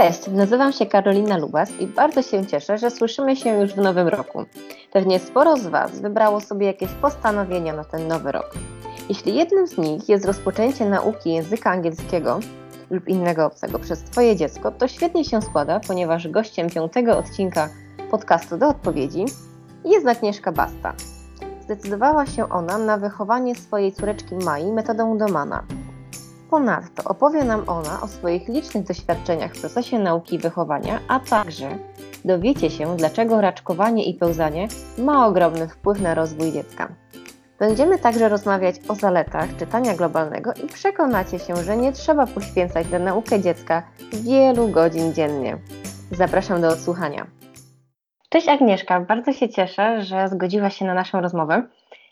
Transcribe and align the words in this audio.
Cześć, 0.00 0.28
nazywam 0.28 0.72
się 0.72 0.86
Karolina 0.86 1.36
Lubas 1.36 1.70
i 1.80 1.86
bardzo 1.86 2.22
się 2.22 2.46
cieszę, 2.46 2.78
że 2.78 2.90
słyszymy 2.90 3.36
się 3.36 3.60
już 3.60 3.72
w 3.72 3.76
nowym 3.76 4.08
roku. 4.08 4.44
Pewnie 4.92 5.18
sporo 5.18 5.56
z 5.56 5.66
Was 5.66 6.00
wybrało 6.00 6.40
sobie 6.40 6.66
jakieś 6.66 6.90
postanowienia 6.90 7.72
na 7.72 7.84
ten 7.84 8.08
nowy 8.08 8.32
rok. 8.32 8.54
Jeśli 9.08 9.34
jednym 9.34 9.66
z 9.66 9.78
nich 9.78 10.08
jest 10.08 10.24
rozpoczęcie 10.24 10.86
nauki 10.86 11.32
języka 11.32 11.70
angielskiego 11.70 12.40
lub 12.90 13.08
innego 13.08 13.46
obcego 13.46 13.78
przez 13.78 14.02
Twoje 14.02 14.36
dziecko, 14.36 14.70
to 14.70 14.88
świetnie 14.88 15.24
się 15.24 15.42
składa, 15.42 15.80
ponieważ 15.88 16.28
gościem 16.28 16.70
piątego 16.70 17.18
odcinka 17.18 17.68
podcastu 18.10 18.58
do 18.58 18.68
odpowiedzi 18.68 19.24
jest 19.84 20.06
Agnieszka 20.06 20.52
Basta. 20.52 20.94
Zdecydowała 21.60 22.26
się 22.26 22.48
ona 22.48 22.78
na 22.78 22.98
wychowanie 22.98 23.54
swojej 23.54 23.92
córeczki 23.92 24.34
Mai 24.34 24.72
metodą 24.72 25.18
Domana, 25.18 25.64
Ponadto 26.50 27.04
opowie 27.04 27.44
nam 27.44 27.64
ona 27.66 28.00
o 28.00 28.08
swoich 28.08 28.48
licznych 28.48 28.84
doświadczeniach 28.84 29.54
w 29.54 29.60
procesie 29.60 29.98
nauki 29.98 30.36
i 30.36 30.38
wychowania, 30.38 31.00
a 31.08 31.20
także 31.20 31.78
dowiecie 32.24 32.70
się, 32.70 32.96
dlaczego 32.96 33.40
raczkowanie 33.40 34.04
i 34.04 34.14
pełzanie 34.14 34.68
ma 34.98 35.26
ogromny 35.26 35.68
wpływ 35.68 36.00
na 36.00 36.14
rozwój 36.14 36.52
dziecka. 36.52 36.88
Będziemy 37.58 37.98
także 37.98 38.28
rozmawiać 38.28 38.76
o 38.88 38.94
zaletach 38.94 39.56
czytania 39.56 39.94
globalnego 39.94 40.52
i 40.64 40.66
przekonacie 40.66 41.38
się, 41.38 41.56
że 41.56 41.76
nie 41.76 41.92
trzeba 41.92 42.26
poświęcać 42.26 42.90
na 42.90 42.98
naukę 42.98 43.40
dziecka 43.40 43.82
wielu 44.12 44.68
godzin 44.68 45.14
dziennie. 45.14 45.58
Zapraszam 46.10 46.60
do 46.60 46.68
odsłuchania. 46.68 47.26
Cześć 48.28 48.48
Agnieszka, 48.48 49.00
bardzo 49.00 49.32
się 49.32 49.48
cieszę, 49.48 50.02
że 50.02 50.28
zgodziłaś 50.28 50.76
się 50.76 50.84
na 50.84 50.94
naszą 50.94 51.20
rozmowę 51.20 51.62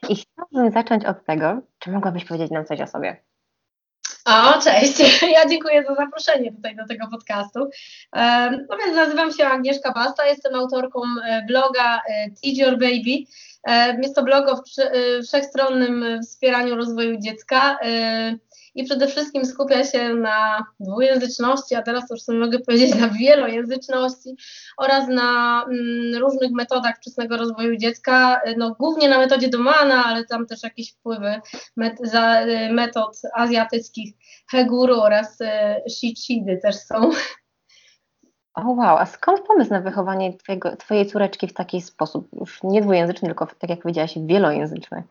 i 0.09 0.17
chciałabym 0.17 0.73
zacząć 0.73 1.05
od 1.05 1.25
tego, 1.25 1.61
czy 1.79 1.91
mogłabyś 1.91 2.25
powiedzieć 2.25 2.51
nam 2.51 2.65
coś 2.65 2.81
o 2.81 2.87
sobie. 2.87 3.28
O, 4.29 4.63
cześć. 4.63 5.23
Ja 5.37 5.49
dziękuję 5.49 5.85
za 5.89 5.95
zaproszenie 5.95 6.53
tutaj 6.53 6.77
do 6.77 6.87
tego 6.87 7.07
podcastu. 7.11 7.71
No 8.69 8.77
więc 8.85 8.97
nazywam 8.97 9.33
się 9.33 9.47
Agnieszka 9.47 9.93
Basta, 9.93 10.27
jestem 10.27 10.55
autorką 10.55 11.01
e, 11.25 11.43
bloga 11.47 11.97
e, 11.97 12.01
Teach 12.43 12.57
Your 12.57 12.73
Baby. 12.73 13.25
Jest 14.03 14.15
to 14.15 14.23
blog 14.23 14.49
o 14.49 14.63
e, 14.83 15.23
wszechstronnym 15.23 16.23
wspieraniu 16.23 16.77
rozwoju 16.77 17.19
dziecka 17.21 17.79
i 18.79 18.85
przede 18.85 19.07
wszystkim 19.07 19.47
skupia 19.47 19.85
się 19.85 20.15
na 20.15 20.67
dwujęzyczności, 20.81 21.75
a 21.75 21.83
teraz 21.83 22.11
już 22.11 22.23
sobie 22.23 22.39
mogę 22.39 22.59
powiedzieć 22.59 22.95
na 22.95 23.09
wielojęzyczności 23.09 24.37
oraz 24.77 25.09
na 25.09 25.63
mm, 25.65 26.23
różnych 26.23 26.51
metodach 26.51 26.97
wczesnego 26.97 27.37
rozwoju 27.37 27.77
dziecka, 27.77 28.41
no 28.57 28.75
głównie 28.79 29.09
na 29.09 29.19
metodzie 29.19 29.49
Domana, 29.49 30.05
ale 30.05 30.25
tam 30.25 30.47
też 30.47 30.63
jakieś 30.63 30.93
wpływy 30.93 31.41
met, 31.77 31.99
za, 32.03 32.41
metod 32.71 33.21
azjatyckich 33.35 34.15
Heguru 34.51 35.01
oraz 35.01 35.41
e, 35.41 35.81
Shichidy 35.91 36.59
też 36.63 36.77
są. 36.77 37.11
O 38.55 38.71
wow, 38.71 38.97
a 38.97 39.07
skąd 39.07 39.41
pomysł 39.41 39.71
na 39.71 39.81
wychowanie 39.81 40.37
twojego, 40.37 40.77
twojej 40.77 41.07
córeczki 41.07 41.47
w 41.47 41.53
taki 41.53 41.81
sposób, 41.81 42.29
już 42.41 42.63
nie 42.63 42.83
dwujęzyczny, 42.83 43.29
tylko 43.29 43.47
tak 43.47 43.71
jak 43.71 43.83
powiedziałaś, 43.83 44.15
wielojęzyczny? 44.27 45.03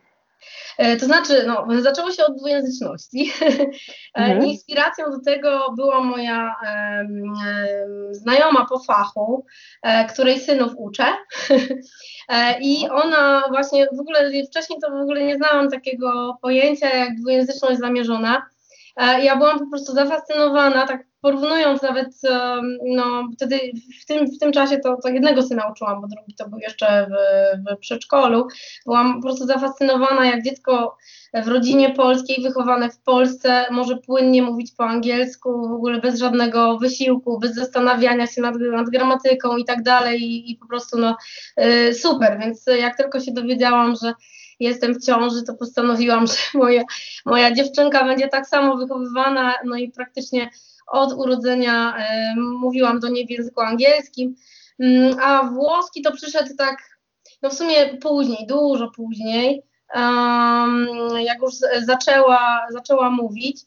E, 0.78 0.98
to 0.98 1.06
znaczy, 1.06 1.44
no, 1.48 1.68
zaczęło 1.82 2.12
się 2.12 2.26
od 2.26 2.38
dwujęzyczności. 2.38 3.32
E, 4.18 4.20
mhm. 4.20 4.46
Inspiracją 4.46 5.06
do 5.12 5.20
tego 5.26 5.74
była 5.76 6.04
moja 6.04 6.56
um, 6.64 7.34
znajoma 8.12 8.66
po 8.70 8.80
fachu, 8.80 9.46
której 10.10 10.40
synów 10.40 10.72
uczę. 10.78 11.06
I 12.62 12.90
ona 12.90 13.44
właśnie, 13.50 13.88
w 13.98 14.00
ogóle 14.00 14.32
wcześniej 14.50 14.80
to 14.82 14.92
w 14.92 15.02
ogóle 15.02 15.24
nie 15.24 15.36
znałam 15.36 15.70
takiego 15.70 16.38
pojęcia 16.42 16.98
jak 16.98 17.16
dwujęzyczność 17.16 17.80
zamierzona. 17.80 18.46
Ja 18.98 19.36
byłam 19.36 19.60
po 19.60 19.68
prostu 19.70 19.94
zafascynowana, 19.94 20.88
tak 20.88 21.08
porównując 21.22 21.82
nawet, 21.82 22.08
no 22.86 23.30
wtedy 23.36 23.60
w 24.02 24.06
tym, 24.06 24.28
w 24.28 24.38
tym 24.40 24.52
czasie 24.52 24.78
to, 24.78 24.98
to 25.04 25.10
jednego 25.10 25.44
syna 25.44 25.72
uczyłam, 25.72 26.02
bo 26.02 26.08
drugi 26.08 26.36
to 26.36 26.50
był 26.50 26.60
jeszcze 26.60 27.08
w, 27.08 27.76
w 27.76 27.80
przedszkolu. 27.80 28.48
Byłam 28.86 29.16
po 29.16 29.22
prostu 29.22 29.46
zafascynowana, 29.46 30.26
jak 30.26 30.44
dziecko 30.44 30.98
w 31.44 31.48
rodzinie 31.48 31.94
polskiej, 31.94 32.44
wychowane 32.44 32.90
w 32.90 33.02
Polsce, 33.02 33.66
może 33.72 33.98
płynnie 33.98 34.42
mówić 34.42 34.72
po 34.78 34.84
angielsku, 34.84 35.68
w 35.70 35.72
ogóle 35.72 36.00
bez 36.00 36.20
żadnego 36.20 36.78
wysiłku, 36.78 37.40
bez 37.40 37.56
zastanawiania 37.56 38.28
się 38.28 38.42
nad, 38.42 38.56
nad 38.56 38.90
gramatyką 38.90 39.58
i 39.58 39.66
tak 39.66 39.84
dalej 39.84 40.22
i, 40.22 40.52
i 40.52 40.56
po 40.56 40.68
prostu 40.68 40.98
no 40.98 41.18
y, 41.62 41.94
super, 41.94 42.40
więc 42.40 42.66
jak 42.80 42.98
tylko 42.98 43.20
się 43.20 43.32
dowiedziałam, 43.32 43.96
że 44.04 44.14
jestem 44.60 44.96
w 44.96 45.06
ciąży, 45.06 45.44
to 45.44 45.54
postanowiłam, 45.54 46.28
że 46.28 46.34
moja, 46.54 46.84
moja 47.26 47.56
dziewczynka 47.56 48.06
będzie 48.06 48.28
tak 48.28 48.48
samo 48.48 48.78
wychowywana, 48.78 49.54
no 49.66 49.76
i 49.76 49.92
praktycznie 49.92 50.50
od 50.88 51.14
urodzenia 51.14 51.98
e, 51.98 52.36
mówiłam 52.36 53.00
do 53.00 53.10
niej 53.10 53.28
w 53.28 53.30
języku 53.30 53.62
angielskim, 53.62 54.36
mm, 54.80 55.20
a 55.20 55.44
włoski 55.44 56.02
to 56.02 56.12
przyszedł 56.12 56.56
tak, 56.58 56.78
no 57.42 57.50
w 57.50 57.54
sumie 57.54 57.98
później, 57.98 58.48
dużo 58.48 58.92
później, 58.96 59.64
um, 59.96 60.88
jak 61.20 61.42
już 61.42 61.54
zaczęła, 61.86 62.66
zaczęła 62.70 63.10
mówić. 63.10 63.62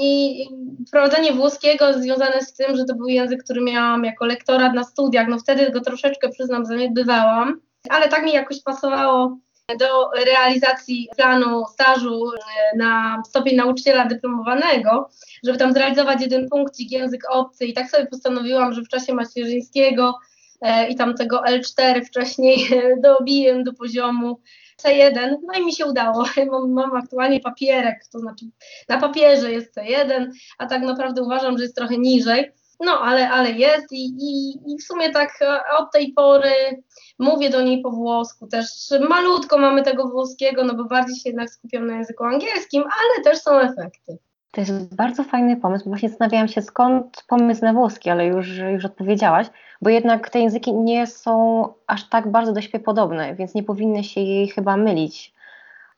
I 0.00 0.44
wprowadzenie 0.88 1.32
włoskiego 1.32 1.92
związane 1.92 2.42
z 2.42 2.54
tym, 2.54 2.76
że 2.76 2.84
to 2.84 2.94
był 2.94 3.08
język, 3.08 3.44
który 3.44 3.60
miałam 3.60 4.04
jako 4.04 4.26
lektorat 4.26 4.74
na 4.74 4.84
studiach, 4.84 5.28
no 5.28 5.38
wtedy 5.38 5.70
go 5.70 5.80
troszeczkę, 5.80 6.28
przyznam, 6.28 6.66
zaniedbywałam, 6.66 7.60
ale 7.90 8.08
tak 8.08 8.24
mi 8.24 8.32
jakoś 8.32 8.62
pasowało 8.62 9.38
do 9.68 10.10
realizacji 10.24 11.08
planu 11.16 11.64
stażu 11.72 12.30
e, 12.32 12.76
na 12.76 13.22
stopień 13.26 13.56
nauczyciela 13.56 14.06
dyplomowanego, 14.06 15.10
żeby 15.44 15.58
tam 15.58 15.72
zrealizować 15.72 16.20
jeden 16.20 16.48
punkcik 16.48 16.92
język 16.92 17.22
obcy 17.30 17.66
i 17.66 17.74
tak 17.74 17.90
sobie 17.90 18.06
postanowiłam, 18.06 18.72
że 18.72 18.82
w 18.82 18.88
czasie 18.88 19.14
macierzyńskiego 19.14 20.18
e, 20.60 20.88
i 20.88 20.96
tam 20.96 21.14
tego 21.14 21.42
L4 21.48 22.04
wcześniej 22.04 22.68
dobiję 23.02 23.62
do 23.62 23.72
poziomu 23.72 24.40
C1, 24.82 25.36
no 25.46 25.60
i 25.60 25.64
mi 25.64 25.74
się 25.74 25.86
udało. 25.86 26.24
Mam, 26.52 26.72
mam, 26.72 26.96
aktualnie 26.96 27.40
papierek, 27.40 27.98
to 28.12 28.18
znaczy 28.18 28.46
na 28.88 29.00
papierze 29.00 29.52
jest 29.52 29.76
C1, 29.76 30.26
a 30.58 30.66
tak 30.66 30.82
naprawdę 30.82 31.22
uważam, 31.22 31.58
że 31.58 31.64
jest 31.64 31.76
trochę 31.76 31.98
niżej. 31.98 32.52
No, 32.84 33.00
ale, 33.00 33.30
ale 33.30 33.50
jest 33.50 33.92
i, 33.92 34.06
i, 34.06 34.50
i 34.72 34.78
w 34.78 34.82
sumie 34.82 35.10
tak 35.10 35.30
e, 35.42 35.60
od 35.78 35.92
tej 35.92 36.12
pory 36.12 36.82
mówię 37.18 37.50
do 37.50 37.62
niej 37.62 37.82
po 37.82 37.90
włosku. 37.90 38.46
Też 38.46 38.66
malutko 39.08 39.58
mamy 39.58 39.82
tego 39.82 40.08
włoskiego, 40.08 40.64
no 40.64 40.74
bo 40.74 40.84
bardziej 40.84 41.16
się 41.16 41.28
jednak 41.28 41.50
skupiam 41.50 41.86
na 41.86 41.96
języku 41.96 42.24
angielskim, 42.24 42.82
ale 42.82 43.24
też 43.24 43.38
są 43.38 43.58
efekty. 43.58 44.18
To 44.50 44.60
jest 44.60 44.94
bardzo 44.96 45.24
fajny 45.24 45.56
pomysł, 45.56 45.84
bo 45.84 45.90
właśnie 45.90 46.08
zastanawiałam 46.08 46.48
się 46.48 46.62
skąd 46.62 47.24
pomysł 47.28 47.64
na 47.64 47.72
włoski, 47.72 48.10
ale 48.10 48.26
już, 48.26 48.48
już 48.58 48.84
odpowiedziałaś, 48.84 49.46
bo 49.82 49.90
jednak 49.90 50.30
te 50.30 50.40
języki 50.40 50.74
nie 50.74 51.06
są 51.06 51.68
aż 51.86 52.08
tak 52.08 52.30
bardzo 52.30 52.52
do 52.52 52.60
siebie 52.60 52.80
podobne, 52.80 53.34
więc 53.34 53.54
nie 53.54 53.62
powinny 53.62 54.04
się 54.04 54.20
jej 54.20 54.48
chyba 54.48 54.76
mylić. 54.76 55.34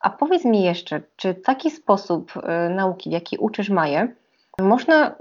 A 0.01 0.11
powiedz 0.11 0.45
mi 0.45 0.63
jeszcze, 0.63 1.01
czy 1.17 1.35
taki 1.35 1.71
sposób 1.71 2.33
y, 2.37 2.75
nauki, 2.75 3.11
w 3.11 3.13
jaki 3.13 3.37
uczysz 3.39 3.71
Maję, 3.71 4.09
można 4.61 5.15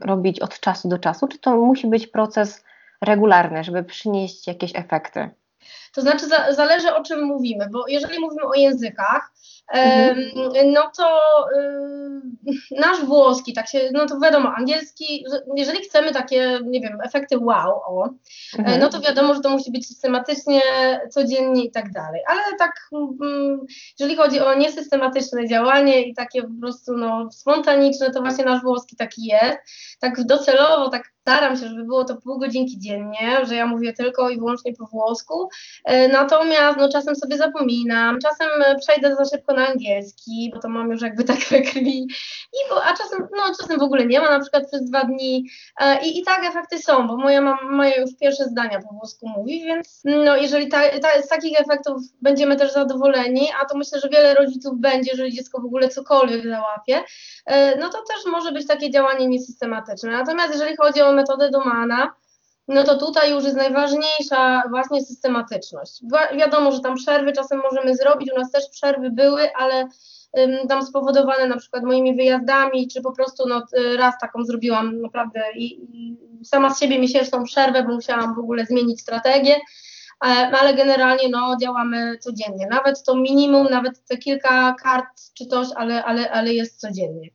robić 0.00 0.40
od 0.40 0.60
czasu 0.60 0.88
do 0.88 0.98
czasu, 0.98 1.28
czy 1.28 1.38
to 1.38 1.56
musi 1.56 1.86
być 1.86 2.06
proces 2.06 2.64
regularny, 3.00 3.64
żeby 3.64 3.84
przynieść 3.84 4.46
jakieś 4.46 4.76
efekty? 4.76 5.30
To 5.94 6.00
znaczy, 6.00 6.26
za, 6.26 6.52
zależy 6.52 6.94
o 6.94 7.02
czym 7.02 7.22
mówimy, 7.22 7.68
bo 7.72 7.84
jeżeli 7.88 8.20
mówimy 8.20 8.42
o 8.42 8.54
językach, 8.54 9.32
mhm. 9.72 10.30
no 10.72 10.90
to 10.96 11.20
y, 11.58 12.80
nasz 12.80 13.04
włoski, 13.04 13.52
tak 13.52 13.68
się, 13.68 13.90
no 13.92 14.06
to 14.06 14.20
wiadomo, 14.20 14.52
angielski, 14.56 15.24
jeżeli 15.56 15.80
chcemy 15.80 16.12
takie, 16.12 16.60
nie 16.64 16.80
wiem, 16.80 16.98
efekty 17.04 17.38
wow, 17.38 17.80
o, 17.86 18.08
mhm. 18.58 18.80
no 18.80 18.88
to 18.88 19.00
wiadomo, 19.00 19.34
że 19.34 19.40
to 19.40 19.50
musi 19.50 19.72
być 19.72 19.86
systematycznie, 19.86 20.60
codziennie 21.10 21.64
i 21.64 21.70
tak 21.70 21.92
dalej. 21.92 22.20
Ale 22.28 22.40
tak, 22.58 22.72
mm, 23.22 23.60
jeżeli 23.98 24.16
chodzi 24.16 24.40
o 24.40 24.54
niesystematyczne 24.54 25.48
działanie 25.48 26.02
i 26.02 26.14
takie 26.14 26.42
po 26.42 26.60
prostu 26.60 26.96
no, 26.96 27.28
spontaniczne, 27.32 28.10
to 28.10 28.20
właśnie 28.20 28.44
nasz 28.44 28.62
włoski 28.62 28.96
taki 28.96 29.24
jest. 29.24 29.58
Tak 30.00 30.24
docelowo, 30.24 30.88
tak 30.88 31.10
staram 31.20 31.56
się, 31.56 31.68
żeby 31.68 31.84
było 31.84 32.04
to 32.04 32.16
pół 32.16 32.38
godzinki 32.38 32.78
dziennie, 32.78 33.46
że 33.46 33.54
ja 33.54 33.66
mówię 33.66 33.92
tylko 33.92 34.30
i 34.30 34.38
wyłącznie 34.38 34.72
po 34.74 34.86
włosku, 34.86 35.48
e, 35.79 35.79
natomiast 36.12 36.78
no, 36.78 36.88
czasem 36.88 37.16
sobie 37.16 37.36
zapominam, 37.36 38.18
czasem 38.18 38.48
przejdę 38.80 39.16
za 39.16 39.24
szybko 39.24 39.54
na 39.54 39.68
angielski, 39.68 40.50
bo 40.54 40.60
to 40.60 40.68
mam 40.68 40.90
już 40.90 41.02
jakby 41.02 41.24
tak 41.30 41.38
we 41.38 41.62
krwi, 41.62 42.08
I 42.52 42.58
a 42.84 42.96
czasem, 42.96 43.28
no, 43.36 43.42
czasem 43.60 43.78
w 43.78 43.82
ogóle 43.82 44.06
nie 44.06 44.20
ma, 44.20 44.30
na 44.30 44.40
przykład 44.40 44.66
przez 44.66 44.84
dwa 44.84 45.04
dni 45.04 45.50
e, 45.80 46.06
i, 46.06 46.18
i 46.18 46.24
tak 46.24 46.44
efekty 46.44 46.78
są, 46.78 47.06
bo 47.06 47.16
moja 47.16 47.40
mama 47.40 47.88
już 47.88 48.10
pierwsze 48.20 48.44
zdania 48.44 48.80
po 48.80 48.94
włosku 48.94 49.28
mówi, 49.28 49.64
więc 49.64 50.00
no, 50.04 50.36
jeżeli 50.36 50.68
ta, 50.68 50.98
ta, 50.98 51.22
z 51.22 51.28
takich 51.28 51.60
efektów 51.60 52.02
będziemy 52.22 52.56
też 52.56 52.72
zadowoleni, 52.72 53.48
a 53.62 53.64
to 53.64 53.78
myślę, 53.78 54.00
że 54.00 54.08
wiele 54.08 54.34
rodziców 54.34 54.78
będzie, 54.78 55.10
jeżeli 55.10 55.32
dziecko 55.32 55.60
w 55.60 55.64
ogóle 55.64 55.88
cokolwiek 55.88 56.42
załapie, 56.48 57.02
e, 57.46 57.78
no 57.78 57.88
to 57.88 57.98
też 57.98 58.32
może 58.32 58.52
być 58.52 58.66
takie 58.66 58.90
działanie 58.90 59.26
niesystematyczne. 59.26 60.10
Natomiast 60.10 60.52
jeżeli 60.52 60.76
chodzi 60.76 61.02
o 61.02 61.12
metodę 61.12 61.50
Domana, 61.50 62.14
no 62.70 62.84
to 62.84 62.98
tutaj 62.98 63.30
już 63.30 63.44
jest 63.44 63.56
najważniejsza 63.56 64.62
właśnie 64.70 65.04
systematyczność. 65.04 66.02
Wiadomo, 66.36 66.72
że 66.72 66.80
tam 66.80 66.94
przerwy 66.94 67.32
czasem 67.32 67.60
możemy 67.70 67.96
zrobić, 67.96 68.32
u 68.32 68.38
nas 68.38 68.50
też 68.50 68.68
przerwy 68.70 69.10
były, 69.10 69.52
ale 69.58 69.88
tam 70.68 70.82
spowodowane 70.82 71.46
na 71.46 71.56
przykład 71.56 71.84
moimi 71.84 72.16
wyjazdami, 72.16 72.88
czy 72.88 73.02
po 73.02 73.12
prostu 73.12 73.48
no, 73.48 73.62
raz 73.98 74.14
taką 74.20 74.44
zrobiłam 74.44 75.00
naprawdę 75.00 75.40
i, 75.54 75.86
i 75.92 76.16
sama 76.44 76.74
z 76.74 76.80
siebie 76.80 76.98
miesięczną 76.98 77.44
przerwę, 77.44 77.82
bo 77.82 77.94
musiałam 77.94 78.34
w 78.34 78.38
ogóle 78.38 78.66
zmienić 78.66 79.00
strategię, 79.00 79.56
ale 80.20 80.74
generalnie 80.74 81.28
no, 81.28 81.56
działamy 81.62 82.18
codziennie. 82.18 82.66
Nawet 82.70 83.02
to 83.02 83.16
minimum, 83.16 83.66
nawet 83.70 84.04
te 84.06 84.16
kilka 84.16 84.74
kart 84.82 85.20
czy 85.34 85.46
coś, 85.46 85.68
ale, 85.76 86.04
ale, 86.04 86.30
ale 86.30 86.54
jest 86.54 86.80
codziennie. 86.80 87.28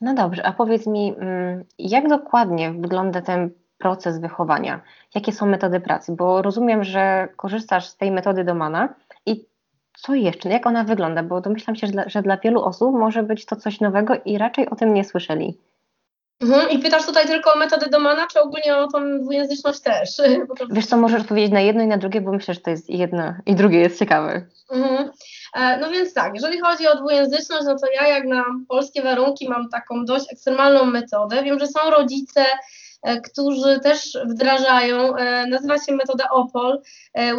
No 0.00 0.14
dobrze, 0.14 0.46
a 0.46 0.52
powiedz 0.52 0.86
mi, 0.86 1.14
mm, 1.18 1.64
jak 1.78 2.08
dokładnie 2.08 2.72
wygląda 2.72 3.22
ten 3.22 3.50
proces 3.80 4.20
wychowania? 4.20 4.80
Jakie 5.14 5.32
są 5.32 5.46
metody 5.46 5.80
pracy? 5.80 6.12
Bo 6.12 6.42
rozumiem, 6.42 6.84
że 6.84 7.28
korzystasz 7.36 7.86
z 7.86 7.96
tej 7.96 8.10
metody 8.10 8.44
Domana 8.44 8.94
i 9.26 9.46
co 9.96 10.14
jeszcze? 10.14 10.48
Jak 10.48 10.66
ona 10.66 10.84
wygląda? 10.84 11.22
Bo 11.22 11.40
domyślam 11.40 11.76
się, 11.76 11.86
że 11.86 11.92
dla, 11.92 12.08
że 12.08 12.22
dla 12.22 12.36
wielu 12.36 12.62
osób 12.62 12.94
może 12.94 13.22
być 13.22 13.46
to 13.46 13.56
coś 13.56 13.80
nowego 13.80 14.14
i 14.24 14.38
raczej 14.38 14.70
o 14.70 14.76
tym 14.76 14.94
nie 14.94 15.04
słyszeli. 15.04 15.58
Mhm. 16.40 16.70
I 16.70 16.78
pytasz 16.78 17.06
tutaj 17.06 17.26
tylko 17.26 17.52
o 17.52 17.58
metodę 17.58 17.86
Domana, 17.90 18.26
czy 18.32 18.40
ogólnie 18.40 18.76
o 18.76 18.86
tą 18.88 19.20
dwujęzyczność 19.20 19.80
też? 19.80 20.10
Wiesz 20.70 20.86
co, 20.86 20.96
możesz 20.96 21.20
odpowiedzieć 21.20 21.52
na 21.52 21.60
jedno 21.60 21.82
i 21.82 21.86
na 21.86 21.98
drugie, 21.98 22.20
bo 22.20 22.32
myślę, 22.32 22.54
że 22.54 22.60
to 22.60 22.70
jest 22.70 22.90
jedno 22.90 23.34
i 23.46 23.54
drugie 23.54 23.80
jest 23.80 23.98
ciekawe. 23.98 24.46
Mhm. 24.70 25.10
E, 25.54 25.78
no 25.78 25.90
więc 25.90 26.14
tak, 26.14 26.34
jeżeli 26.34 26.60
chodzi 26.60 26.86
o 26.86 26.96
dwujęzyczność, 26.96 27.64
no 27.64 27.78
to 27.78 27.86
ja 27.92 28.08
jak 28.08 28.24
na 28.26 28.44
polskie 28.68 29.02
warunki 29.02 29.48
mam 29.48 29.68
taką 29.68 30.04
dość 30.04 30.32
ekstremalną 30.32 30.84
metodę. 30.84 31.42
Wiem, 31.42 31.58
że 31.58 31.66
są 31.66 31.90
rodzice, 31.90 32.44
którzy 33.24 33.80
też 33.80 34.18
wdrażają, 34.24 35.16
e, 35.16 35.46
nazywa 35.46 35.78
się 35.78 35.92
metoda 35.92 36.28
OPOL, 36.30 36.82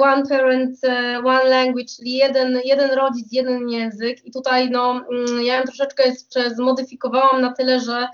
One 0.02 0.24
Parent, 0.30 0.80
One 1.26 1.44
Language, 1.50 1.86
czyli 1.98 2.14
jeden, 2.14 2.60
jeden 2.66 2.92
rodzic, 2.92 3.28
jeden 3.32 3.70
język. 3.70 4.26
I 4.26 4.32
tutaj 4.32 4.70
no, 4.70 4.92
mm, 5.12 5.42
ja 5.42 5.58
ją 5.58 5.64
troszeczkę 5.64 6.08
jeszcze 6.08 6.56
zmodyfikowałam 6.56 7.42
na 7.42 7.54
tyle, 7.54 7.80
że 7.80 8.08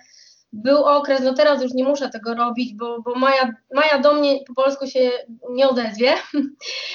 był 0.53 0.83
okres, 0.83 1.21
no 1.23 1.33
teraz 1.33 1.63
już 1.63 1.73
nie 1.73 1.83
muszę 1.83 2.09
tego 2.09 2.35
robić, 2.35 2.73
bo, 2.73 3.01
bo 3.01 3.15
Maja, 3.15 3.53
Maja 3.73 3.99
do 3.99 4.13
mnie 4.13 4.39
po 4.47 4.53
polsku 4.53 4.87
się 4.87 5.11
nie 5.49 5.69
odezwie. 5.69 6.13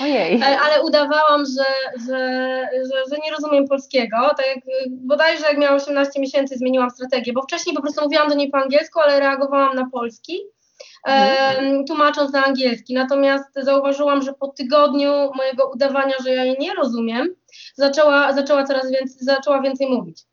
Ojej. 0.00 0.42
Ale 0.64 0.82
udawałam, 0.82 1.44
że, 1.46 1.64
że, 2.06 2.18
że, 2.72 3.10
że, 3.10 3.16
nie 3.24 3.30
rozumiem 3.30 3.68
polskiego. 3.68 4.16
Tak 4.36 4.46
jak 4.46 4.58
bodajże 4.90 5.46
jak 5.46 5.58
miałam 5.58 5.76
18 5.76 6.20
miesięcy 6.20 6.58
zmieniłam 6.58 6.90
strategię, 6.90 7.32
bo 7.32 7.42
wcześniej 7.42 7.76
po 7.76 7.82
prostu 7.82 8.04
mówiłam 8.04 8.28
do 8.28 8.34
niej 8.34 8.50
po 8.50 8.58
angielsku, 8.58 9.00
ale 9.00 9.20
reagowałam 9.20 9.76
na 9.76 9.90
polski. 9.92 10.40
Mhm. 11.06 11.84
tłumacząc 11.86 12.32
na 12.32 12.44
angielski. 12.44 12.94
Natomiast 12.94 13.44
zauważyłam, 13.56 14.22
że 14.22 14.32
po 14.32 14.48
tygodniu 14.48 15.10
mojego 15.34 15.70
udawania, 15.70 16.14
że 16.24 16.30
ja 16.30 16.44
jej 16.44 16.56
nie 16.58 16.74
rozumiem, 16.74 17.34
zaczęła, 17.74 18.32
zaczęła 18.32 18.64
coraz 18.64 18.90
więcej, 18.90 19.16
zaczęła 19.20 19.60
więcej 19.60 19.90
mówić 19.90 20.24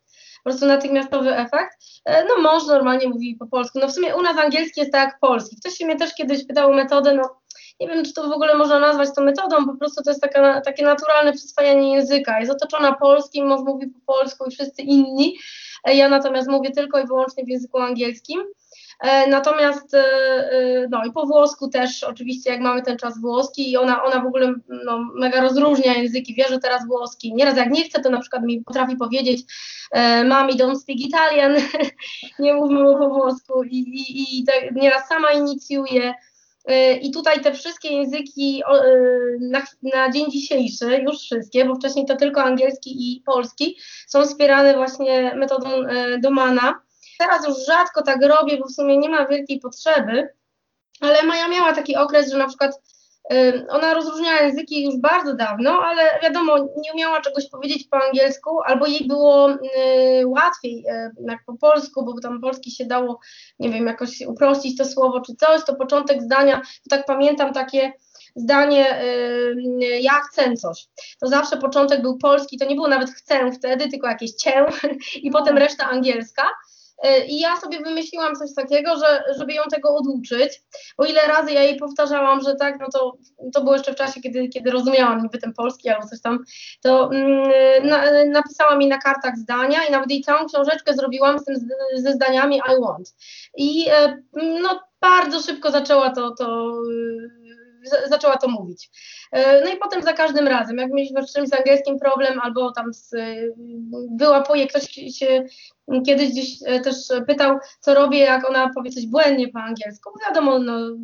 po 0.44 0.50
prostu 0.50 0.66
natychmiastowy 0.66 1.36
efekt. 1.36 1.76
E, 2.04 2.24
no 2.24 2.42
mąż 2.42 2.66
normalnie 2.66 3.08
mówi 3.08 3.36
po 3.36 3.46
polsku. 3.46 3.78
No 3.78 3.88
w 3.88 3.92
sumie 3.92 4.16
u 4.16 4.22
nas 4.22 4.38
angielski 4.38 4.80
jest 4.80 4.92
tak 4.92 5.08
jak 5.08 5.20
polski. 5.20 5.56
Ktoś 5.56 5.74
się 5.74 5.86
mnie 5.86 5.96
też 5.96 6.14
kiedyś 6.14 6.46
pytał 6.46 6.70
o 6.70 6.74
metodę, 6.74 7.14
no 7.14 7.40
nie 7.80 7.88
wiem, 7.88 8.04
czy 8.04 8.12
to 8.12 8.28
w 8.28 8.32
ogóle 8.32 8.54
można 8.54 8.78
nazwać 8.80 9.08
to 9.16 9.22
metodą, 9.22 9.66
po 9.66 9.76
prostu 9.76 10.02
to 10.02 10.10
jest 10.10 10.22
taka, 10.22 10.60
takie 10.60 10.84
naturalne 10.84 11.32
przyswajanie 11.32 11.94
języka. 11.94 12.40
Jest 12.40 12.52
otoczona 12.52 12.92
polskim, 12.92 13.46
mąż 13.46 13.60
mówi 13.60 13.86
po 13.86 14.14
polsku 14.14 14.44
i 14.48 14.50
wszyscy 14.50 14.82
inni. 14.82 15.38
E, 15.84 15.94
ja 15.94 16.08
natomiast 16.08 16.48
mówię 16.48 16.70
tylko 16.70 17.00
i 17.00 17.06
wyłącznie 17.06 17.44
w 17.44 17.48
języku 17.48 17.78
angielskim. 17.78 18.40
E, 19.00 19.26
natomiast, 19.26 19.94
e, 19.94 19.98
e, 19.98 20.88
no 20.90 21.04
i 21.04 21.12
po 21.12 21.26
włosku 21.26 21.68
też, 21.68 22.04
oczywiście, 22.04 22.50
jak 22.50 22.60
mamy 22.60 22.82
ten 22.82 22.96
czas 22.96 23.20
włoski 23.20 23.70
i 23.70 23.76
ona, 23.76 24.04
ona 24.04 24.20
w 24.20 24.26
ogóle 24.26 24.54
no, 24.84 24.98
mega 25.14 25.40
rozróżnia 25.40 25.94
języki, 25.94 26.34
wie, 26.34 26.44
że 26.48 26.58
teraz 26.58 26.86
włoski. 26.86 27.34
Nieraz 27.34 27.56
jak 27.56 27.70
nie 27.70 27.84
chce, 27.84 28.00
to 28.00 28.10
na 28.10 28.20
przykład 28.20 28.42
mi 28.42 28.64
potrafi 28.64 28.96
powiedzieć, 28.96 29.42
mami, 30.24 30.54
don't 30.54 30.76
speak 30.76 31.00
Italian, 31.00 31.56
nie 32.38 32.54
mówmy 32.54 32.84
po 32.98 33.08
włosku 33.08 33.62
i, 33.64 33.76
i, 33.78 34.40
i 34.40 34.44
tak 34.44 34.74
nieraz 34.74 35.08
sama 35.08 35.32
inicjuje. 35.32 36.14
I 37.02 37.10
tutaj 37.10 37.40
te 37.40 37.52
wszystkie 37.52 37.94
języki 37.94 38.62
na, 39.40 39.62
na, 39.82 40.10
dzień 40.10 40.30
dzisiejszy, 40.30 41.02
już 41.06 41.18
wszystkie, 41.18 41.64
bo 41.64 41.74
wcześniej 41.74 42.06
to 42.06 42.16
tylko 42.16 42.42
angielski 42.42 42.90
i 43.12 43.20
polski, 43.20 43.76
są 44.06 44.22
wspierane 44.22 44.74
właśnie 44.74 45.34
metodą 45.34 45.68
Domana. 46.22 46.80
Teraz 47.20 47.48
już 47.48 47.66
rzadko 47.66 48.02
tak 48.02 48.22
robię, 48.22 48.58
bo 48.58 48.66
w 48.66 48.72
sumie 48.72 48.98
nie 48.98 49.08
ma 49.08 49.26
wielkiej 49.26 49.60
potrzeby, 49.60 50.28
ale 51.00 51.22
Maja 51.22 51.48
miała 51.48 51.72
taki 51.72 51.96
okres, 51.96 52.30
że 52.30 52.38
na 52.38 52.48
przykład 52.48 52.80
y, 53.32 53.66
ona 53.68 53.94
rozróżniała 53.94 54.40
języki 54.40 54.84
już 54.84 54.96
bardzo 54.96 55.34
dawno, 55.34 55.82
ale 55.82 56.02
wiadomo, 56.22 56.58
nie 56.58 56.92
umiała 56.94 57.20
czegoś 57.20 57.50
powiedzieć 57.50 57.88
po 57.90 57.96
angielsku, 58.04 58.60
albo 58.64 58.86
jej 58.86 59.06
było 59.06 59.50
y, 59.50 59.58
łatwiej 60.26 60.84
y, 60.88 61.10
jak 61.28 61.38
po 61.46 61.56
polsku, 61.56 62.04
bo 62.04 62.20
tam 62.20 62.40
polski 62.40 62.70
się 62.70 62.84
dało, 62.84 63.20
nie 63.58 63.70
wiem, 63.70 63.86
jakoś 63.86 64.20
uprościć 64.26 64.78
to 64.78 64.84
słowo 64.84 65.20
czy 65.20 65.34
coś, 65.36 65.64
to 65.64 65.74
początek 65.74 66.22
zdania, 66.22 66.56
to 66.56 66.96
tak 66.96 67.06
pamiętam 67.06 67.52
takie 67.52 67.92
zdanie 68.36 69.00
ja 70.00 70.12
chcę 70.12 70.56
coś. 70.56 70.86
To 71.20 71.28
zawsze 71.28 71.56
początek 71.56 72.02
był 72.02 72.18
polski, 72.18 72.58
to 72.58 72.64
nie 72.64 72.74
było 72.74 72.88
nawet 72.88 73.10
chcę 73.10 73.52
wtedy, 73.52 73.88
tylko 73.88 74.06
jakieś 74.06 74.32
cię 74.32 74.66
i 75.22 75.30
potem 75.30 75.58
reszta 75.58 75.88
angielska. 75.88 76.42
E, 77.02 77.26
I 77.26 77.40
ja 77.40 77.56
sobie 77.56 77.80
wymyśliłam 77.80 78.34
coś 78.34 78.54
takiego, 78.54 78.96
że, 78.96 79.24
żeby 79.38 79.52
ją 79.52 79.62
tego 79.70 79.96
oduczyć, 79.96 80.62
bo 80.98 81.04
ile 81.04 81.26
razy 81.26 81.52
ja 81.52 81.62
jej 81.62 81.76
powtarzałam, 81.76 82.40
że 82.40 82.54
tak, 82.54 82.80
no 82.80 82.86
to, 82.92 83.16
to 83.52 83.60
było 83.60 83.72
jeszcze 83.74 83.92
w 83.92 83.96
czasie, 83.96 84.20
kiedy, 84.20 84.48
kiedy 84.48 84.70
rozumiałam 84.70 85.22
niby 85.22 85.38
ten 85.38 85.52
polski 85.54 85.88
albo 85.88 86.06
coś 86.06 86.20
tam, 86.20 86.38
to 86.82 87.10
mm, 87.12 87.52
na, 87.82 88.24
napisała 88.24 88.76
mi 88.76 88.86
na 88.86 88.98
kartach 88.98 89.36
zdania 89.36 89.84
i 89.84 89.92
nawet 89.92 90.10
jej 90.10 90.22
całą 90.22 90.46
książeczkę 90.46 90.94
zrobiłam 90.94 91.38
z 91.38 91.44
tym, 91.44 91.54
ze 91.94 92.12
zdaniami 92.12 92.56
I 92.56 92.80
want. 92.80 93.14
I 93.56 93.86
e, 93.88 94.22
no 94.62 94.80
bardzo 95.00 95.40
szybko 95.40 95.70
zaczęła 95.70 96.10
to, 96.10 96.30
to 96.30 96.76
zaczęła 98.08 98.36
to 98.36 98.48
mówić. 98.48 98.90
E, 99.32 99.64
no 99.64 99.70
i 99.70 99.76
potem 99.76 100.02
za 100.02 100.12
każdym 100.12 100.48
razem, 100.48 100.76
jak 100.76 100.92
mieliśmy 100.92 101.26
z 101.26 101.32
czymś 101.32 101.48
z 101.48 101.54
angielskim 101.54 101.98
problem, 101.98 102.40
albo 102.40 102.72
tam 102.72 102.94
z, 102.94 103.10
wyłapuje, 104.18 104.66
ktoś 104.66 104.90
się 105.18 105.44
kiedyś 106.06 106.30
gdzieś 106.30 106.58
e, 106.66 106.80
też 106.80 106.96
pytał, 107.26 107.58
co 107.80 107.94
robię, 107.94 108.18
jak 108.18 108.50
ona 108.50 108.70
powie 108.74 108.90
coś 108.90 109.06
błędnie 109.06 109.48
po 109.48 109.58
angielsku. 109.58 110.10
Wiadomo, 110.28 110.58
no, 110.58 110.96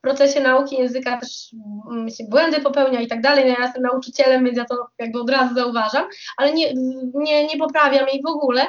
w 0.00 0.02
procesie 0.02 0.40
nauki 0.40 0.76
języka 0.76 1.20
też 1.20 1.54
mm, 1.90 2.10
się 2.10 2.24
błędy 2.24 2.60
popełnia 2.60 3.00
i 3.00 3.06
tak 3.06 3.20
dalej. 3.20 3.44
No 3.44 3.50
ja 3.50 3.64
jestem 3.64 3.82
nauczycielem, 3.82 4.44
więc 4.44 4.58
ja 4.58 4.64
to 4.64 4.86
jakby 4.98 5.20
od 5.20 5.30
razu 5.30 5.54
zauważam, 5.54 6.04
ale 6.36 6.52
nie, 6.52 6.74
nie, 7.14 7.46
nie 7.46 7.58
poprawiam 7.58 8.08
jej 8.08 8.22
w 8.22 8.28
ogóle. 8.28 8.66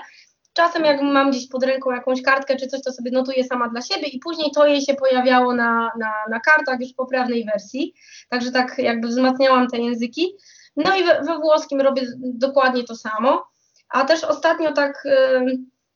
Czasem 0.53 0.85
jak 0.85 1.01
mam 1.01 1.31
gdzieś 1.31 1.47
pod 1.47 1.63
ręką 1.63 1.91
jakąś 1.91 2.21
kartkę 2.21 2.55
czy 2.55 2.67
coś, 2.67 2.81
to 2.81 2.91
sobie 2.91 3.11
notuję 3.11 3.43
sama 3.43 3.69
dla 3.69 3.81
siebie 3.81 4.07
i 4.07 4.19
później 4.19 4.51
to 4.51 4.67
jej 4.67 4.81
się 4.81 4.93
pojawiało 4.93 5.55
na, 5.55 5.91
na, 5.99 6.13
na 6.29 6.39
kartach 6.39 6.79
już 6.79 6.91
w 6.91 6.95
poprawnej 6.95 7.45
wersji. 7.45 7.93
Także 8.29 8.51
tak 8.51 8.77
jakby 8.77 9.07
wzmacniałam 9.07 9.67
te 9.67 9.77
języki. 9.77 10.35
No 10.75 10.97
i 10.97 11.03
we, 11.03 11.21
we 11.21 11.37
włoskim 11.39 11.81
robię 11.81 12.01
dokładnie 12.17 12.83
to 12.83 12.95
samo. 12.95 13.47
A 13.89 14.05
też 14.05 14.23
ostatnio 14.23 14.71
tak, 14.71 15.03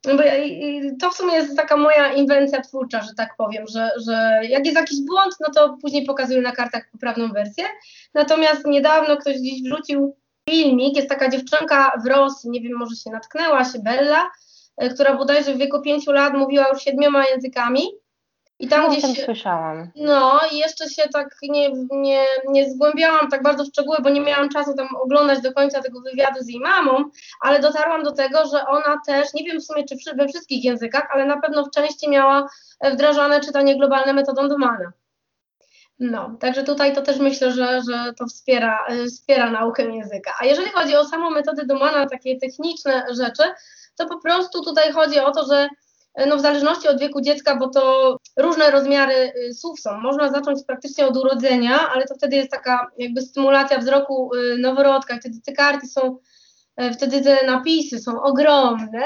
bo 0.03 0.23
to 0.99 1.09
w 1.09 1.15
sumie 1.15 1.33
jest 1.33 1.57
taka 1.57 1.77
moja 1.77 2.13
inwencja 2.13 2.61
twórcza, 2.61 3.01
że 3.01 3.13
tak 3.17 3.35
powiem, 3.37 3.65
że, 3.67 3.91
że 4.07 4.39
jak 4.49 4.65
jest 4.65 4.77
jakiś 4.77 5.01
błąd, 5.01 5.35
no 5.39 5.47
to 5.55 5.77
później 5.81 6.05
pokazuję 6.05 6.41
na 6.41 6.51
kartach 6.51 6.89
poprawną 6.91 7.27
wersję. 7.31 7.65
Natomiast 8.13 8.65
niedawno 8.65 9.17
ktoś 9.17 9.39
gdzieś 9.39 9.63
wrzucił 9.63 10.15
filmik, 10.49 10.95
jest 10.95 11.09
taka 11.09 11.29
dziewczynka 11.29 11.91
w 12.03 12.07
Rosji, 12.07 12.49
nie 12.49 12.61
wiem, 12.61 12.77
może 12.77 12.95
się 12.95 13.09
natknęła 13.09 13.65
się, 13.65 13.79
Bella, 13.79 14.31
która 14.93 15.15
bodajże 15.15 15.53
w 15.53 15.57
wieku 15.57 15.81
pięciu 15.81 16.11
lat 16.11 16.33
mówiła 16.33 16.67
już 16.67 16.81
siedmioma 16.81 17.25
językami 17.25 17.81
i 18.59 18.67
tam 18.67 18.81
no, 18.81 18.89
gdzieś. 18.89 19.25
Słyszałam. 19.25 19.91
No, 19.95 20.39
i 20.51 20.57
jeszcze 20.57 20.89
się 20.89 21.03
tak 21.13 21.37
nie, 21.41 21.71
nie, 21.91 22.25
nie 22.47 22.69
zgłębiałam 22.69 23.29
tak 23.29 23.43
bardzo 23.43 23.63
w 23.63 23.67
szczegóły, 23.67 23.97
bo 24.03 24.09
nie 24.09 24.21
miałam 24.21 24.49
czasu 24.49 24.73
tam 24.73 24.87
oglądać 24.95 25.41
do 25.41 25.53
końca 25.53 25.81
tego 25.81 26.01
wywiadu 26.01 26.39
z 26.41 26.47
jej 26.47 26.59
mamą, 26.59 27.03
ale 27.41 27.59
dotarłam 27.59 28.03
do 28.03 28.11
tego, 28.11 28.47
że 28.47 28.65
ona 28.67 29.01
też, 29.07 29.33
nie 29.33 29.43
wiem 29.43 29.59
w 29.59 29.65
sumie 29.65 29.83
czy 29.83 30.15
we 30.15 30.27
wszystkich 30.27 30.63
językach, 30.63 31.07
ale 31.13 31.25
na 31.25 31.41
pewno 31.41 31.65
w 31.65 31.71
części 31.71 32.09
miała 32.09 32.47
e, 32.79 32.91
wdrażane 32.91 33.39
czytanie 33.39 33.77
globalne 33.77 34.13
metodą 34.13 34.47
Domana. 34.47 34.91
No, 35.99 36.37
także 36.39 36.63
tutaj 36.63 36.95
to 36.95 37.01
też 37.01 37.19
myślę, 37.19 37.51
że, 37.51 37.81
że 37.89 38.13
to 38.13 38.25
wspiera, 38.25 38.85
e, 38.87 39.05
wspiera 39.05 39.51
naukę 39.51 39.95
języka. 39.95 40.33
A 40.41 40.45
jeżeli 40.45 40.69
chodzi 40.69 40.95
o 40.95 41.05
samą 41.05 41.29
metodę 41.29 41.65
Domana, 41.65 42.05
takie 42.05 42.39
techniczne 42.39 43.05
rzeczy, 43.11 43.43
to 43.97 44.05
po 44.07 44.19
prostu 44.19 44.63
tutaj 44.63 44.91
chodzi 44.91 45.19
o 45.19 45.31
to, 45.31 45.45
że 45.45 45.69
no 46.27 46.37
w 46.37 46.41
zależności 46.41 46.87
od 46.87 46.99
wieku 46.99 47.21
dziecka, 47.21 47.55
bo 47.55 47.67
to 47.67 48.17
różne 48.37 48.71
rozmiary 48.71 49.33
y, 49.49 49.53
słów 49.53 49.79
są. 49.79 49.97
Można 49.97 50.31
zacząć 50.31 50.59
praktycznie 50.67 51.07
od 51.07 51.17
urodzenia, 51.17 51.89
ale 51.89 52.05
to 52.05 52.15
wtedy 52.15 52.35
jest 52.35 52.51
taka 52.51 52.91
jakby 52.97 53.21
stymulacja 53.21 53.77
wzroku 53.77 54.35
y, 54.35 54.57
noworodka, 54.57 55.17
wtedy 55.17 55.41
te 55.45 55.53
karty 55.53 55.87
są 55.87 56.17
e, 56.75 56.93
wtedy 56.93 57.21
te 57.21 57.45
napisy 57.45 57.99
są 57.99 58.21
ogromne, 58.21 59.05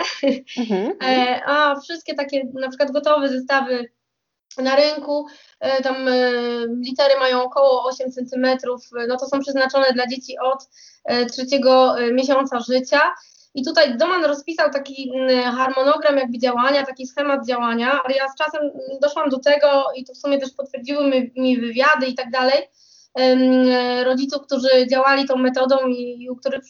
mhm. 0.58 0.94
E, 1.04 1.42
a 1.46 1.80
wszystkie 1.80 2.16
takie 2.16 2.44
na 2.54 2.70
przykład 2.70 2.92
gotowe 2.92 3.30
zestawy 3.30 3.90
na 4.58 4.76
rynku, 4.76 5.26
e, 5.60 5.84
tam 5.84 5.96
litery 6.82 7.20
mają 7.20 7.44
około 7.44 7.84
8 7.84 8.12
cm, 8.12 8.46
no 9.08 9.18
to 9.18 9.28
są 9.28 9.40
przeznaczone 9.40 9.94
dla 9.94 10.08
dzieci 10.08 10.38
od 10.40 10.70
trzeciego 11.32 11.96
miesiąca 12.14 12.60
życia 12.60 13.02
I 13.56 13.64
tutaj 13.64 13.98
Doman 13.98 14.26
rozpisał 14.26 14.70
taki 14.72 15.12
mm, 15.16 15.56
harmonogram 15.56 16.18
jakby 16.18 16.38
działania, 16.38 16.86
taki 16.86 17.08
schemat 17.08 17.48
działania, 17.48 18.02
ale 18.06 18.16
ja 18.16 18.30
z 18.30 18.36
czasem 18.36 18.62
doszłam 19.02 19.30
do 19.30 19.40
tego 19.40 19.84
i 19.96 20.06
to 20.06 20.14
w 20.14 20.18
sumie 20.18 20.38
też 20.38 20.52
potwierdziły 20.52 21.32
mi, 21.36 21.58
wywiady 21.58 22.06
i 22.06 22.16
tak 22.16 22.32
dalej, 22.32 22.68
rodziców, 24.04 24.42
którzy 24.42 24.70
działali 24.92 25.26
tą 25.26 25.36
metodą 25.36 25.88
i, 25.88 26.24
i 26.24 26.30
których, 26.40 26.64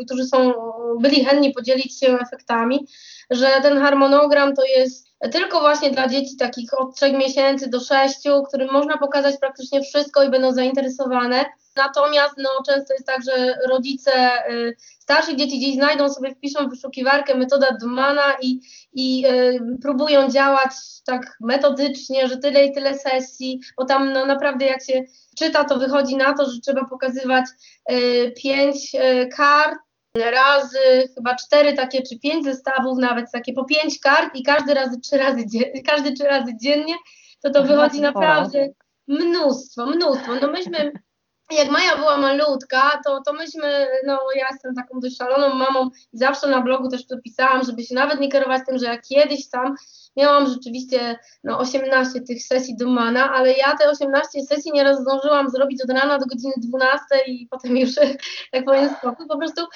y, 0.00 0.04
którzy 0.06 0.24
są, 0.24 0.52
byli 1.00 1.24
chętni 1.24 1.52
podzielić 1.52 2.00
się 2.00 2.18
efektami, 2.18 2.86
że 3.30 3.46
ten 3.62 3.78
harmonogram 3.78 4.54
to 4.54 4.64
jest 4.64 5.10
tylko 5.32 5.60
właśnie 5.60 5.90
dla 5.90 6.08
dzieci 6.08 6.36
takich 6.36 6.80
od 6.80 6.96
3 6.96 7.12
miesięcy 7.12 7.70
do 7.70 7.80
6, 7.80 8.18
którym 8.48 8.72
można 8.72 8.98
pokazać 8.98 9.36
praktycznie 9.40 9.82
wszystko 9.82 10.22
i 10.22 10.30
będą 10.30 10.52
zainteresowane. 10.52 11.44
Natomiast 11.76 12.34
no, 12.38 12.48
często 12.66 12.94
jest 12.94 13.06
tak, 13.06 13.22
że 13.24 13.58
rodzice 13.68 14.12
y, 14.50 14.76
starszych 14.98 15.36
dzieci 15.36 15.58
gdzieś 15.58 15.74
znajdą 15.74 16.08
sobie, 16.08 16.34
wpiszą 16.34 16.66
w 16.66 16.70
wyszukiwarkę 16.70 17.34
metoda 17.34 17.76
Dumana 17.80 18.36
i, 18.42 18.60
i 18.92 19.26
y, 19.26 19.60
próbują 19.82 20.30
działać 20.30 20.70
tak 21.06 21.36
metodycznie, 21.40 22.28
że 22.28 22.36
tyle 22.36 22.64
i 22.64 22.72
tyle 22.72 22.98
sesji, 22.98 23.60
bo 23.76 23.84
tam 23.84 24.12
no, 24.12 24.26
naprawdę 24.26 24.66
jak 24.66 24.84
się 24.84 25.02
czyta, 25.38 25.64
to 25.64 25.78
wychodzi 25.78 26.16
na 26.16 26.34
to, 26.34 26.50
że 26.50 26.60
trzeba 26.60 26.84
pokazywać 26.84 27.44
y, 27.92 28.32
pięć 28.42 28.94
y, 28.94 29.28
kart, 29.36 29.78
razy 30.16 31.08
chyba 31.14 31.34
cztery 31.34 31.72
takie, 31.72 32.02
czy 32.02 32.18
pięć 32.18 32.44
zestawów 32.44 32.98
nawet, 32.98 33.30
takie 33.32 33.52
po 33.52 33.64
pięć 33.64 34.00
kart 34.00 34.34
i 34.34 34.42
każdy 34.42 34.74
razy 34.74 35.00
trzy 35.00 35.18
razy, 35.18 35.44
każdy 35.86 36.12
trzy 36.12 36.24
razy 36.24 36.52
dziennie, 36.62 36.94
to 37.42 37.50
to 37.50 37.62
wychodzi 37.62 38.00
naprawdę 38.00 38.68
mnóstwo, 39.08 39.86
mnóstwo. 39.86 40.34
No 40.42 40.48
myśmy 40.50 40.92
jak 41.50 41.70
Maja 41.70 41.96
była 41.96 42.16
malutka, 42.16 43.00
to, 43.04 43.22
to 43.26 43.32
myśmy, 43.32 43.86
no 44.06 44.18
ja 44.36 44.48
jestem 44.50 44.74
taką 44.74 45.00
dość 45.00 45.16
szaloną 45.16 45.54
mamą 45.54 45.90
i 46.12 46.18
zawsze 46.18 46.46
na 46.46 46.62
blogu 46.62 46.88
też 46.88 47.06
to 47.06 47.18
pisałam, 47.18 47.64
żeby 47.64 47.82
się 47.82 47.94
nawet 47.94 48.20
nie 48.20 48.28
kierować 48.28 48.62
tym, 48.66 48.78
że 48.78 48.86
ja 48.86 48.98
kiedyś 48.98 49.48
tam 49.48 49.74
miałam 50.16 50.46
rzeczywiście 50.46 51.18
no, 51.44 51.58
18 51.58 52.20
tych 52.20 52.42
sesji 52.42 52.76
Dumana, 52.76 53.32
ale 53.32 53.52
ja 53.52 53.76
te 53.76 53.90
18 53.90 54.42
sesji 54.42 54.72
nieraz 54.74 55.00
zdążyłam 55.00 55.50
zrobić 55.50 55.82
od 55.84 55.90
rana 55.90 56.18
do 56.18 56.26
godziny 56.26 56.52
12 56.58 57.00
i 57.26 57.46
potem 57.50 57.76
już, 57.76 57.94
tak 58.52 58.64
powiem, 58.64 58.90
spokój. 58.98 59.26
Po 59.28 59.38
prostu 59.38 59.66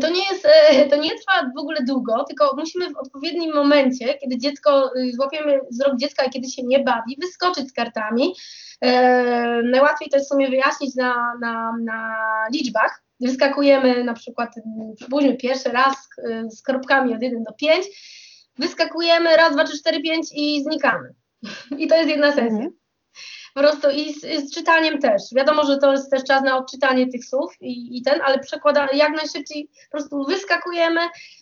to 0.00 0.10
nie 0.10 0.22
jest, 0.32 0.46
e, 0.70 0.86
to 0.86 0.96
nie 0.96 1.10
trwa 1.10 1.50
w 1.56 1.60
ogóle 1.60 1.78
długo, 1.86 2.24
tylko 2.24 2.56
musimy 2.56 2.90
w 2.90 2.96
odpowiednim 2.96 3.54
momencie, 3.54 4.14
kiedy 4.14 4.38
dziecko, 4.38 4.90
y, 4.96 5.12
złapiemy 5.12 5.60
wzrok 5.70 5.96
dziecka 5.96 6.24
i 6.24 6.30
kiedy 6.30 6.48
się 6.48 6.62
nie 6.62 6.78
bawi, 6.78 7.16
wyskoczyć 7.20 7.68
z 7.68 7.72
kartami. 7.72 8.34
E, 8.80 9.62
najłatwiej 9.62 10.08
to 10.10 10.16
jest 10.16 10.28
w 10.28 10.32
sumie 10.32 10.48
wyjaśnić 10.48 10.94
na, 10.94 11.34
na, 11.40 11.72
na 11.84 12.18
liczbach. 12.52 13.02
Wyskakujemy 13.20 14.04
na 14.04 14.14
przykład, 14.14 14.54
spójrzmy 15.04 15.36
pierwszy 15.36 15.68
raz 15.68 15.96
z, 16.48 16.58
z 16.58 16.62
kropkami 16.62 17.14
od 17.14 17.22
1 17.22 17.42
do 17.42 17.52
5, 17.52 17.86
wyskakujemy 18.58 19.36
raz, 19.36 19.52
dwa, 19.52 19.64
trzy, 19.64 19.78
cztery, 19.78 20.02
pięć 20.02 20.26
i 20.32 20.62
znikamy. 20.62 21.14
I 21.78 21.88
to 21.88 21.96
jest 21.96 22.08
jedna 22.08 22.28
sesja. 22.32 22.44
Mhm. 22.44 22.70
Po 23.54 23.60
prostu 23.60 23.90
i 23.90 24.14
z, 24.14 24.20
z, 24.20 24.54
czytaniem 24.54 24.98
też. 24.98 25.22
Wiadomo, 25.36 25.64
że 25.64 25.78
to 25.78 25.92
jest 25.92 26.10
też 26.10 26.24
czas 26.24 26.42
na 26.42 26.58
odczytanie 26.58 27.06
tych 27.06 27.24
słów 27.24 27.52
i, 27.60 27.98
i 27.98 28.02
ten, 28.02 28.20
ale 28.24 28.38
przekłada 28.38 28.88
jak 28.92 29.16
najszybciej 29.16 29.68
po 29.90 29.98
prostu 29.98 30.24
wyskakujemy, 30.24 31.00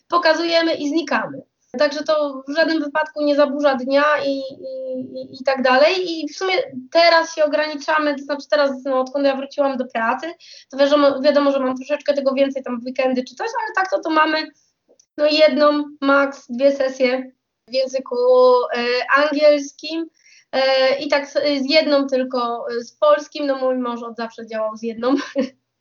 pokazujemy 0.08 0.74
i 0.74 0.88
znikamy. 0.88 1.42
Także 1.78 2.02
to 2.02 2.42
w 2.48 2.56
żadnym 2.56 2.82
wypadku 2.82 3.24
nie 3.24 3.36
zaburza 3.36 3.74
dnia 3.74 4.04
i, 4.26 4.38
i, 4.38 5.40
i 5.40 5.44
tak 5.44 5.62
dalej. 5.62 5.94
I 6.10 6.28
w 6.28 6.36
sumie 6.36 6.54
teraz 6.90 7.34
się 7.34 7.44
ograniczamy, 7.44 8.14
to 8.14 8.22
znaczy 8.22 8.46
teraz, 8.50 8.70
no, 8.84 9.00
odkąd 9.00 9.26
ja 9.26 9.36
wróciłam 9.36 9.76
do 9.76 9.84
pracy, 9.86 10.26
to 10.70 10.76
wiadomo, 10.76 11.20
wiadomo, 11.20 11.52
że 11.52 11.60
mam 11.60 11.76
troszeczkę 11.76 12.14
tego 12.14 12.34
więcej 12.34 12.62
tam 12.62 12.80
w 12.80 12.84
weekendy 12.84 13.24
czy 13.24 13.34
coś, 13.34 13.48
ale 13.62 13.74
tak 13.74 13.90
to 13.90 14.00
to 14.00 14.10
mamy 14.10 14.50
no 15.18 15.26
jedną, 15.26 15.84
maks 16.00 16.46
dwie 16.50 16.72
sesje 16.76 17.32
w 17.68 17.72
języku 17.74 18.16
e, 18.76 18.84
angielskim 19.16 20.06
e, 20.52 20.98
i 20.98 21.08
tak 21.08 21.28
z, 21.30 21.34
jedną 21.70 22.06
tylko 22.06 22.66
z 22.80 22.92
polskim, 22.92 23.46
no 23.46 23.56
mój 23.56 23.78
mąż 23.78 24.02
od 24.02 24.16
zawsze 24.16 24.46
działał 24.46 24.76
z 24.76 24.82
jedną. 24.82 25.14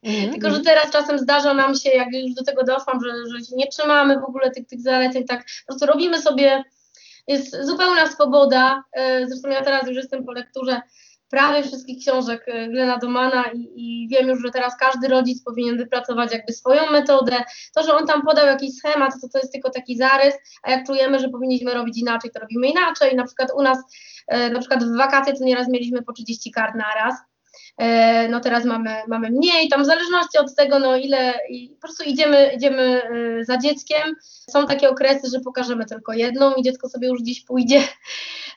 Mm, 0.03 0.31
Tylko, 0.33 0.49
że 0.49 0.61
teraz 0.61 0.91
czasem 0.91 1.19
zdarza 1.19 1.53
nam 1.53 1.75
się, 1.75 1.89
jak 1.89 2.07
już 2.13 2.33
do 2.33 2.43
tego 2.43 2.63
doszłam, 2.63 2.99
że, 3.03 3.11
że 3.31 3.45
się 3.45 3.55
nie 3.55 3.67
trzymamy 3.67 4.19
w 4.19 4.23
ogóle 4.23 4.51
tych, 4.51 4.67
tych 4.67 4.81
zaleceń, 4.81 5.25
tak 5.25 5.39
po 5.39 5.73
prostu 5.73 5.85
robimy 5.85 6.21
sobie, 6.21 6.63
jest 7.27 7.65
zupełna 7.65 8.11
swoboda. 8.11 8.83
E, 8.93 9.27
zresztą 9.27 9.49
ja 9.49 9.63
teraz 9.63 9.87
już 9.87 9.97
jestem 9.97 10.25
po 10.25 10.31
lekturze 10.31 10.81
prawie 11.35 11.63
wszystkich 11.63 11.99
książek 11.99 12.43
e, 12.47 12.67
Glena 12.67 12.97
Domana 12.97 13.43
i, 13.53 13.71
i, 13.75 14.07
wiem 14.07 14.27
już, 14.27 14.41
że 14.41 14.51
teraz 14.51 14.77
każdy 14.77 15.07
rodzic 15.07 15.43
powinien 15.43 15.77
wypracować 15.77 16.33
jakby 16.33 16.53
swoją 16.53 16.91
metodę. 16.91 17.43
To, 17.75 17.83
że 17.83 17.95
on 17.95 18.07
tam 18.07 18.21
podał 18.21 18.47
jakiś 18.47 18.75
schemat, 18.75 19.13
to 19.21 19.27
to 19.29 19.39
jest 19.39 19.53
tylko 19.53 19.69
taki 19.69 19.97
zarys, 19.97 20.35
a 20.63 20.71
jak 20.71 20.85
czujemy, 20.85 21.19
że 21.19 21.29
powinniśmy 21.29 21.73
robić 21.73 21.97
inaczej, 21.97 22.31
to 22.31 22.39
robimy 22.39 22.67
inaczej. 22.67 23.15
Na 23.15 23.25
przykład 23.25 23.49
u 23.57 23.61
nas, 23.61 23.77
e, 24.27 24.49
na 24.49 24.59
przykład 24.59 24.83
w 24.83 24.97
wakacje 24.97 25.33
to 25.33 25.43
nieraz 25.43 25.67
mieliśmy 25.69 26.01
po 26.01 26.13
30 26.13 26.51
kart 26.51 26.75
na 26.75 26.95
raz 26.95 27.15
no 28.29 28.39
teraz 28.39 28.65
mamy, 28.65 28.89
mamy 29.07 29.29
mniej, 29.29 29.69
tam 29.69 29.83
w 29.83 29.85
zależności 29.85 30.37
od 30.37 30.55
tego, 30.55 30.79
no 30.79 30.95
ile, 30.95 31.33
i 31.49 31.69
po 31.69 31.81
prostu 31.81 32.03
idziemy, 32.03 32.51
idziemy 32.55 33.01
e, 33.03 33.45
za 33.45 33.57
dzieckiem. 33.57 34.15
Są 34.49 34.65
takie 34.65 34.89
okresy, 34.89 35.29
że 35.29 35.39
pokażemy 35.39 35.85
tylko 35.85 36.13
jedną 36.13 36.53
i 36.53 36.63
dziecko 36.63 36.89
sobie 36.89 37.07
już 37.07 37.21
gdzieś 37.21 37.43
pójdzie. 37.45 37.81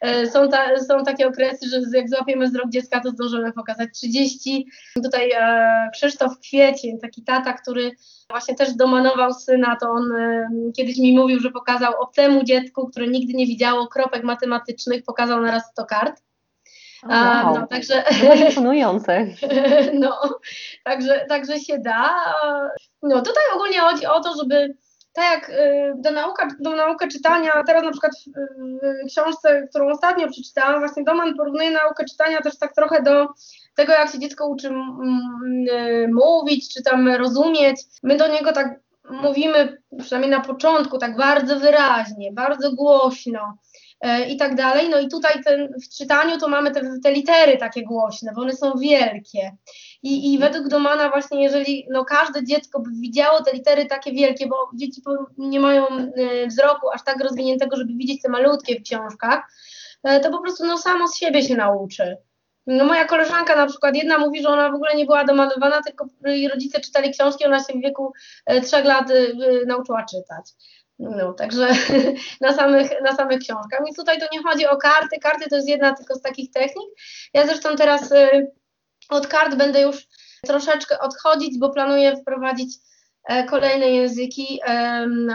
E, 0.01 0.27
są, 0.27 0.49
ta, 0.49 0.81
są 0.81 1.05
takie 1.05 1.29
okresy, 1.29 1.69
że 1.69 1.99
jak 1.99 2.09
złapiemy 2.09 2.47
wzrok 2.47 2.71
dziecka, 2.71 3.01
to 3.01 3.11
zdążymy 3.11 3.53
pokazać 3.53 3.89
30. 3.95 4.67
Tutaj 5.05 5.31
Krzysztof 5.93 6.39
Kwiecień, 6.39 6.99
taki 6.99 7.23
tata, 7.23 7.53
który 7.53 7.91
właśnie 8.31 8.55
też 8.55 8.75
domanował 8.75 9.35
syna, 9.35 9.77
to 9.81 9.91
on 9.91 10.13
kiedyś 10.77 10.99
mi 10.99 11.19
mówił, 11.19 11.41
że 11.41 11.51
pokazał 11.51 11.93
obcemu 12.01 12.45
dziecku, 12.45 12.89
które 12.89 13.07
nigdy 13.09 13.35
nie 13.35 13.47
widziało 13.47 13.87
kropek 13.87 14.25
matematycznych, 14.25 15.03
pokazał 15.05 15.41
naraz 15.41 15.63
100 15.73 15.85
kart. 15.85 16.28
A, 17.03 17.45
wow. 17.45 17.55
no, 17.55 17.67
także, 17.67 18.05
imponujące. 18.49 19.27
No, 19.95 20.21
także, 20.85 21.27
także 21.29 21.61
się 21.61 21.79
da. 21.79 22.35
No, 23.03 23.23
tutaj 23.23 23.43
ogólnie 23.55 23.79
chodzi 23.79 24.07
o 24.07 24.21
to, 24.21 24.35
żeby 24.37 24.75
tak 25.13 25.25
jak 25.33 25.51
y, 25.51 25.93
do, 25.97 26.11
nauka, 26.11 26.49
do 26.61 26.77
naukę 26.77 27.09
czytania, 27.09 27.63
teraz 27.67 27.83
na 27.85 27.91
przykład 27.91 28.13
w, 29.03 29.07
książce, 29.07 29.67
którą 29.71 29.91
ostatnio 29.91 30.31
przeczytałam, 30.31 30.81
właśnie 30.81 31.05
Doman 31.05 31.35
porównuje 31.37 31.71
naukę 31.71 32.05
czytania 32.05 32.41
też 32.41 32.59
tak 32.59 32.75
trochę 32.75 33.03
do 33.03 33.27
tego, 33.75 33.93
jak 33.93 34.13
się 34.13 34.19
dziecko 34.19 34.49
uczy 34.49 34.69
y, 34.69 36.09
mówić, 36.13 36.75
czy 36.75 36.83
tam 36.83 37.09
rozumieć. 37.09 37.81
My 38.03 38.17
do 38.17 38.29
niego 38.29 38.53
tak 38.53 38.81
mówimy, 39.11 39.83
przynajmniej 39.99 40.31
na 40.31 40.41
początku, 40.41 40.99
tak 40.99 41.17
bardzo 41.17 41.59
wyraźnie, 41.59 42.33
bardzo 42.33 42.73
głośno 42.73 43.59
i 44.29 44.37
tak 44.37 44.55
dalej. 44.55 44.89
No 44.89 45.01
i 45.01 45.09
tutaj 45.09 45.43
ten, 45.45 45.75
w 45.83 45.97
czytaniu 45.97 46.39
to 46.39 46.49
mamy 46.49 46.71
te, 46.71 46.99
te 47.03 47.13
litery 47.13 47.57
takie 47.57 47.83
głośne, 47.83 48.33
bo 48.35 48.43
one 48.43 48.53
są 48.53 48.73
wielkie. 48.81 49.57
I, 50.03 50.33
I 50.33 50.39
według 50.39 50.69
Domana 50.69 51.09
właśnie, 51.11 51.43
jeżeli 51.43 51.87
no, 51.91 52.05
każde 52.05 52.45
dziecko 52.45 52.81
by 52.81 52.91
widziało 53.01 53.43
te 53.43 53.53
litery 53.53 53.87
takie 53.87 54.13
wielkie, 54.13 54.47
bo 54.47 54.71
dzieci 54.75 55.03
nie 55.39 55.61
mają 55.61 55.87
e, 55.87 56.47
wzroku 56.47 56.91
aż 56.91 57.05
tak 57.05 57.21
rozwiniętego, 57.23 57.77
żeby 57.77 57.93
widzieć 57.95 58.23
te 58.23 58.29
malutkie 58.29 58.81
w 58.81 58.83
książkach, 58.83 59.53
e, 60.03 60.21
to 60.21 60.31
po 60.31 60.43
prostu 60.43 60.67
no, 60.67 60.79
samo 60.79 61.09
z 61.09 61.17
siebie 61.17 61.43
się 61.43 61.57
nauczy. 61.57 62.17
No 62.67 62.85
moja 62.85 63.05
koleżanka 63.05 63.57
na 63.57 63.67
przykład, 63.67 63.97
jedna 63.97 64.19
mówi, 64.19 64.43
że 64.43 64.49
ona 64.49 64.71
w 64.71 64.75
ogóle 64.75 64.95
nie 64.95 65.05
była 65.07 65.25
domalowana, 65.25 65.83
tylko 65.83 66.07
jej 66.25 66.49
rodzice 66.49 66.81
czytali 66.81 67.11
książki, 67.11 67.45
ona 67.45 67.59
się 67.59 67.73
w 67.79 67.83
wieku 67.83 68.13
trzech 68.65 68.85
lat 68.85 69.09
nauczyła 69.67 70.05
czytać. 70.05 70.45
No, 70.99 71.33
także 71.33 71.69
na 72.41 72.53
samych, 72.53 72.91
na 73.03 73.17
samych 73.17 73.39
książkach. 73.39 73.81
Więc 73.85 73.97
tutaj 73.97 74.21
to 74.21 74.27
nie 74.33 74.43
chodzi 74.43 74.67
o 74.67 74.77
karty. 74.77 75.19
Karty 75.21 75.49
to 75.51 75.57
jest 75.57 75.69
jedna 75.69 75.95
tylko 75.95 76.15
z 76.15 76.23
takich 76.23 76.51
technik. 76.51 76.89
Ja 77.35 77.47
zresztą 77.47 77.77
teraz 77.77 78.13
y, 78.13 78.51
od 79.09 79.27
kart 79.27 79.55
będę 79.55 79.81
już 79.81 80.07
troszeczkę 80.47 80.99
odchodzić, 80.99 81.59
bo 81.59 81.71
planuję 81.71 82.17
wprowadzić 82.17 82.77
kolejne 83.49 83.91
języki, 83.91 84.61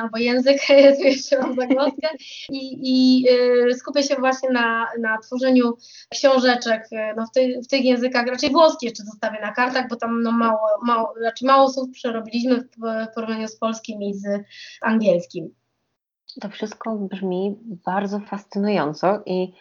albo 0.01 0.17
język, 0.17 0.57
tu 0.97 1.03
jeszcze 1.03 1.39
mam 1.39 1.55
zagłoskę, 1.55 2.07
i, 2.50 2.79
i 2.81 3.25
y, 3.69 3.75
skupię 3.75 4.03
się 4.03 4.15
właśnie 4.15 4.50
na, 4.50 4.88
na 5.00 5.17
tworzeniu 5.17 5.77
książeczek 6.09 6.88
e, 6.91 7.13
no 7.17 7.25
w, 7.25 7.31
ty, 7.31 7.62
w 7.63 7.67
tych 7.67 7.85
językach, 7.85 8.27
raczej 8.27 8.51
włoski 8.51 8.85
jeszcze 8.85 9.03
zostawię 9.03 9.41
na 9.41 9.51
kartach, 9.51 9.89
bo 9.89 9.95
tam 9.95 10.21
no 10.21 10.31
mało, 10.31 10.59
mało, 10.83 11.13
znaczy 11.19 11.45
mało 11.45 11.69
słów 11.69 11.89
przerobiliśmy 11.91 12.62
w 12.62 13.13
porównaniu 13.15 13.47
z 13.47 13.55
polskim 13.55 14.01
i 14.01 14.13
z 14.13 14.25
angielskim. 14.81 15.50
To 16.41 16.50
wszystko 16.50 16.95
brzmi 16.95 17.55
bardzo 17.85 18.19
fascynująco 18.19 19.23
i 19.25 19.53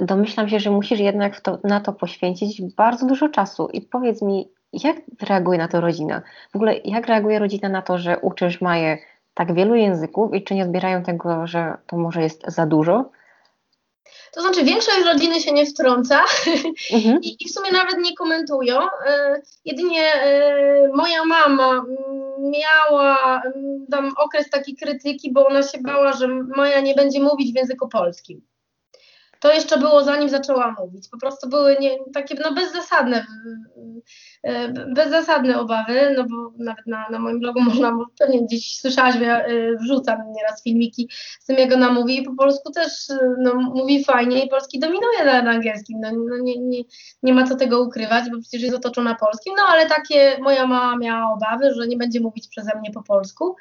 domyślam 0.00 0.48
się, 0.48 0.60
że 0.60 0.70
musisz 0.70 1.00
jednak 1.00 1.40
to, 1.40 1.58
na 1.64 1.80
to 1.80 1.92
poświęcić 1.92 2.62
bardzo 2.62 3.06
dużo 3.06 3.28
czasu. 3.28 3.68
I 3.72 3.80
powiedz 3.80 4.22
mi, 4.22 4.48
jak 4.72 4.96
reaguje 5.20 5.58
na 5.58 5.68
to 5.68 5.80
rodzina? 5.80 6.22
W 6.52 6.56
ogóle 6.56 6.76
jak 6.76 7.06
reaguje 7.06 7.38
rodzina 7.38 7.68
na 7.68 7.82
to, 7.82 7.98
że 7.98 8.18
uczysz 8.18 8.60
Maję 8.60 8.98
tak 9.34 9.54
wielu 9.54 9.74
języków 9.74 10.34
i 10.34 10.44
czy 10.44 10.54
nie 10.54 10.62
odbierają 10.62 11.02
tego, 11.02 11.46
że 11.46 11.76
to 11.86 11.96
może 11.96 12.22
jest 12.22 12.42
za 12.46 12.66
dużo? 12.66 13.10
To 14.32 14.40
znaczy, 14.40 14.64
większość 14.64 15.04
rodziny 15.04 15.40
się 15.40 15.52
nie 15.52 15.66
wtrąca 15.66 16.20
mhm. 16.92 17.20
I, 17.22 17.36
i, 17.40 17.48
w 17.48 17.52
sumie 17.52 17.72
nawet 17.72 17.98
nie 17.98 18.16
komentują. 18.16 18.80
E, 19.06 19.42
jedynie 19.64 20.14
e, 20.14 20.88
moja 20.94 21.24
mama 21.24 21.84
miała 22.38 23.42
tam 23.90 24.12
okres 24.16 24.50
takiej 24.50 24.76
krytyki, 24.76 25.32
bo 25.32 25.46
ona 25.46 25.62
się 25.62 25.78
bała, 25.78 26.12
że 26.12 26.28
moja 26.28 26.80
nie 26.80 26.94
będzie 26.94 27.20
mówić 27.20 27.52
w 27.52 27.56
języku 27.56 27.88
polskim. 27.88 28.42
To 29.40 29.52
jeszcze 29.52 29.78
było 29.78 30.04
zanim 30.04 30.28
zaczęła 30.28 30.74
mówić. 30.78 31.08
Po 31.08 31.18
prostu 31.18 31.48
były 31.48 31.76
nie, 31.80 31.98
takie 32.14 32.34
no, 32.34 32.52
bezzasadne, 32.52 33.26
bezzasadne 34.94 35.60
obawy, 35.60 36.14
no 36.16 36.24
bo 36.24 36.64
nawet 36.64 36.86
na, 36.86 37.10
na 37.10 37.18
moim 37.18 37.40
blogu 37.40 37.60
można, 37.70 37.98
pewnie 38.18 38.46
gdzieś 38.46 38.76
słyszałaś, 38.76 39.14
ja 39.20 39.44
e, 39.44 39.76
wrzucam 39.76 40.18
nieraz 40.32 40.62
filmiki 40.62 41.08
z 41.40 41.46
tym, 41.46 41.56
jak 41.56 41.72
ona 41.72 41.92
mówi 41.92 42.22
po 42.22 42.34
polsku 42.34 42.72
też 42.72 42.90
no, 43.38 43.54
mówi 43.54 44.04
fajnie 44.04 44.44
i 44.44 44.48
polski 44.48 44.78
dominuje 44.78 45.24
na, 45.24 45.42
na 45.42 45.50
angielskim. 45.50 46.00
No, 46.00 46.10
no 46.28 46.38
nie, 46.38 46.58
nie, 46.58 46.82
nie 47.22 47.34
ma 47.34 47.46
co 47.46 47.56
tego 47.56 47.82
ukrywać, 47.82 48.24
bo 48.30 48.40
przecież 48.40 48.62
jest 48.62 48.76
otoczona 48.76 49.14
polskim, 49.14 49.54
no 49.56 49.62
ale 49.68 49.86
takie 49.86 50.38
moja 50.40 50.66
mama 50.66 50.96
miała 50.96 51.34
obawy, 51.34 51.74
że 51.74 51.86
nie 51.86 51.96
będzie 51.96 52.20
mówić 52.20 52.48
przeze 52.48 52.78
mnie 52.78 52.90
po 52.90 53.02
polsku. 53.02 53.56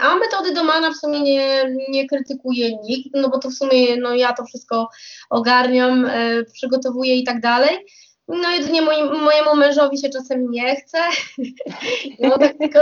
A 0.00 0.14
metody 0.14 0.54
Domana 0.54 0.90
w 0.90 0.96
sumie 0.96 1.20
nie, 1.20 1.64
nie 1.88 2.06
krytykuje 2.06 2.76
nikt, 2.76 3.10
no 3.14 3.28
bo 3.28 3.38
to 3.38 3.50
w 3.50 3.54
sumie 3.54 3.96
no, 3.96 4.14
ja 4.14 4.32
to 4.32 4.44
wszystko 4.44 4.88
ogarniam, 5.30 6.04
e, 6.04 6.44
przygotowuję 6.44 7.16
i 7.16 7.24
tak 7.24 7.40
dalej. 7.40 7.78
No 8.28 8.50
jedynie 8.50 8.82
mojemu 9.22 9.56
mężowi 9.56 9.98
się 9.98 10.08
czasem 10.08 10.50
nie 10.50 10.76
chce. 10.76 10.98
No 12.20 12.38
tak 12.38 12.58
tylko, 12.58 12.78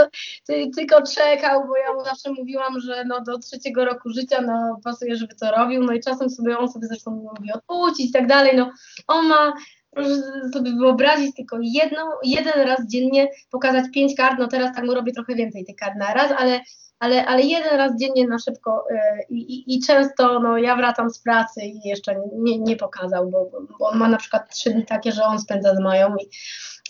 ty, 0.46 0.70
tylko 0.76 1.02
czekał, 1.02 1.66
bo 1.66 1.76
ja 1.76 1.92
mu 1.92 2.04
zawsze 2.04 2.32
mówiłam, 2.32 2.80
że 2.80 3.04
no 3.04 3.20
do 3.20 3.38
trzeciego 3.38 3.84
roku 3.84 4.10
życia 4.10 4.40
no 4.40 4.80
pasuje, 4.84 5.16
żeby 5.16 5.34
to 5.34 5.50
robił. 5.50 5.82
No 5.82 5.92
i 5.92 6.00
czasem 6.00 6.30
sobie 6.30 6.58
on 6.58 6.68
sobie 6.68 6.86
zresztą 6.86 7.10
mówi 7.10 7.52
odpuścić 7.52 8.10
i 8.10 8.12
tak 8.12 8.26
dalej. 8.26 8.56
No 8.56 8.70
on 9.06 9.26
ma 9.26 9.52
proszę 9.90 10.10
sobie 10.52 10.72
wyobrazić 10.76 11.36
tylko 11.36 11.58
jedną, 11.62 12.00
jeden 12.24 12.66
raz 12.66 12.86
dziennie 12.86 13.28
pokazać 13.50 13.84
pięć 13.94 14.16
kart, 14.16 14.38
no 14.38 14.48
teraz 14.48 14.76
tak 14.76 14.84
mu 14.84 14.94
robię 14.94 15.12
trochę 15.12 15.34
więcej 15.34 15.64
tych 15.64 15.76
kart 15.76 15.94
na 15.98 16.14
raz, 16.14 16.32
ale 16.38 16.60
ale, 17.04 17.26
ale 17.26 17.42
jeden 17.42 17.78
raz 17.78 17.92
dziennie 18.00 18.26
na 18.26 18.38
szybko 18.38 18.84
y, 18.90 18.96
i, 19.30 19.74
i 19.74 19.80
często 19.80 20.40
no, 20.40 20.58
ja 20.58 20.76
wracam 20.76 21.10
z 21.10 21.18
pracy 21.18 21.60
i 21.60 21.88
jeszcze 21.88 22.16
nie, 22.32 22.58
nie 22.58 22.76
pokazał, 22.76 23.30
bo, 23.30 23.50
bo 23.78 23.88
on 23.88 23.98
ma 23.98 24.08
na 24.08 24.16
przykład 24.16 24.54
trzy 24.54 24.70
dni 24.70 24.86
takie, 24.86 25.12
że 25.12 25.24
on 25.24 25.38
spędza 25.38 25.74
z 25.74 25.80
moją 25.80 26.16
i 26.16 26.28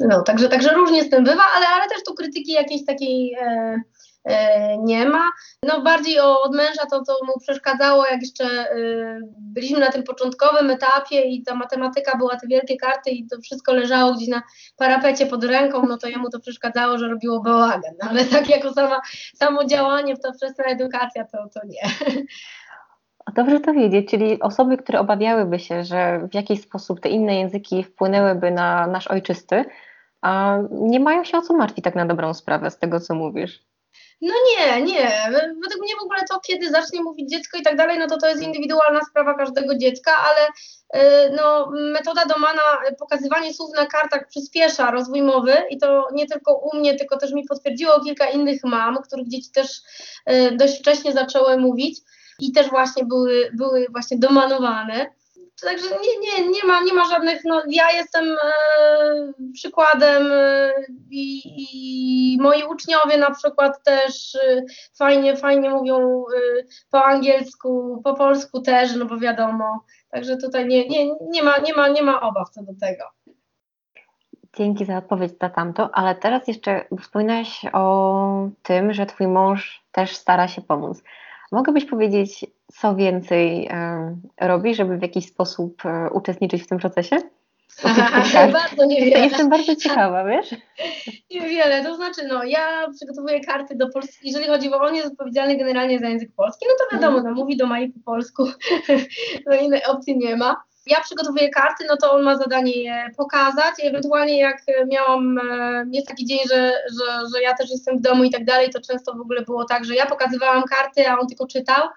no, 0.01 0.23
także, 0.23 0.49
także 0.49 0.75
różnie 0.75 1.05
z 1.05 1.11
tym 1.11 1.25
bywa, 1.25 1.43
ale, 1.57 1.67
ale 1.67 1.89
też 1.89 2.03
tu 2.07 2.15
krytyki 2.15 2.53
jakiejś 2.53 2.85
takiej 2.85 3.35
e, 3.41 3.75
E, 3.75 3.81
nie 4.79 5.09
ma. 5.09 5.31
No 5.63 5.81
bardziej 5.81 6.21
od 6.21 6.55
męża 6.55 6.87
to, 6.91 7.03
co 7.03 7.13
mu 7.27 7.39
przeszkadzało, 7.41 8.07
jak 8.07 8.21
jeszcze 8.21 8.45
e, 8.45 8.75
byliśmy 9.39 9.81
na 9.81 9.93
tym 9.93 10.03
początkowym 10.03 10.71
etapie 10.71 11.21
i 11.21 11.43
ta 11.43 11.55
matematyka 11.55 12.19
była 12.19 12.37
te 12.37 12.47
wielkie 12.47 12.77
karty 12.77 13.11
i 13.11 13.27
to 13.27 13.41
wszystko 13.41 13.73
leżało 13.73 14.15
gdzieś 14.15 14.29
na 14.29 14.43
parapecie 14.77 15.27
pod 15.27 15.45
ręką, 15.45 15.87
no 15.87 15.99
to 15.99 16.09
jemu 16.09 16.31
to 16.31 16.41
przeszkadzało, 16.41 16.99
że 16.99 17.09
robiło 17.09 17.41
bałagan. 17.41 17.95
Ale 18.11 18.25
tak 18.25 18.49
jako 18.49 18.73
sama, 18.73 19.01
samo 19.35 19.65
działanie 19.65 20.17
w 20.17 20.21
to 20.21 20.33
wczesna 20.33 20.65
edukacja, 20.65 21.25
to, 21.25 21.39
to 21.55 21.61
nie. 21.67 22.13
Dobrze 23.35 23.61
to 23.61 23.73
wiedzieć, 23.73 24.11
czyli 24.11 24.41
osoby, 24.41 24.77
które 24.77 25.01
obawiałyby 25.01 25.59
się, 25.59 25.85
że 25.85 26.29
w 26.31 26.35
jakiś 26.35 26.61
sposób 26.61 27.01
te 27.01 27.09
inne 27.09 27.35
języki 27.35 27.85
wpłynęłyby 27.85 28.51
na 28.51 28.87
nasz 28.87 29.07
ojczysty, 29.07 29.65
a 30.23 30.59
nie 30.71 31.01
mają 31.01 31.25
się 31.25 31.39
o 31.39 31.43
co 31.43 31.55
martwić 31.55 31.85
tak 31.85 31.95
na 31.95 32.07
dobrą 32.07 32.35
sprawę 32.35 32.71
z 32.71 32.79
tego, 32.79 33.01
co 33.01 33.15
mówisz. 33.15 33.74
No 34.21 34.35
nie, 34.51 34.83
nie. 34.83 35.13
Według 35.33 35.83
mnie 35.83 35.95
w 36.01 36.05
ogóle 36.05 36.21
to, 36.31 36.41
kiedy 36.41 36.71
zacznie 36.71 37.03
mówić 37.03 37.31
dziecko 37.31 37.59
i 37.59 37.63
tak 37.63 37.77
dalej, 37.77 37.99
no 37.99 38.07
to 38.07 38.17
to 38.19 38.29
jest 38.29 38.43
indywidualna 38.43 39.01
sprawa 39.11 39.35
każdego 39.35 39.75
dziecka, 39.75 40.17
ale 40.17 40.49
y, 40.49 41.31
no, 41.37 41.71
metoda 41.73 42.25
Domana, 42.25 42.63
pokazywanie 42.99 43.55
słów 43.55 43.71
na 43.77 43.87
kartach 43.87 44.29
przyspiesza 44.29 44.91
rozwój 44.91 45.23
mowy 45.23 45.55
i 45.71 45.79
to 45.79 46.09
nie 46.13 46.27
tylko 46.27 46.55
u 46.55 46.77
mnie, 46.77 46.95
tylko 46.95 47.17
też 47.17 47.33
mi 47.33 47.45
potwierdziło 47.45 48.01
kilka 48.01 48.27
innych 48.27 48.65
mam, 48.65 49.03
których 49.03 49.29
dzieci 49.29 49.51
też 49.55 49.83
y, 50.31 50.57
dość 50.57 50.79
wcześnie 50.79 51.13
zaczęły 51.13 51.57
mówić 51.59 52.01
i 52.41 52.53
też 52.53 52.69
właśnie 52.69 53.05
były, 53.05 53.51
były 53.55 53.87
właśnie 53.91 54.19
domanowane. 54.19 55.11
Także 55.63 55.89
nie, 55.89 56.21
nie, 56.21 56.49
nie, 56.49 56.69
ma, 56.69 56.81
nie 56.81 56.93
ma 56.93 57.05
żadnych, 57.05 57.41
no 57.45 57.63
ja 57.69 57.91
jestem 57.91 58.25
e, 58.25 59.33
przykładem 59.53 60.33
e, 60.33 60.73
i, 61.11 61.43
i, 62.35 62.39
moi 62.41 62.65
uczniowie 62.65 63.19
na 63.19 63.31
przykład 63.31 63.85
też 63.85 64.35
e, 64.35 64.63
fajnie, 64.99 65.37
fajnie 65.37 65.71
mówią 65.71 65.99
e, 65.99 66.63
po 66.91 67.05
angielsku, 67.05 68.01
po 68.05 68.15
polsku 68.15 68.61
też, 68.61 68.97
no 68.97 69.05
bo 69.05 69.19
wiadomo, 69.19 69.85
także 70.11 70.37
tutaj 70.37 70.67
nie, 70.67 70.89
nie, 70.89 71.07
nie, 71.21 71.43
ma, 71.43 71.59
nie, 71.59 71.75
ma, 71.75 71.89
nie 71.89 72.03
ma 72.03 72.21
obaw 72.21 72.51
co 72.51 72.63
do 72.63 72.73
tego. 72.81 73.05
Dzięki 74.57 74.85
za 74.85 74.97
odpowiedź 74.97 75.33
na 75.41 75.51
tamto, 75.51 75.91
ale 75.93 76.15
teraz 76.15 76.49
jeszcze 76.49 76.85
wspominałeś 77.01 77.61
o 77.73 78.49
tym, 78.63 78.93
że 78.93 79.07
twój 79.07 79.29
mąż 79.29 79.85
też 79.93 80.17
stara 80.17 80.49
się 80.49 80.63
pomóc. 80.63 81.03
Mogłabyś 81.53 81.85
powiedzieć, 81.85 82.47
co 82.81 82.95
więcej 82.95 83.69
robi, 84.41 84.75
żeby 84.75 84.99
w 84.99 85.03
jakiś 85.03 85.27
sposób 85.27 85.87
e, 85.87 86.11
uczestniczyć 86.11 86.63
w 86.63 86.67
tym 86.67 86.79
procesie? 86.79 87.17
bardzo 88.53 88.85
niewiele. 88.85 89.25
Jestem 89.25 89.49
bardzo 89.49 89.77
ciekawa, 89.77 90.25
wiesz? 90.25 90.55
Niewiele, 91.31 91.85
to 91.85 91.97
znaczy, 91.97 92.21
no, 92.29 92.45
ja 92.45 92.87
przygotowuję 92.97 93.41
karty 93.41 93.75
do 93.75 93.89
Polski, 93.89 94.19
jeżeli 94.23 94.47
chodzi 94.47 94.73
o, 94.73 94.81
on 94.81 94.95
jest 94.95 95.13
odpowiedzialny 95.13 95.57
generalnie 95.57 95.99
za 95.99 96.09
język 96.09 96.31
polski, 96.37 96.67
no 96.69 96.75
to 96.79 96.97
wiadomo, 96.97 97.21
no, 97.23 97.35
mówi 97.35 97.57
do 97.57 97.67
Mai 97.67 97.89
po 97.89 98.01
polsku, 98.05 98.49
no 99.47 99.57
innej 99.57 99.85
opcji 99.85 100.19
nie 100.19 100.37
ma. 100.37 100.63
Ja 100.87 101.01
przygotowuję 101.01 101.51
karty, 101.51 101.85
no 101.89 101.97
to 101.97 102.13
on 102.13 102.23
ma 102.23 102.37
zadanie 102.37 102.83
je 102.83 103.11
pokazać. 103.17 103.75
Ewentualnie 103.83 104.39
jak 104.39 104.63
miałam, 104.93 105.39
e, 105.39 105.85
jest 105.93 106.09
taki 106.09 106.27
dzień, 106.27 106.39
że, 106.49 106.73
że, 106.99 107.29
że 107.35 107.43
ja 107.43 107.55
też 107.55 107.71
jestem 107.71 107.99
w 107.99 108.01
domu 108.01 108.25
i 108.25 108.31
tak 108.31 108.45
dalej, 108.45 108.71
to 108.71 108.81
często 108.81 109.15
w 109.15 109.21
ogóle 109.21 109.43
było 109.43 109.65
tak, 109.65 109.85
że 109.85 109.95
ja 109.95 110.07
pokazywałam 110.07 110.63
karty, 110.63 111.09
a 111.09 111.19
on 111.19 111.27
tylko 111.27 111.47
czytał. 111.47 111.89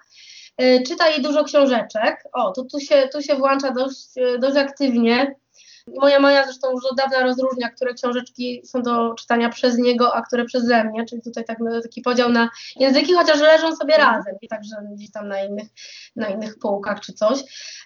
E, 0.58 0.82
czyta 0.82 1.08
jej 1.08 1.22
dużo 1.22 1.44
książeczek. 1.44 2.24
O, 2.32 2.52
to 2.52 2.64
tu 2.64 2.80
się, 2.80 3.08
tu 3.12 3.22
się 3.22 3.36
włącza 3.36 3.70
dość, 3.70 4.08
dość 4.40 4.56
aktywnie. 4.56 5.34
Moja 5.96 6.20
Maja 6.20 6.44
zresztą 6.44 6.70
już 6.72 6.84
od 6.84 6.96
dawna 6.96 7.22
rozróżnia, 7.22 7.68
które 7.68 7.94
książeczki 7.94 8.62
są 8.64 8.82
do 8.82 9.14
czytania 9.14 9.48
przez 9.48 9.78
niego, 9.78 10.14
a 10.14 10.22
które 10.22 10.44
przeze 10.44 10.84
mnie, 10.84 11.04
czyli 11.04 11.22
tutaj 11.22 11.44
tak, 11.44 11.58
no, 11.60 11.82
taki 11.82 12.02
podział 12.02 12.32
na 12.32 12.48
języki, 12.76 13.14
chociaż 13.14 13.40
leżą 13.40 13.76
sobie 13.76 13.94
mhm. 13.94 14.16
razem 14.16 14.34
i 14.42 14.48
także 14.48 14.76
gdzieś 14.92 15.10
tam 15.10 15.28
na 15.28 15.42
innych, 15.42 15.68
na 16.16 16.28
innych 16.28 16.58
półkach 16.58 17.00
czy 17.00 17.12
coś. 17.12 17.38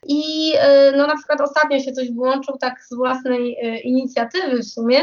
I 0.06 0.52
e, 0.58 0.92
no 0.96 1.06
na 1.06 1.16
przykład 1.16 1.40
ostatnio 1.40 1.80
się 1.80 1.92
coś 1.92 2.12
włączył 2.12 2.58
tak 2.58 2.84
z 2.84 2.94
własnej 2.94 3.56
e, 3.62 3.80
inicjatywy 3.80 4.58
w 4.58 4.66
sumie, 4.66 5.00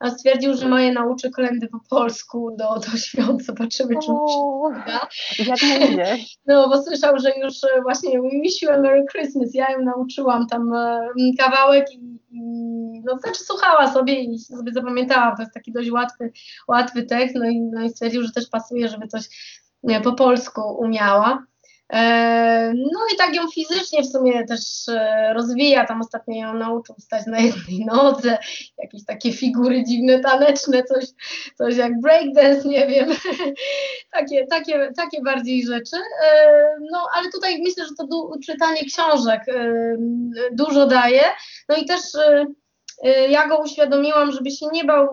a 0.00 0.10
stwierdził, 0.10 0.54
że 0.54 0.68
Maję 0.68 0.92
nauczy 0.92 1.30
kolendy 1.30 1.68
po 1.68 1.80
polsku 1.90 2.56
do, 2.58 2.90
do 2.90 2.96
świąt. 2.98 3.44
Zobaczymy, 3.44 3.94
czy 4.02 4.12
mu 4.12 4.28
się 4.28 4.38
uda. 4.38 5.08
Jak 5.38 5.62
nie 5.62 6.18
No, 6.46 6.68
bo 6.68 6.82
słyszał, 6.82 7.18
że 7.18 7.30
już 7.38 7.64
e, 7.64 7.82
właśnie 7.82 8.20
wish 8.42 8.62
you 8.62 8.70
a 8.70 8.78
Merry 8.78 9.04
Christmas. 9.12 9.54
Ja 9.54 9.70
ją 9.70 9.84
nauczyłam 9.84 10.46
tam 10.46 10.72
kawałek 11.38 11.86
i 11.94 12.12
no 13.04 13.18
znaczy 13.18 13.44
słuchała 13.44 13.92
sobie 13.92 14.14
i 14.14 14.38
sobie 14.38 14.72
zapamiętałam, 14.72 15.36
to 15.36 15.42
jest 15.42 15.54
taki 15.54 15.72
dość 15.72 15.90
łatwy, 15.90 16.32
łatwy 16.68 17.02
tekst, 17.02 17.34
no 17.34 17.48
i, 17.48 17.60
no 17.60 17.82
i 17.82 17.90
stwierdził, 17.90 18.22
że 18.22 18.32
też 18.32 18.48
pasuje, 18.48 18.88
żeby 18.88 19.06
coś 19.06 19.28
po 20.04 20.12
polsku 20.12 20.60
umiała. 20.78 21.46
E, 21.92 22.72
no 22.74 23.00
i 23.14 23.16
tak 23.16 23.34
ją 23.34 23.50
fizycznie 23.50 24.02
w 24.02 24.06
sumie 24.06 24.44
też 24.44 24.60
e, 24.88 25.32
rozwija, 25.34 25.86
tam 25.86 26.00
ostatnio 26.00 26.34
ją 26.36 26.54
nauczył 26.54 26.94
stać 26.98 27.26
na 27.26 27.40
jednej 27.40 27.84
nodze, 27.84 28.38
jakieś 28.78 29.04
takie 29.04 29.32
figury 29.32 29.84
dziwne, 29.84 30.20
taneczne, 30.20 30.82
coś, 30.82 31.04
coś 31.54 31.76
jak 31.76 32.00
breakdance, 32.00 32.68
nie 32.68 32.86
wiem, 32.86 33.08
takie, 34.10 34.46
takie, 34.46 34.92
takie 34.96 35.22
bardziej 35.22 35.66
rzeczy. 35.66 35.96
E, 36.26 36.62
no 36.90 37.06
ale 37.14 37.30
tutaj 37.30 37.62
myślę, 37.62 37.84
że 37.84 37.94
to 37.98 38.30
czytanie 38.46 38.84
książek 38.84 39.40
dużo 40.52 40.86
daje, 40.86 41.22
no 41.68 41.76
i 41.76 41.84
też 41.84 42.00
ja 43.28 43.48
go 43.48 43.58
uświadomiłam, 43.58 44.32
żeby 44.32 44.50
się 44.50 44.66
nie 44.72 44.84
bał 44.84 45.08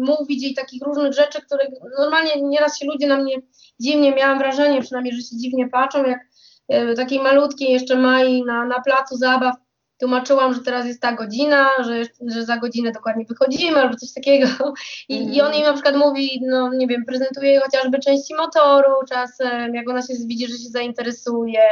mówić 0.00 0.42
jej 0.42 0.54
takich 0.54 0.82
różnych 0.82 1.12
rzeczy, 1.12 1.42
które 1.42 1.64
normalnie 1.98 2.42
nieraz 2.42 2.78
się 2.78 2.86
ludzie 2.86 3.06
na 3.06 3.16
mnie 3.16 3.36
dziwnie, 3.80 4.14
miałam 4.14 4.38
wrażenie 4.38 4.82
przynajmniej, 4.82 5.14
że 5.14 5.22
się 5.22 5.36
dziwnie 5.36 5.68
patrzą, 5.68 6.04
jak 6.04 6.20
e, 6.68 6.94
takiej 6.94 7.20
malutkiej 7.20 7.72
jeszcze 7.72 7.96
Mai 7.96 8.42
na, 8.44 8.64
na 8.64 8.80
placu 8.80 9.16
zabaw 9.16 9.54
tłumaczyłam, 10.02 10.54
że 10.54 10.60
teraz 10.60 10.86
jest 10.86 11.00
ta 11.00 11.12
godzina, 11.12 11.68
że, 11.84 12.02
że 12.26 12.44
za 12.44 12.56
godzinę 12.56 12.92
dokładnie 12.92 13.24
wychodzimy 13.24 13.80
albo 13.80 13.96
coś 13.96 14.12
takiego 14.12 14.46
I, 15.08 15.18
mm. 15.18 15.32
i 15.32 15.40
on 15.40 15.52
jej 15.52 15.62
na 15.62 15.72
przykład 15.72 15.96
mówi, 15.96 16.40
no 16.46 16.74
nie 16.74 16.86
wiem, 16.86 17.04
prezentuje 17.04 17.60
chociażby 17.60 17.98
części 17.98 18.34
motoru 18.34 18.90
czasem, 19.08 19.74
jak 19.74 19.88
ona 19.88 20.02
się 20.02 20.14
widzi, 20.26 20.46
że 20.46 20.58
się 20.58 20.68
zainteresuje, 20.68 21.62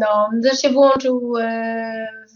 no, 0.00 0.30
też 0.42 0.60
się 0.60 0.70
włączył 0.70 1.32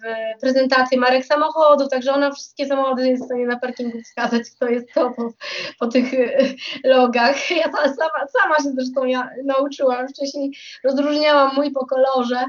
e, 0.05 0.35
prezentację 0.41 0.99
marek 0.99 1.25
samochodów, 1.25 1.89
także 1.89 2.13
ona 2.13 2.31
wszystkie 2.31 2.67
samochody 2.67 3.09
jest 3.09 3.23
w 3.23 3.27
stanie 3.27 3.47
na 3.47 3.59
parkingu 3.59 4.01
wskazać, 4.03 4.43
kto 4.57 4.69
jest 4.69 4.93
to 4.95 5.11
po, 5.11 5.33
po 5.79 5.87
tych 5.87 6.15
y, 6.15 6.57
logach. 6.85 7.37
Ja 7.51 7.73
sama, 7.73 8.27
sama 8.41 8.57
się 8.57 8.71
zresztą 8.75 9.05
ja 9.05 9.31
nauczyłam, 9.45 10.09
wcześniej 10.09 10.53
rozróżniałam 10.85 11.55
mój 11.55 11.73
po 11.73 11.87
kolorze 11.87 12.45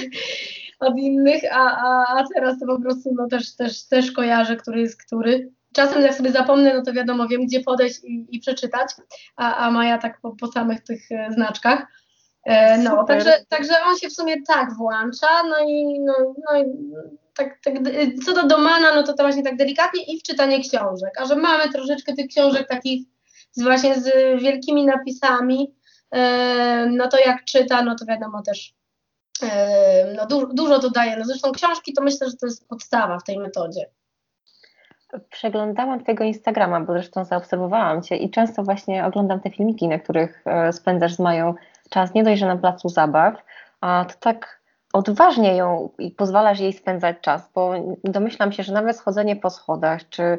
od 0.80 0.98
innych, 0.98 1.42
a, 1.52 1.76
a, 1.76 2.18
a 2.18 2.24
teraz 2.34 2.58
to 2.58 2.66
po 2.66 2.80
prostu 2.80 3.14
no, 3.14 3.28
też, 3.28 3.56
też, 3.56 3.88
też 3.88 4.12
kojarzę, 4.12 4.56
który 4.56 4.80
jest 4.80 5.02
który. 5.02 5.50
Czasem 5.74 6.02
jak 6.02 6.14
sobie 6.14 6.32
zapomnę, 6.32 6.74
no 6.74 6.82
to 6.82 6.92
wiadomo, 6.92 7.28
wiem 7.28 7.46
gdzie 7.46 7.60
podejść 7.60 8.04
i, 8.04 8.26
i 8.30 8.40
przeczytać, 8.40 8.90
a, 9.36 9.56
a 9.56 9.70
Maja 9.70 9.98
tak 9.98 10.20
po, 10.20 10.36
po 10.36 10.46
samych 10.46 10.80
tych 10.80 11.12
e, 11.12 11.32
znaczkach. 11.32 11.86
E, 12.44 12.78
no, 12.78 13.04
także, 13.04 13.44
także 13.48 13.74
on 13.86 13.96
się 13.96 14.08
w 14.08 14.12
sumie 14.12 14.42
tak 14.42 14.74
włącza, 14.76 15.42
no 15.42 15.56
i, 15.68 16.00
no, 16.00 16.14
no 16.48 16.60
i 16.60 16.64
tak, 17.36 17.58
tak, 17.64 17.74
co 18.24 18.32
do 18.34 18.46
domana, 18.46 18.94
no 18.94 19.02
to 19.02 19.12
to 19.12 19.22
właśnie 19.22 19.42
tak 19.42 19.56
delikatnie 19.56 20.02
i 20.02 20.20
w 20.20 20.22
czytanie 20.22 20.60
książek, 20.60 21.10
a 21.20 21.24
że 21.24 21.36
mamy 21.36 21.72
troszeczkę 21.72 22.14
tych 22.14 22.26
książek 22.26 22.68
takich 22.68 23.06
z 23.52 23.62
właśnie 23.62 24.00
z 24.00 24.06
wielkimi 24.42 24.86
napisami, 24.86 25.74
e, 26.10 26.86
no 26.86 27.08
to 27.08 27.18
jak 27.18 27.44
czyta, 27.44 27.82
no 27.82 27.96
to 27.96 28.04
wiadomo 28.04 28.42
też 28.42 28.74
e, 29.42 30.14
no 30.16 30.26
du 30.26 30.54
dużo 30.54 30.78
dodaje. 30.78 31.16
No 31.16 31.24
zresztą 31.24 31.52
książki 31.52 31.92
to 31.92 32.02
myślę, 32.02 32.30
że 32.30 32.36
to 32.36 32.46
jest 32.46 32.68
podstawa 32.68 33.18
w 33.18 33.24
tej 33.24 33.38
metodzie. 33.38 33.90
Przeglądałam 35.30 36.02
Twojego 36.02 36.24
Instagrama, 36.24 36.80
bo 36.80 36.92
zresztą 36.92 37.24
zaobserwowałam 37.24 38.02
Cię 38.02 38.16
i 38.16 38.30
często 38.30 38.62
właśnie 38.62 39.06
oglądam 39.06 39.40
te 39.40 39.50
filmiki, 39.50 39.88
na 39.88 39.98
których 39.98 40.44
spędzasz 40.72 41.14
z 41.14 41.18
Mają 41.18 41.54
czas, 41.90 42.14
nie 42.14 42.24
dość, 42.24 42.40
że 42.40 42.46
na 42.46 42.56
placu 42.56 42.88
zabaw, 42.88 43.44
a 43.80 44.04
to 44.08 44.14
tak 44.20 44.60
odważnie 44.92 45.56
ją 45.56 45.90
i 45.98 46.10
pozwalasz 46.10 46.60
jej 46.60 46.72
spędzać 46.72 47.16
czas, 47.20 47.50
bo 47.54 47.72
domyślam 48.04 48.52
się, 48.52 48.62
że 48.62 48.72
nawet 48.72 48.96
schodzenie 48.96 49.36
po 49.36 49.50
schodach, 49.50 50.08
czy 50.08 50.38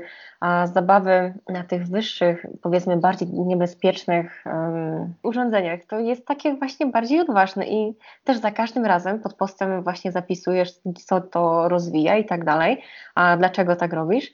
zabawy 0.74 1.34
na 1.50 1.64
tych 1.64 1.88
wyższych, 1.88 2.46
powiedzmy 2.62 2.98
bardziej 2.98 3.28
niebezpiecznych 3.28 4.44
um, 4.46 5.14
urządzeniach, 5.24 5.80
to 5.88 6.00
jest 6.00 6.26
takie 6.28 6.56
właśnie 6.56 6.86
bardziej 6.86 7.20
odważne 7.20 7.68
i 7.68 7.98
też 8.24 8.38
za 8.38 8.52
każdym 8.52 8.86
razem 8.86 9.20
pod 9.20 9.34
postem 9.34 9.84
właśnie 9.84 10.12
zapisujesz, 10.12 10.72
co 11.06 11.22
to 11.22 11.70
rozwija 11.70 12.18
i 12.18 12.26
tak 12.26 12.46
dalej, 12.46 12.84
a 13.16 13.38
dlaczego 13.38 13.76
tak 13.76 13.94
robisz. 13.94 14.34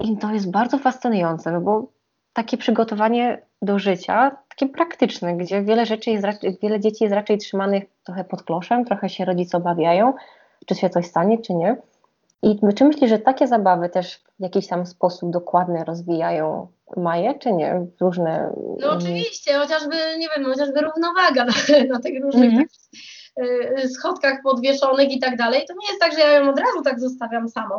I 0.00 0.16
to 0.16 0.32
jest 0.32 0.50
bardzo 0.50 0.78
fascynujące, 0.78 1.52
no 1.52 1.60
bo 1.60 1.86
takie 2.32 2.56
przygotowanie 2.56 3.42
do 3.62 3.78
życia, 3.78 4.36
takie 4.48 4.68
praktyczne, 4.68 5.36
gdzie 5.36 5.62
wiele 5.62 5.86
rzeczy 5.86 6.10
jest, 6.10 6.26
wiele 6.62 6.80
dzieci 6.80 7.04
jest 7.04 7.14
raczej 7.14 7.38
trzymanych 7.38 7.84
trochę 8.04 8.24
pod 8.24 8.42
kloszem, 8.42 8.84
trochę 8.84 9.08
się 9.08 9.24
rodzice 9.24 9.56
obawiają, 9.56 10.14
czy 10.66 10.74
się 10.74 10.90
coś 10.90 11.06
stanie, 11.06 11.38
czy 11.38 11.54
nie. 11.54 11.76
I 12.42 12.58
czy 12.74 12.84
myślisz, 12.84 13.10
że 13.10 13.18
takie 13.18 13.46
zabawy 13.46 13.88
też 13.88 14.24
w 14.38 14.42
jakiś 14.42 14.66
tam 14.66 14.86
sposób 14.86 15.30
dokładny 15.30 15.84
rozwijają 15.84 16.66
Maję, 16.96 17.38
czy 17.38 17.52
nie? 17.52 17.86
Różne. 18.00 18.52
No 18.80 18.90
oczywiście, 18.90 19.54
chociażby, 19.54 19.96
nie 20.18 20.28
wiem, 20.36 20.44
chociażby 20.44 20.80
równowaga 20.80 21.44
na, 21.50 21.52
na 21.88 22.00
tych 22.00 22.22
różnych 22.22 22.50
mm 22.50 22.64
-hmm. 22.64 23.00
Schodkach 23.94 24.42
podwieszonych 24.42 25.12
i 25.12 25.18
tak 25.18 25.36
dalej, 25.36 25.64
to 25.68 25.74
nie 25.80 25.88
jest 25.88 26.00
tak, 26.00 26.12
że 26.12 26.18
ja 26.18 26.32
ją 26.32 26.50
od 26.50 26.58
razu 26.58 26.82
tak 26.84 27.00
zostawiam 27.00 27.48
samą. 27.48 27.76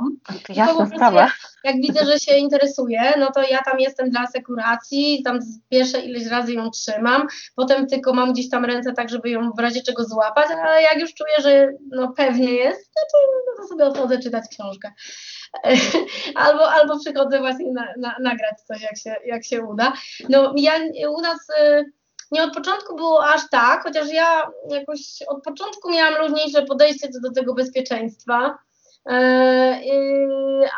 To 0.48 0.54
jasna 0.54 0.86
sprawa. 0.86 1.22
Jak, 1.22 1.32
jak 1.64 1.76
widzę, 1.76 2.06
że 2.06 2.20
się 2.20 2.36
interesuje, 2.38 3.02
no 3.20 3.32
to 3.32 3.42
ja 3.42 3.62
tam 3.62 3.80
jestem 3.80 4.10
dla 4.10 4.28
sekuracji, 4.28 5.22
tam 5.24 5.40
pierwsze 5.70 6.00
ileś 6.00 6.26
razy 6.28 6.54
ją 6.54 6.70
trzymam, 6.70 7.28
potem 7.56 7.88
tylko 7.88 8.14
mam 8.14 8.34
gdzieś 8.34 8.50
tam 8.50 8.66
ręce 8.66 8.94
tak, 8.94 9.10
żeby 9.10 9.30
ją 9.30 9.52
w 9.52 9.60
razie 9.60 9.82
czego 9.82 10.04
złapać, 10.04 10.48
ale 10.52 10.82
jak 10.82 11.00
już 11.00 11.14
czuję, 11.14 11.34
że 11.42 11.74
no 11.92 12.14
pewnie 12.18 12.54
jest, 12.54 12.92
no 12.96 13.02
to, 13.12 13.18
no 13.48 13.64
to 13.64 13.68
sobie 13.68 13.86
odchodzę 13.86 14.20
czytać 14.20 14.44
książkę. 14.52 14.92
albo, 16.36 16.72
albo 16.72 17.00
przychodzę 17.00 17.40
właśnie 17.40 17.72
na, 17.74 17.88
na, 17.98 18.16
nagrać 18.20 18.62
coś, 18.62 18.82
jak 18.82 18.98
się, 18.98 19.16
jak 19.26 19.46
się 19.46 19.62
uda. 19.62 19.94
No 20.30 20.54
ja 20.58 20.74
u 21.10 21.22
nas... 21.22 21.50
Y 21.50 21.92
nie 22.32 22.44
od 22.44 22.54
początku 22.54 22.96
było 22.96 23.26
aż 23.28 23.50
tak, 23.50 23.84
chociaż 23.84 24.10
ja 24.10 24.52
jakoś 24.70 25.00
od 25.28 25.44
początku 25.44 25.92
miałam 25.92 26.22
luźniejsze 26.22 26.66
podejście 26.66 27.10
do 27.22 27.32
tego 27.32 27.54
bezpieczeństwa. 27.54 28.58
E, 29.10 29.82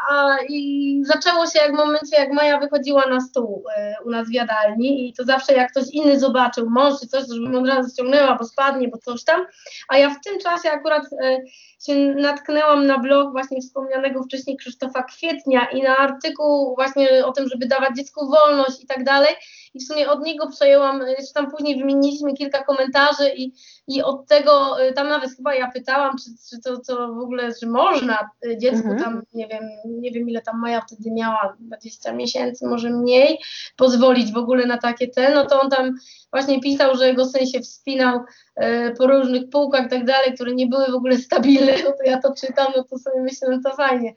a, 0.09 0.37
I 0.49 1.01
zaczęło 1.05 1.45
się 1.45 1.59
jak 1.59 1.71
w 1.71 1.77
momencie, 1.77 2.17
jak 2.17 2.31
Maja 2.31 2.59
wychodziła 2.59 3.05
na 3.05 3.21
stół 3.21 3.63
e, 3.77 3.95
u 4.05 4.09
nas 4.09 4.27
w 4.29 4.33
jadalni 4.33 5.09
i 5.09 5.13
to 5.13 5.23
zawsze 5.23 5.53
jak 5.53 5.71
ktoś 5.71 5.83
inny 5.91 6.19
zobaczył, 6.19 6.69
mąż 6.69 6.99
czy 6.99 7.07
coś, 7.07 7.23
żeby 7.27 7.57
od 7.57 7.67
razu 7.67 7.89
ściągnęła, 7.89 8.35
bo 8.35 8.45
spadnie, 8.45 8.87
bo 8.87 8.97
coś 8.97 9.23
tam, 9.23 9.45
a 9.89 9.97
ja 9.97 10.09
w 10.09 10.21
tym 10.23 10.39
czasie 10.39 10.69
akurat 10.69 11.03
e, 11.23 11.37
się 11.85 11.95
natknęłam 12.15 12.87
na 12.87 12.99
blog 12.99 13.31
właśnie 13.31 13.61
wspomnianego 13.61 14.23
wcześniej 14.23 14.57
Krzysztofa 14.57 15.03
Kwietnia 15.03 15.65
i 15.71 15.81
na 15.81 15.97
artykuł 15.97 16.75
właśnie 16.75 17.25
o 17.25 17.31
tym, 17.31 17.47
żeby 17.49 17.67
dawać 17.67 17.95
dziecku 17.97 18.29
wolność 18.29 18.83
i 18.83 18.87
tak 18.87 19.03
dalej 19.03 19.35
i 19.73 19.79
w 19.79 19.87
sumie 19.87 20.09
od 20.09 20.25
niego 20.25 20.49
przejęłam, 20.49 21.01
jeszcze 21.07 21.33
tam 21.33 21.51
później 21.51 21.77
wymieniliśmy 21.77 22.33
kilka 22.33 22.63
komentarzy 22.63 23.29
i, 23.35 23.53
i 23.87 24.01
od 24.01 24.27
tego, 24.27 24.75
tam 24.95 25.07
nawet 25.07 25.35
chyba 25.35 25.55
ja 25.55 25.71
pytałam, 25.71 26.15
czy, 26.17 26.29
czy 26.49 26.61
to, 26.61 26.77
to 26.87 27.13
w 27.13 27.19
ogóle, 27.19 27.53
czy 27.59 27.67
można 27.67 28.29
dziecku 28.57 28.87
mhm. 28.87 28.99
tam, 28.99 29.23
nie 29.33 29.47
wiem, 29.47 29.63
nie 29.85 30.11
wiem 30.11 30.29
ile 30.29 30.41
tam 30.41 30.59
Maja 30.59 30.81
wtedy 30.81 31.11
miała, 31.11 31.55
20 31.59 32.13
miesięcy, 32.13 32.67
może 32.67 32.89
mniej, 32.89 33.39
pozwolić 33.77 34.31
w 34.31 34.37
ogóle 34.37 34.65
na 34.65 34.77
takie 34.77 35.07
te, 35.07 35.33
no 35.33 35.45
to 35.45 35.61
on 35.61 35.69
tam 35.69 35.95
właśnie 36.31 36.61
pisał, 36.61 36.95
że 36.97 37.07
jego 37.07 37.25
syn 37.25 37.47
się 37.47 37.59
wspinał 37.59 38.19
e, 38.55 38.91
po 38.91 39.07
różnych 39.07 39.49
półkach 39.49 39.85
i 39.85 39.89
tak 39.89 40.05
dalej, 40.05 40.33
które 40.33 40.55
nie 40.55 40.67
były 40.67 40.91
w 40.91 40.95
ogóle 40.95 41.17
stabilne, 41.17 41.73
no 41.85 41.91
to 41.91 42.03
ja 42.05 42.21
to 42.21 42.33
czytam, 42.35 42.67
no 42.77 42.83
to 42.83 42.97
sobie 42.97 43.21
myślę, 43.21 43.47
no 43.49 43.69
to 43.69 43.75
fajnie. 43.75 44.13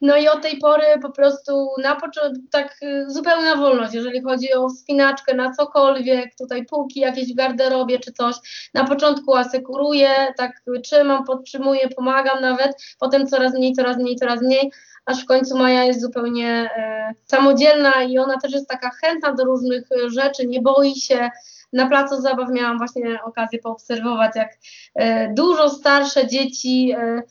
No 0.00 0.16
i 0.16 0.28
od 0.28 0.42
tej 0.42 0.58
pory 0.58 0.84
po 1.02 1.10
prostu 1.10 1.68
na 1.82 1.96
początku 1.96 2.42
tak 2.50 2.76
y, 2.82 3.10
zupełna 3.10 3.56
wolność, 3.56 3.94
jeżeli 3.94 4.22
chodzi 4.22 4.52
o 4.52 4.68
wspinaczkę 4.68 5.34
na 5.34 5.52
cokolwiek, 5.52 6.34
tutaj 6.38 6.66
półki 6.66 7.00
jakieś 7.00 7.32
w 7.32 7.36
garderobie 7.36 7.98
czy 7.98 8.12
coś. 8.12 8.36
Na 8.74 8.84
początku 8.84 9.34
asekuruję, 9.36 10.10
tak 10.36 10.62
trzymam, 10.84 11.24
podtrzymuję, 11.24 11.88
pomagam 11.88 12.40
nawet, 12.40 12.72
potem 12.98 13.26
coraz 13.26 13.54
mniej, 13.54 13.72
coraz 13.72 13.96
mniej, 13.96 14.16
coraz 14.16 14.42
mniej, 14.42 14.70
aż 15.06 15.22
w 15.22 15.26
końcu 15.26 15.58
Maja 15.58 15.84
jest 15.84 16.00
zupełnie 16.00 16.70
e, 16.76 17.12
samodzielna 17.26 18.02
i 18.02 18.18
ona 18.18 18.38
też 18.38 18.52
jest 18.52 18.68
taka 18.68 18.90
chętna 18.90 19.32
do 19.32 19.44
różnych 19.44 19.92
e, 19.92 20.10
rzeczy, 20.10 20.46
nie 20.46 20.62
boi 20.62 20.96
się. 20.96 21.30
Na 21.72 21.88
placu 21.88 22.20
zabaw 22.20 22.50
miałam 22.50 22.78
właśnie 22.78 23.18
okazję 23.24 23.58
poobserwować, 23.58 24.32
jak 24.36 24.58
e, 24.94 25.34
dużo 25.34 25.70
starsze 25.70 26.26
dzieci 26.26 26.92
e, 26.98 27.22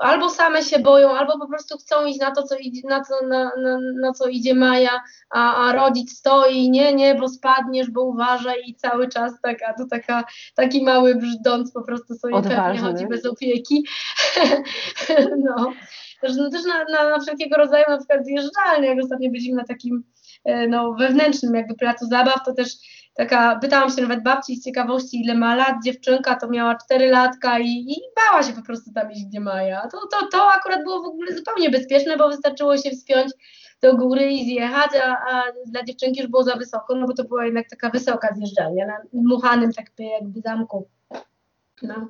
albo 0.00 0.30
same 0.30 0.62
się 0.62 0.78
boją, 0.78 1.10
albo 1.10 1.38
po 1.38 1.48
prostu 1.48 1.78
chcą 1.78 2.06
iść 2.06 2.20
na 2.20 2.30
to, 2.30 2.42
co 2.42 2.56
idzie, 2.56 2.80
na, 2.88 3.04
co, 3.04 3.26
na, 3.26 3.44
na, 3.44 3.78
na 4.00 4.12
co 4.12 4.28
idzie 4.28 4.54
Maja, 4.54 5.02
a, 5.30 5.56
a 5.56 5.72
rodzic 5.72 6.18
stoi, 6.18 6.70
nie, 6.70 6.94
nie, 6.94 7.14
bo 7.14 7.28
spadniesz, 7.28 7.90
bo 7.90 8.02
uważaj 8.02 8.62
i 8.66 8.74
cały 8.74 9.08
czas 9.08 9.32
taka, 9.42 9.74
to 9.74 9.84
taka, 9.90 10.24
taki 10.54 10.84
mały 10.84 11.14
brzdąc 11.14 11.72
po 11.72 11.82
prostu 11.82 12.14
sobie 12.14 12.34
Odważny. 12.34 12.62
pewnie 12.62 12.80
chodzi 12.80 13.06
bez 13.06 13.26
opieki. 13.26 13.86
no. 15.46 15.72
Też, 16.20 16.36
no, 16.36 16.50
też 16.50 16.64
na, 16.64 16.84
na, 16.84 17.10
na 17.10 17.20
wszelkiego 17.20 17.56
rodzaju 17.56 17.84
na 17.88 17.98
przykład 17.98 18.24
zjeżdżalnie, 18.24 18.88
jak 18.88 18.98
ostatnio 19.04 19.30
byliśmy 19.30 19.54
na 19.54 19.64
takim 19.64 20.04
e, 20.44 20.68
no, 20.68 20.92
wewnętrznym 20.92 21.54
jakby 21.54 21.74
placu 21.74 22.06
zabaw, 22.06 22.44
to 22.46 22.54
też 22.54 22.68
taka, 23.14 23.56
pytałam 23.56 23.90
się 23.90 24.02
nawet 24.02 24.22
babci 24.22 24.56
z 24.56 24.64
ciekawości, 24.64 25.20
ile 25.20 25.34
ma 25.34 25.54
lat 25.54 25.74
dziewczynka, 25.84 26.34
to 26.34 26.48
miała 26.48 26.76
4 26.76 27.10
latka 27.10 27.58
i, 27.58 27.68
i 27.68 27.96
bała 28.16 28.42
się 28.42 28.52
po 28.52 28.62
prostu 28.62 28.92
tam 28.92 29.12
iść, 29.12 29.24
gdzie 29.24 29.40
Maja. 29.40 29.88
To, 29.92 29.98
to, 30.10 30.26
to 30.32 30.52
akurat 30.52 30.82
było 30.82 31.02
w 31.02 31.06
ogóle 31.06 31.36
zupełnie 31.36 31.70
bezpieczne, 31.70 32.16
bo 32.16 32.28
wystarczyło 32.28 32.76
się 32.76 32.90
wspiąć 32.90 33.32
do 33.82 33.96
góry 33.96 34.32
i 34.32 34.44
zjechać, 34.44 34.90
a, 35.04 35.16
a 35.30 35.42
dla 35.66 35.84
dziewczynki 35.84 36.20
już 36.20 36.30
było 36.30 36.42
za 36.42 36.56
wysoko, 36.56 36.94
no 36.94 37.06
bo 37.06 37.14
to 37.14 37.24
była 37.24 37.44
jednak 37.44 37.68
taka 37.68 37.90
wysoka 37.90 38.34
zjeżdżalnia 38.34 38.86
na 38.86 38.96
dmuchanym 39.12 39.72
tak 39.72 39.86
jakby 39.98 40.40
zamku. 40.40 40.88
No. 41.82 42.08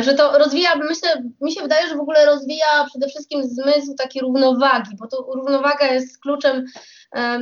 Że 0.00 0.14
to 0.14 0.38
rozwija, 0.38 0.76
myślę, 0.76 1.22
mi 1.40 1.52
się 1.52 1.62
wydaje, 1.62 1.88
że 1.88 1.96
w 1.96 2.00
ogóle 2.00 2.26
rozwija 2.26 2.86
przede 2.88 3.08
wszystkim 3.08 3.44
zmysł 3.44 3.94
takiej 3.94 4.22
równowagi, 4.22 4.96
bo 4.98 5.06
to 5.06 5.26
równowaga 5.34 5.86
jest 5.86 6.20
kluczem 6.20 6.64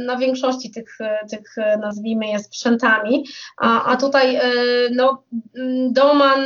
na 0.07 0.17
większości 0.17 0.71
tych, 0.71 0.99
tych 1.31 1.55
nazwijmy 1.81 2.27
je 2.27 2.39
sprzętami, 2.39 3.25
a, 3.61 3.85
a 3.85 3.97
tutaj 3.97 4.37
e, 4.37 4.43
no, 4.91 5.23
Doman, 5.91 6.41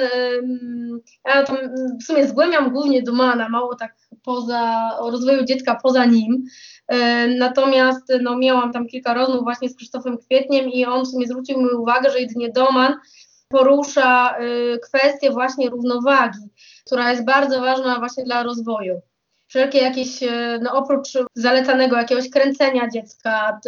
ja 1.25 1.43
tam 1.43 1.57
w 2.01 2.05
sumie 2.05 2.29
zgłębiam 2.29 2.71
głównie 2.71 3.03
Domana, 3.03 3.49
mało 3.49 3.75
tak 3.75 3.97
poza, 4.25 4.91
o 4.99 5.11
rozwoju 5.11 5.45
dziecka 5.45 5.79
poza 5.83 6.05
nim, 6.05 6.45
e, 6.89 7.29
Natomiast 7.29 8.13
no, 8.23 8.39
miałam 8.39 8.73
tam 8.73 8.87
kilka 8.87 9.15
rozmów 9.15 9.43
właśnie 9.43 9.69
z 9.69 9.77
Krzysztofem 9.77 10.19
Kwietniem 10.19 10.69
i 10.69 10.85
on 10.85 11.05
w 11.05 11.09
sumie 11.09 11.27
zwrócił 11.27 11.59
mi 11.63 11.69
uwagę, 11.69 12.11
że 12.11 12.21
jedynie 12.21 12.53
Doman 12.53 12.95
porusza 13.49 14.39
y, 14.41 14.79
kwestię 14.79 15.31
właśnie 15.31 15.71
równowagi, 15.71 16.49
która 16.87 17.11
jest 17.11 17.25
bardzo 17.25 17.61
ważna 17.61 17.99
właśnie 17.99 18.25
dla 18.25 18.43
rozwoju. 18.43 19.01
wszelkie 19.49 19.79
jakieś, 19.79 20.23
e, 20.23 20.59
no 20.63 20.73
oprócz 20.73 21.09
zalecanego 21.35 21.97
jakiegoś 21.97 22.31
kręcenia 22.31 22.89
dziecka, 22.89 23.61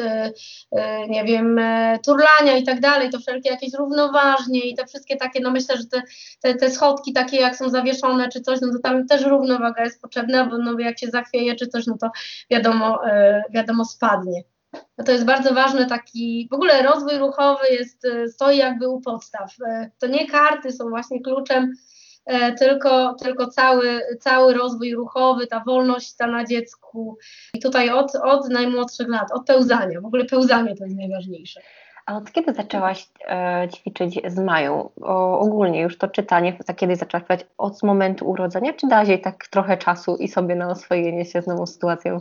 nie 1.08 1.24
wiem, 1.24 1.60
turlania 2.04 2.56
i 2.56 2.64
tak 2.64 2.80
dalej, 2.80 3.10
to 3.10 3.18
wszelkie 3.18 3.50
jakieś 3.50 3.74
równoważnie 3.74 4.60
i 4.60 4.74
te 4.74 4.86
wszystkie 4.86 5.16
takie, 5.16 5.40
no 5.40 5.50
myślę, 5.50 5.76
że 5.76 5.84
te, 5.84 6.02
te, 6.40 6.54
te 6.54 6.70
schodki 6.70 7.12
takie 7.12 7.36
jak 7.36 7.56
są 7.56 7.68
zawieszone 7.70 8.28
czy 8.28 8.40
coś, 8.40 8.60
no 8.60 8.68
to 8.72 8.78
tam 8.82 9.06
też 9.06 9.24
równowaga 9.24 9.84
jest 9.84 10.02
potrzebna, 10.02 10.44
bo 10.46 10.58
no 10.58 10.78
jak 10.78 10.98
się 10.98 11.06
zachwieje 11.06 11.54
czy 11.54 11.66
coś, 11.66 11.86
no 11.86 11.98
to 12.00 12.10
wiadomo, 12.50 13.00
wiadomo 13.50 13.84
spadnie. 13.84 14.42
No 14.72 15.04
to 15.04 15.12
jest 15.12 15.24
bardzo 15.24 15.54
ważny 15.54 15.86
taki, 15.86 16.48
w 16.50 16.54
ogóle 16.54 16.82
rozwój 16.82 17.18
ruchowy 17.18 17.66
jest, 17.70 18.04
e, 18.04 18.28
stoi 18.28 18.56
jakby 18.56 18.88
u 18.88 19.00
podstaw. 19.00 19.54
E, 19.66 19.90
to 19.98 20.06
nie 20.06 20.26
karty 20.26 20.72
są 20.72 20.88
właśnie 20.88 21.20
kluczem, 21.20 21.72
e, 22.26 22.52
tylko, 22.52 23.14
tylko 23.14 23.46
cały, 23.46 24.00
cały 24.20 24.54
rozwój 24.54 24.94
ruchowy, 24.94 25.46
ta 25.46 25.62
wolność 25.66 26.16
ta 26.16 26.26
na 26.26 26.44
dziecku. 26.44 27.18
I 27.54 27.60
tutaj 27.60 27.90
od, 27.90 28.14
od 28.14 28.48
najmłodszych 28.48 29.08
lat, 29.08 29.32
od 29.32 29.46
pełzania, 29.46 30.00
w 30.00 30.06
ogóle 30.06 30.24
pełzanie 30.24 30.76
to 30.76 30.84
jest 30.84 30.96
najważniejsze. 30.96 31.60
A 32.06 32.16
od 32.16 32.32
kiedy 32.32 32.54
zaczęłaś 32.54 33.08
e, 33.28 33.68
ćwiczyć 33.74 34.20
z 34.26 34.38
Mają? 34.38 34.90
O, 35.00 35.40
ogólnie 35.40 35.80
już 35.80 35.98
to 35.98 36.08
czytanie, 36.08 36.58
tak 36.66 36.76
kiedy 36.76 36.96
zaczęłaś 36.96 37.40
od 37.58 37.82
momentu 37.82 38.30
urodzenia, 38.30 38.72
czy 38.72 38.86
dałaś 38.86 39.08
jej 39.08 39.20
tak 39.20 39.46
trochę 39.46 39.76
czasu 39.76 40.16
i 40.16 40.28
sobie 40.28 40.54
na 40.54 40.70
oswojenie 40.70 41.24
się 41.24 41.42
z 41.42 41.46
nową 41.46 41.66
sytuacją? 41.66 42.20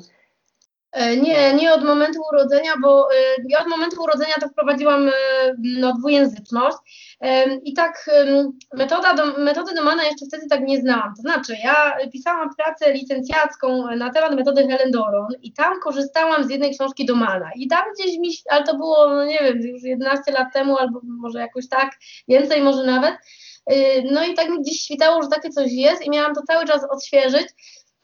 E, 0.97 1.17
nie, 1.17 1.53
nie 1.53 1.73
od 1.73 1.83
momentu 1.83 2.19
urodzenia, 2.33 2.73
bo 2.81 3.11
e, 3.11 3.15
ja 3.49 3.61
od 3.61 3.67
momentu 3.67 4.03
urodzenia 4.03 4.33
to 4.41 4.49
wprowadziłam 4.49 5.07
e, 5.07 5.11
no, 5.59 5.93
dwujęzyczność. 5.93 6.77
I 7.63 7.73
tak 7.73 8.09
metoda 8.73 9.13
do, 9.13 9.25
metody 9.25 9.75
Domana 9.75 10.03
jeszcze 10.03 10.25
wtedy 10.25 10.47
tak 10.49 10.61
nie 10.61 10.81
znałam. 10.81 11.13
To 11.15 11.21
znaczy, 11.21 11.55
ja 11.63 11.97
pisałam 12.13 12.49
pracę 12.55 12.93
licencjacką 12.93 13.95
na 13.95 14.09
temat 14.09 14.35
metody 14.35 14.67
Helen 14.67 14.91
Doron 14.91 15.27
i 15.41 15.53
tam 15.53 15.79
korzystałam 15.79 16.43
z 16.43 16.49
jednej 16.49 16.71
książki 16.71 17.05
Domana 17.05 17.49
i 17.55 17.67
tam 17.67 17.83
gdzieś 17.93 18.17
mi, 18.17 18.29
ale 18.49 18.63
to 18.63 18.77
było, 18.77 19.09
no 19.09 19.25
nie 19.25 19.39
wiem, 19.39 19.57
już 19.61 19.83
11 19.83 20.31
lat 20.31 20.47
temu 20.53 20.77
albo 20.77 21.01
może 21.03 21.39
jakoś 21.39 21.69
tak, 21.69 21.91
więcej 22.27 22.61
może 22.61 22.83
nawet, 22.83 23.15
no 24.11 24.25
i 24.25 24.33
tak 24.33 24.49
mi 24.49 24.61
gdzieś 24.61 24.81
świtało, 24.81 25.23
że 25.23 25.29
takie 25.29 25.49
coś 25.49 25.71
jest 25.71 26.05
i 26.05 26.09
miałam 26.09 26.35
to 26.35 26.41
cały 26.47 26.65
czas 26.65 26.81
odświeżyć 26.91 27.47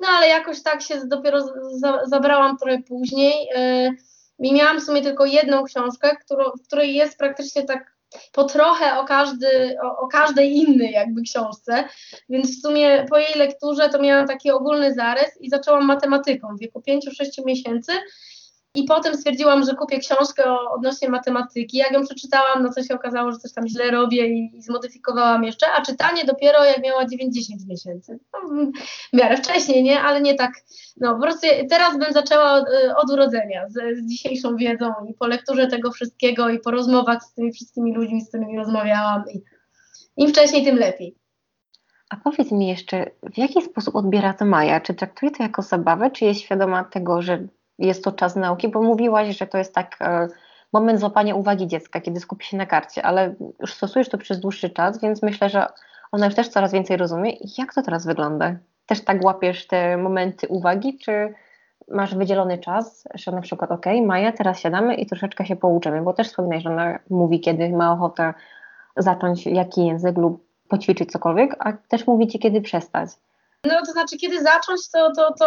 no 0.04 0.10
ale 0.10 0.28
jakoś 0.28 0.63
tak 0.63 0.82
się 0.82 1.06
dopiero 1.06 1.42
za, 1.72 2.06
zabrałam 2.06 2.58
trochę 2.58 2.82
później. 2.82 3.50
E, 3.56 3.92
I 4.39 4.54
miałam 4.54 4.80
w 4.80 4.84
sumie 4.84 5.02
tylko 5.02 5.26
jedną 5.26 5.63
książkę, 5.63 6.16
którą, 6.26 6.44
w 6.52 6.68
której 6.68 6.96
jest 6.96 7.18
praktycznie 7.18 7.63
tak 7.63 7.94
po 8.32 8.44
trochę 8.44 9.00
o, 9.00 9.06
każdy, 9.06 9.76
o, 9.84 9.98
o, 9.98 10.08
każdej 10.08 10.58
innej 10.58 10.92
jakby 10.92 11.22
książce, 11.22 11.84
więc 12.30 12.58
w 12.58 12.62
sumie 12.62 13.06
po 13.10 13.18
jej 13.18 13.36
lekturze 13.36 13.89
to 13.89 14.02
miałam 14.02 14.28
taki 14.28 14.52
ogólny 14.52 14.94
zarys 14.94 15.42
i 15.42 15.50
zaczęłam 15.50 15.86
matematyką 15.86 16.56
w 16.56 16.60
wieku 16.60 16.84
5-6 16.89 17.46
miesięcy 17.46 17.92
i 18.76 18.84
potem 18.84 19.18
stwierdziłam, 19.18 19.64
że 19.64 19.76
kupię 19.76 20.00
książkę 20.00 20.44
odnośnie 20.70 21.10
matematyki. 21.10 21.78
Jak 21.78 21.92
ją 21.92 22.04
przeczytałam, 22.04 22.64
no 22.64 22.70
to 22.74 22.84
się 22.84 22.96
okazało, 22.96 23.32
że 23.32 23.38
coś 23.38 23.54
tam 23.54 23.68
źle 23.68 23.92
robię 23.92 24.28
i, 24.28 24.62
zmodyfikowałam 24.62 25.44
jeszcze, 25.44 25.66
a 25.78 25.82
czytanie 25.82 26.26
dopiero 26.26 26.66
jak 26.66 26.84
miała 26.84 27.06
90 27.06 27.68
miesięcy. 27.68 28.20
No, 28.34 28.40
w 29.14 29.18
miarę 29.18 29.38
wcześniej, 29.38 29.84
nie? 29.84 30.02
Ale 30.02 30.22
nie 30.22 30.36
tak, 30.36 30.52
no 30.98 31.16
po 31.16 31.22
prostu 31.22 31.48
teraz 31.70 31.98
bym 31.98 32.14
zaczęła 32.14 32.54
od, 32.54 32.66
od 32.98 33.10
urodzenia, 33.12 33.70
z, 33.70 33.74
z, 33.74 34.08
dzisiejszą 34.10 34.56
wiedzą 34.56 34.92
i 35.10 35.14
po 35.14 35.28
lekturze 35.28 35.68
tego 35.68 35.92
wszystkiego 35.92 36.50
i 36.50 36.60
po 36.60 36.72
rozmowach 36.72 37.24
z 37.24 37.34
tymi 37.34 37.54
wszystkimi 37.54 37.96
ludźmi, 37.96 38.22
z 38.22 38.30
którymi 38.30 38.58
rozmawiałam 38.58 39.24
i 39.34 39.42
im 40.18 40.30
wcześniej, 40.30 40.66
tym 40.66 40.76
lepiej. 40.76 41.16
A 42.10 42.18
powiedz 42.18 42.52
mi 42.52 42.68
jeszcze, 42.68 43.12
w 43.34 43.38
jaki 43.38 43.62
sposób 43.62 43.96
odbiera 43.96 44.34
to 44.34 44.46
Maja? 44.46 44.82
Czy 44.82 44.94
traktuje 44.94 45.32
to 45.32 45.44
jako 45.44 45.62
zabawę, 45.62 46.12
czy 46.12 46.26
jest 46.26 46.42
świadoma 46.42 46.84
tego, 46.84 47.22
że 47.22 47.48
jest 47.80 48.04
to 48.04 48.12
czas 48.12 48.36
nauki, 48.36 48.68
bo 48.68 48.82
mówiłaś, 48.82 49.38
że 49.38 49.48
to 49.48 49.58
jest 49.58 49.76
tak 49.76 49.98
e, 50.02 50.28
moment 50.74 51.00
złapania 51.00 51.36
uwagi 51.36 51.68
dziecka, 51.68 52.02
kiedy 52.02 52.20
skupi 52.20 52.46
się 52.46 52.58
na 52.58 52.66
karcie, 52.66 53.06
ale 53.06 53.36
już 53.60 53.74
stosujesz 53.74 54.10
to 54.10 54.18
przez 54.18 54.40
dłuższy 54.40 54.70
czas, 54.70 55.02
więc 55.02 55.24
myślę, 55.24 55.50
że 55.50 55.68
ona 56.12 56.26
już 56.26 56.36
też 56.36 56.48
coraz 56.48 56.72
więcej 56.72 56.98
rozumie. 56.98 57.34
Jak 57.58 57.74
to 57.74 57.82
teraz 57.82 58.06
wygląda? 58.06 58.56
Też 58.86 59.02
tak 59.02 59.24
łapiesz 59.24 59.68
te 59.68 59.98
momenty 59.98 60.48
uwagi, 60.48 60.98
czy 60.98 61.34
masz 61.88 62.16
wydzielony 62.16 62.58
czas, 62.58 63.08
że 63.14 63.32
na 63.32 63.42
przykład, 63.42 63.72
ok, 63.72 63.86
Maja, 64.06 64.32
teraz 64.32 64.60
siadamy 64.60 64.96
i 64.96 65.06
troszeczkę 65.06 65.46
się 65.46 65.56
pouczymy, 65.56 66.02
bo 66.02 66.14
też 66.14 66.28
wspominaj, 66.28 66.62
że 66.62 66.70
ona 66.70 67.00
mówi, 67.10 67.40
kiedy 67.40 67.70
ma 67.70 67.94
ochotę 67.94 68.34
zacząć 68.98 69.46
jaki 69.46 69.86
język 69.86 70.18
lub 70.18 70.46
poćwiczyć 70.70 71.12
cokolwiek, 71.12 71.56
a 71.60 71.74
też 71.74 72.08
mówi 72.08 72.28
ci, 72.28 72.40
kiedy 72.40 72.62
przestać. 72.62 73.10
No 73.65 73.82
to 73.86 73.91
znaczy, 73.91 74.17
kiedy 74.17 74.43
zacząć, 74.43 74.89
to, 74.89 75.12
to, 75.15 75.34
to 75.39 75.45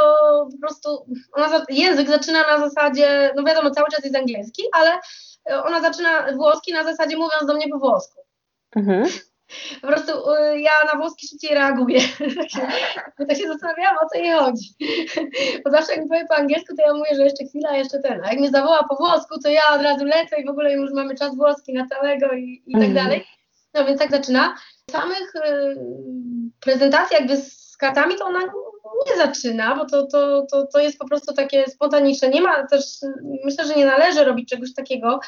po 0.52 0.58
prostu 0.60 1.06
ona, 1.32 1.64
język 1.68 2.08
zaczyna 2.08 2.42
na 2.42 2.68
zasadzie, 2.68 3.32
no 3.36 3.44
wiadomo, 3.44 3.70
cały 3.70 3.86
czas 3.90 4.04
jest 4.04 4.16
angielski, 4.16 4.62
ale 4.72 4.98
ona 5.64 5.80
zaczyna 5.80 6.32
włoski 6.32 6.72
na 6.72 6.84
zasadzie 6.84 7.16
mówiąc 7.16 7.46
do 7.46 7.54
mnie 7.54 7.68
po 7.68 7.78
włosku. 7.78 8.20
Mhm. 8.76 9.06
Po 9.82 9.86
prostu 9.86 10.12
y, 10.12 10.60
ja 10.60 10.72
na 10.92 10.98
włoski 10.98 11.28
szybciej 11.28 11.54
reaguję. 11.54 12.00
tak, 12.38 12.50
się, 12.50 12.68
tak 13.28 13.36
się 13.36 13.48
zastanawiałam, 13.48 13.96
o 13.96 14.08
co 14.08 14.18
jej 14.18 14.32
chodzi. 14.32 14.74
Bo 15.64 15.70
zawsze 15.70 15.92
jak 15.92 16.02
mi 16.02 16.08
powie 16.08 16.26
po 16.28 16.36
angielsku, 16.36 16.76
to 16.76 16.82
ja 16.82 16.94
mówię, 16.94 17.14
że 17.14 17.24
jeszcze 17.24 17.44
chwila, 17.44 17.76
jeszcze 17.76 17.98
ten. 17.98 18.24
A 18.24 18.28
jak 18.28 18.38
mnie 18.38 18.50
zawoła 18.50 18.84
po 18.88 18.96
włosku, 18.96 19.38
to 19.44 19.50
ja 19.50 19.62
od 19.74 19.82
razu 19.82 20.04
lecę 20.04 20.40
i 20.40 20.46
w 20.46 20.50
ogóle 20.50 20.72
już 20.72 20.92
mamy 20.92 21.14
czas 21.14 21.36
włoski 21.36 21.72
na 21.72 21.86
całego 21.86 22.32
i, 22.32 22.62
i 22.66 22.72
tak 22.72 22.82
mhm. 22.82 22.94
dalej. 22.94 23.26
No 23.74 23.84
więc 23.84 24.00
tak 24.00 24.10
zaczyna. 24.10 24.54
W 24.88 24.92
samych 24.92 25.34
y, 25.34 25.76
prezentacji 26.60 27.16
jakby 27.16 27.36
z 27.36 27.65
z 27.76 27.78
kartami 27.78 28.16
to 28.16 28.24
ona 28.24 28.40
nie 29.10 29.16
zaczyna, 29.16 29.76
bo 29.76 29.84
to, 29.84 30.06
to, 30.06 30.46
to, 30.50 30.66
to 30.66 30.78
jest 30.78 30.98
po 30.98 31.08
prostu 31.08 31.34
takie 31.34 31.66
spontaniczne. 31.66 32.28
Nie 32.28 32.40
ma 32.40 32.66
też, 32.66 32.84
myślę, 33.44 33.66
że 33.66 33.74
nie 33.74 33.86
należy 33.86 34.24
robić 34.24 34.48
czegoś 34.48 34.74
takiego, 34.74 35.20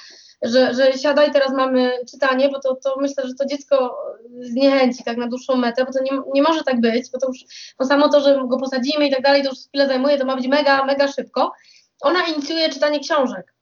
że, 0.43 0.75
że 0.75 0.93
siadaj, 0.93 1.33
teraz 1.33 1.53
mamy 1.53 1.93
czytanie, 2.11 2.49
bo 2.49 2.61
to, 2.61 2.75
to 2.75 2.97
myślę, 3.01 3.25
że 3.27 3.35
to 3.35 3.47
dziecko 3.47 3.97
zniechęci 4.41 5.05
tak 5.05 5.17
na 5.17 5.29
dłuższą 5.29 5.57
metę, 5.57 5.85
bo 5.85 5.93
to 5.93 6.03
nie, 6.03 6.21
nie 6.35 6.43
może 6.43 6.65
tak 6.65 6.81
być, 6.81 7.11
bo 7.13 7.19
to 7.19 7.27
już 7.27 7.39
to 7.79 7.85
samo 7.85 8.09
to, 8.09 8.21
że 8.21 8.41
go 8.47 8.59
posadzimy 8.59 9.07
i 9.07 9.11
tak 9.11 9.23
dalej, 9.23 9.43
to 9.43 9.49
już 9.49 9.59
chwilę 9.59 9.89
zajmuje, 9.89 10.19
to 10.19 10.25
ma 10.25 10.37
być 10.37 10.49
mega, 10.49 10.85
mega 10.85 11.09
szybko. 11.09 11.53
Ona 12.01 12.27
inicjuje 12.27 12.69
czytanie 12.69 13.01
książek. 13.01 13.55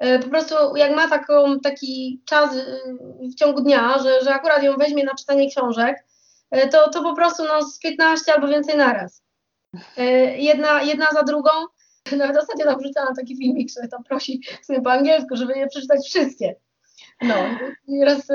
E, 0.00 0.18
po 0.18 0.28
prostu 0.28 0.76
jak 0.76 0.96
ma 0.96 1.08
taką, 1.08 1.60
taki 1.60 2.22
czas 2.24 2.56
y, 2.56 2.80
w 3.32 3.34
ciągu 3.34 3.60
dnia, 3.60 3.98
że, 3.98 4.24
że 4.24 4.34
akurat 4.34 4.62
ją 4.62 4.76
weźmie 4.76 5.04
na 5.04 5.14
czytanie 5.14 5.50
książek, 5.50 6.04
to, 6.70 6.90
to 6.90 7.02
po 7.02 7.14
prostu 7.14 7.44
no, 7.44 7.62
z 7.62 7.78
15 7.78 8.34
albo 8.34 8.48
więcej 8.48 8.76
naraz. 8.76 9.22
E, 9.96 10.04
jedna, 10.38 10.82
jedna 10.82 11.06
za 11.12 11.22
drugą. 11.22 11.50
Nawet 12.18 12.36
ostatnio 12.36 12.64
tam 12.64 12.78
wrzucałam 12.78 13.14
taki 13.14 13.36
filmik, 13.36 13.68
że 13.70 13.88
tam 13.88 14.04
prosi 14.04 14.40
sobie 14.62 14.82
po 14.82 14.92
angielsku, 14.92 15.36
żeby 15.36 15.58
je 15.58 15.66
przeczytać 15.66 16.06
wszystkie. 16.06 16.54
No, 17.22 17.34
raz, 18.04 18.26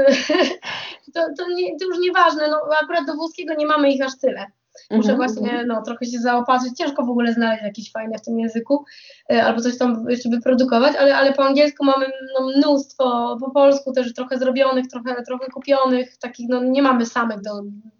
to, 1.13 1.27
to, 1.37 1.49
nie, 1.49 1.79
to 1.79 1.85
już 1.85 1.99
nieważne, 1.99 2.47
no 2.47 2.61
akurat 2.83 3.05
do 3.05 3.13
włoskiego 3.13 3.53
nie 3.53 3.65
mamy 3.65 3.91
ich 3.91 4.05
aż 4.05 4.11
tyle. 4.21 4.45
Muszę 4.91 5.13
-hmm. 5.13 5.15
właśnie 5.15 5.65
no, 5.67 5.81
trochę 5.81 6.05
się 6.05 6.19
zaopatrzyć. 6.19 6.77
Ciężko 6.77 7.05
w 7.05 7.09
ogóle 7.09 7.33
znaleźć 7.33 7.63
jakieś 7.63 7.91
fajne 7.91 8.17
w 8.17 8.21
tym 8.21 8.39
języku 8.39 8.85
e, 9.31 9.43
albo 9.43 9.61
coś 9.61 9.77
tam 9.77 10.05
jeszcze 10.09 10.29
wyprodukować, 10.29 10.95
ale, 10.95 11.15
ale 11.15 11.33
po 11.33 11.45
angielsku 11.45 11.85
mamy 11.85 12.05
no, 12.39 12.47
mnóstwo, 12.57 13.37
po 13.39 13.51
polsku 13.51 13.93
też 13.93 14.13
trochę 14.13 14.37
zrobionych, 14.37 14.87
trochę, 14.87 15.23
trochę 15.23 15.45
kupionych, 15.51 16.17
takich 16.17 16.49
no, 16.49 16.63
nie 16.63 16.81
mamy 16.81 17.05
samych 17.05 17.41
do 17.41 17.51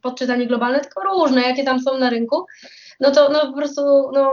podczytania 0.01 0.45
globalne, 0.45 0.79
tylko 0.79 1.01
różne, 1.03 1.41
jakie 1.41 1.63
tam 1.63 1.79
są 1.79 1.97
na 1.97 2.09
rynku. 2.09 2.45
No 2.99 3.11
to 3.11 3.29
no, 3.29 3.39
po 3.39 3.53
prostu 3.53 3.81
no, 4.13 4.31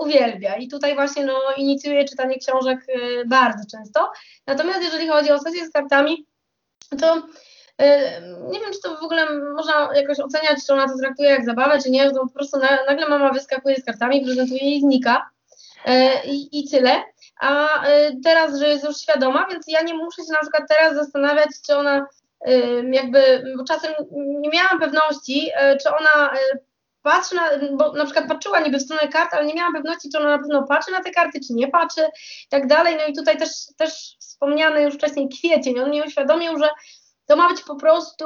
uwielbia 0.00 0.56
i 0.56 0.68
tutaj 0.68 0.94
właśnie 0.94 1.26
no, 1.26 1.34
inicjuje 1.56 2.04
czytanie 2.04 2.38
książek 2.38 2.86
y, 2.88 3.24
bardzo 3.26 3.62
często. 3.76 4.12
Natomiast 4.46 4.82
jeżeli 4.82 5.08
chodzi 5.08 5.30
o 5.30 5.38
sesję 5.38 5.66
z 5.66 5.72
kartami, 5.72 6.26
to 7.00 7.22
E, 7.22 7.53
nie 8.50 8.60
wiem, 8.60 8.72
czy 8.72 8.80
to 8.82 8.96
w 8.96 9.02
ogóle 9.02 9.38
można 9.54 9.88
jakoś 9.94 10.20
oceniać, 10.20 10.66
czy 10.66 10.72
ona 10.72 10.88
to 10.88 10.98
traktuje 10.98 11.28
jak 11.28 11.44
zabawę, 11.44 11.78
czy 11.82 11.90
nie, 11.90 12.10
to 12.10 12.20
po 12.20 12.32
prostu 12.32 12.58
nagle 12.86 13.08
mama 13.08 13.32
wyskakuje 13.32 13.76
z 13.76 13.84
kartami, 13.84 14.24
prezentuje 14.24 14.76
i 14.76 14.80
znika 14.80 15.30
e, 15.84 16.24
i, 16.26 16.60
i 16.60 16.70
tyle. 16.70 17.02
A 17.40 17.82
e, 17.86 18.10
teraz, 18.24 18.58
że 18.58 18.68
jest 18.68 18.84
już 18.84 18.96
świadoma, 18.96 19.46
więc 19.50 19.64
ja 19.68 19.82
nie 19.82 19.94
muszę 19.94 20.22
się 20.22 20.32
na 20.32 20.40
przykład 20.40 20.62
teraz 20.68 20.94
zastanawiać, 20.94 21.48
czy 21.66 21.76
ona 21.76 22.06
jakby, 22.92 23.44
bo 23.58 23.64
czasem 23.64 23.92
nie 24.12 24.50
miałam 24.50 24.80
pewności, 24.80 25.50
czy 25.82 25.88
ona 25.88 26.30
patrzy 27.04 27.34
na, 27.34 27.50
bo 27.76 27.92
na 27.92 28.04
przykład 28.04 28.28
patrzyła 28.28 28.60
niby 28.60 28.78
w 28.78 28.82
stronę 28.82 29.08
kart, 29.08 29.34
ale 29.34 29.46
nie 29.46 29.54
miałam 29.54 29.72
pewności, 29.72 30.08
czy 30.10 30.18
ona 30.18 30.28
na 30.28 30.38
pewno 30.38 30.62
patrzy 30.62 30.92
na 30.92 31.02
te 31.02 31.10
karty, 31.10 31.40
czy 31.46 31.52
nie 31.52 31.68
patrzy 31.68 32.00
i 32.44 32.48
tak 32.48 32.66
dalej. 32.66 32.96
No 32.96 33.06
i 33.06 33.12
tutaj 33.12 33.38
też, 33.38 33.50
też 33.76 34.16
wspomniany 34.20 34.82
już 34.82 34.94
wcześniej 34.94 35.28
kwiecień, 35.28 35.80
on 35.80 35.88
mnie 35.88 36.04
uświadomił, 36.04 36.58
że 36.58 36.68
to 37.26 37.36
ma 37.36 37.48
być 37.48 37.62
po 37.62 37.76
prostu 37.76 38.24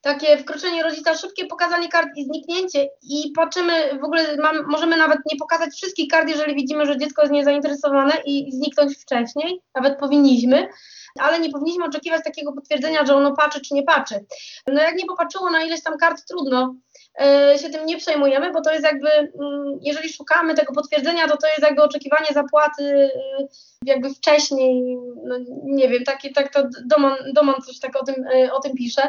takie 0.00 0.38
wkroczenie 0.38 0.82
rodzica, 0.82 1.14
szybkie 1.14 1.46
pokazanie 1.46 1.88
kart 1.88 2.08
i 2.16 2.24
zniknięcie 2.24 2.88
i 3.02 3.32
patrzymy, 3.36 3.98
w 4.00 4.04
ogóle 4.04 4.36
mam, 4.36 4.66
możemy 4.66 4.96
nawet 4.96 5.18
nie 5.32 5.38
pokazać 5.38 5.70
wszystkich 5.74 6.10
kart, 6.10 6.28
jeżeli 6.28 6.54
widzimy, 6.54 6.86
że 6.86 6.98
dziecko 6.98 7.22
jest 7.22 7.32
niezainteresowane 7.32 8.12
i 8.24 8.52
zniknąć 8.52 8.96
wcześniej, 8.96 9.60
nawet 9.74 9.98
powinniśmy, 9.98 10.68
ale 11.20 11.40
nie 11.40 11.50
powinniśmy 11.50 11.84
oczekiwać 11.84 12.24
takiego 12.24 12.52
potwierdzenia, 12.52 13.06
że 13.06 13.16
ono 13.16 13.36
patrzy 13.36 13.60
czy 13.60 13.74
nie 13.74 13.82
patrzy. 13.82 14.24
No 14.66 14.82
jak 14.82 14.96
nie 14.96 15.06
popatrzyło 15.06 15.50
na 15.50 15.62
ileś 15.62 15.82
tam 15.82 15.98
kart, 15.98 16.22
trudno, 16.28 16.74
się 17.62 17.70
tym 17.70 17.86
nie 17.86 17.96
przejmujemy, 17.96 18.52
bo 18.52 18.60
to 18.60 18.72
jest 18.72 18.84
jakby, 18.84 19.10
mm, 19.10 19.78
jeżeli 19.80 20.12
szukamy 20.12 20.54
tego 20.54 20.72
potwierdzenia, 20.72 21.28
to 21.28 21.36
to 21.36 21.46
jest 21.46 21.62
jakby 21.62 21.82
oczekiwanie 21.82 22.26
zapłaty 22.34 23.10
jakby 23.84 24.14
wcześniej, 24.14 24.98
no 25.24 25.36
nie 25.64 25.88
wiem, 25.88 26.04
takie, 26.04 26.30
tak 26.30 26.52
to 26.52 26.62
Doman, 26.86 27.16
Doman 27.32 27.62
coś 27.62 27.78
tak 27.78 28.02
o 28.02 28.04
tym, 28.04 28.14
o 28.52 28.60
tym 28.60 28.74
pisze. 28.74 29.08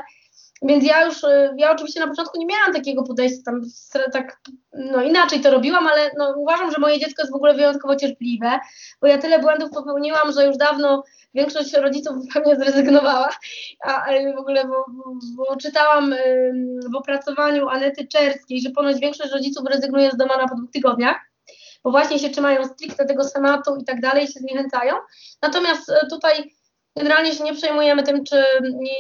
Więc 0.62 0.86
ja 0.86 1.06
już, 1.06 1.22
ja 1.58 1.72
oczywiście 1.72 2.00
na 2.00 2.08
początku 2.08 2.40
nie 2.40 2.46
miałam 2.46 2.74
takiego 2.74 3.04
podejścia, 3.04 3.42
tam 3.46 3.62
tak, 4.12 4.40
no 4.74 5.04
inaczej 5.04 5.40
to 5.40 5.52
robiłam, 5.52 5.88
ale 5.88 6.12
no, 6.18 6.34
uważam, 6.38 6.72
że 6.72 6.78
moje 6.80 7.00
dziecko 7.00 7.22
jest 7.22 7.32
w 7.32 7.36
ogóle 7.36 7.54
wyjątkowo 7.54 7.96
cierpliwe, 7.96 8.60
bo 9.02 9.08
ja 9.08 9.18
tyle 9.18 9.40
błędów 9.40 9.70
popełniłam, 9.70 10.32
że 10.32 10.46
już 10.46 10.58
dawno 10.58 11.04
większość 11.34 11.74
rodziców 11.74 12.16
pewnie 12.34 12.56
zrezygnowała, 12.56 13.30
a 13.84 14.06
w 14.36 14.40
ogóle, 14.40 14.66
bo, 14.66 14.86
bo 15.36 15.56
czytałam 15.56 16.16
w 16.94 16.96
opracowaniu 16.96 17.70
Anety 17.70 18.08
Czerskiej, 18.08 18.62
że 18.62 18.70
ponoć 18.70 19.00
większość 19.00 19.34
rodziców 19.34 19.68
rezygnuje 19.68 20.12
z 20.12 20.18
domana 20.18 20.48
po 20.48 20.56
dwóch 20.56 20.72
tygodniach, 20.72 21.18
bo 21.84 21.92
właśnie 21.92 22.20
się 22.20 22.30
trzymają 22.30 22.66
stricte 22.66 23.06
tego 23.06 23.24
schematu 23.24 23.76
i 23.76 23.86
tak 23.86 24.02
dalej, 24.02 24.28
się 24.28 24.40
zniechęcają. 24.40 24.94
Natomiast 25.42 25.90
e, 25.90 26.08
tutaj 26.10 26.56
generalnie 26.98 27.34
się 27.34 27.44
nie 27.44 27.54
przejmujemy 27.54 28.04
tym, 28.04 28.24
czy 28.24 28.44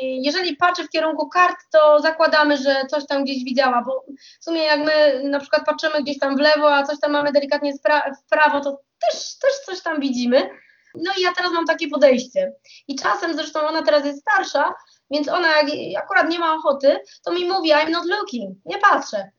jeżeli 0.01 0.55
patrzy 0.55 0.83
w 0.83 0.89
kierunku 0.89 1.29
kart, 1.29 1.57
to 1.71 1.99
zakładamy, 1.99 2.57
że 2.57 2.75
coś 2.89 3.07
tam 3.07 3.23
gdzieś 3.23 3.43
widziała, 3.43 3.83
bo 3.85 4.05
w 4.39 4.43
sumie 4.43 4.63
jak 4.63 4.79
my 4.79 5.23
na 5.23 5.39
przykład 5.39 5.65
patrzymy 5.65 6.03
gdzieś 6.03 6.19
tam 6.19 6.37
w 6.37 6.39
lewo, 6.39 6.75
a 6.75 6.83
coś 6.83 6.99
tam 6.99 7.11
mamy 7.11 7.31
delikatnie 7.31 7.73
w 7.73 8.29
prawo, 8.29 8.59
to 8.61 8.79
też, 9.01 9.37
też 9.39 9.51
coś 9.65 9.81
tam 9.81 9.99
widzimy. 9.99 10.49
No 10.95 11.11
i 11.17 11.21
ja 11.21 11.33
teraz 11.37 11.51
mam 11.51 11.65
takie 11.65 11.87
podejście. 11.87 12.53
I 12.87 12.95
czasem 12.95 13.33
zresztą 13.33 13.59
ona 13.59 13.83
teraz 13.83 14.05
jest 14.05 14.21
starsza, 14.21 14.73
więc 15.11 15.29
ona 15.29 15.47
jak 15.47 15.67
akurat 15.97 16.29
nie 16.29 16.39
ma 16.39 16.55
ochoty, 16.55 16.99
to 17.25 17.31
mi 17.31 17.45
mówi 17.45 17.73
I'm 17.73 17.89
not 17.89 18.05
looking, 18.05 18.57
nie 18.65 18.77
patrzę. 18.77 19.31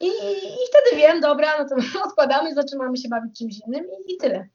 I, 0.00 0.06
i 0.06 0.66
wtedy 0.70 0.96
wiem, 0.96 1.20
dobra, 1.20 1.58
no 1.58 1.68
to 1.68 1.76
odkładamy, 2.08 2.54
zaczynamy 2.54 2.96
się 2.96 3.08
bawić 3.08 3.38
czymś 3.38 3.54
innym 3.66 3.84
i, 3.84 4.14
i 4.14 4.16
tyle. 4.16 4.48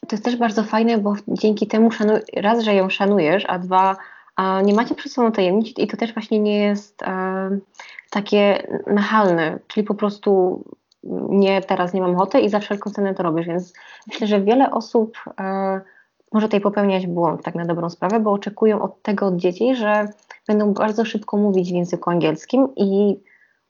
To 0.00 0.16
jest 0.16 0.24
też 0.24 0.36
bardzo 0.36 0.62
fajne, 0.62 0.98
bo 0.98 1.14
dzięki 1.28 1.66
temu 1.66 1.90
raz, 2.36 2.62
że 2.62 2.74
ją 2.74 2.90
szanujesz, 2.90 3.44
a 3.48 3.58
dwa, 3.58 3.96
a 4.36 4.60
nie 4.60 4.74
macie 4.74 4.94
przed 4.94 5.12
sobą 5.12 5.32
tajemnic 5.32 5.78
i 5.78 5.86
to 5.86 5.96
też 5.96 6.14
właśnie 6.14 6.38
nie 6.38 6.58
jest 6.58 7.02
e, 7.02 7.58
takie 8.10 8.68
nachalne, 8.86 9.58
czyli 9.66 9.86
po 9.86 9.94
prostu 9.94 10.62
nie, 11.28 11.60
teraz 11.60 11.94
nie 11.94 12.00
mam 12.00 12.14
ochoty 12.16 12.40
i 12.40 12.48
za 12.48 12.60
wszelką 12.60 12.90
cenę 12.90 13.14
to 13.14 13.22
robisz, 13.22 13.46
więc 13.46 13.72
myślę, 14.06 14.26
że 14.26 14.40
wiele 14.40 14.70
osób 14.70 15.18
e, 15.40 15.80
może 16.32 16.46
tutaj 16.46 16.60
popełniać 16.60 17.06
błąd, 17.06 17.42
tak 17.42 17.54
na 17.54 17.64
dobrą 17.64 17.90
sprawę, 17.90 18.20
bo 18.20 18.32
oczekują 18.32 18.82
od 18.82 19.02
tego 19.02 19.26
od 19.26 19.36
dzieci, 19.36 19.76
że 19.76 20.08
będą 20.48 20.72
bardzo 20.72 21.04
szybko 21.04 21.36
mówić 21.36 21.70
w 21.70 21.74
języku 21.74 22.10
angielskim 22.10 22.68
i 22.76 23.20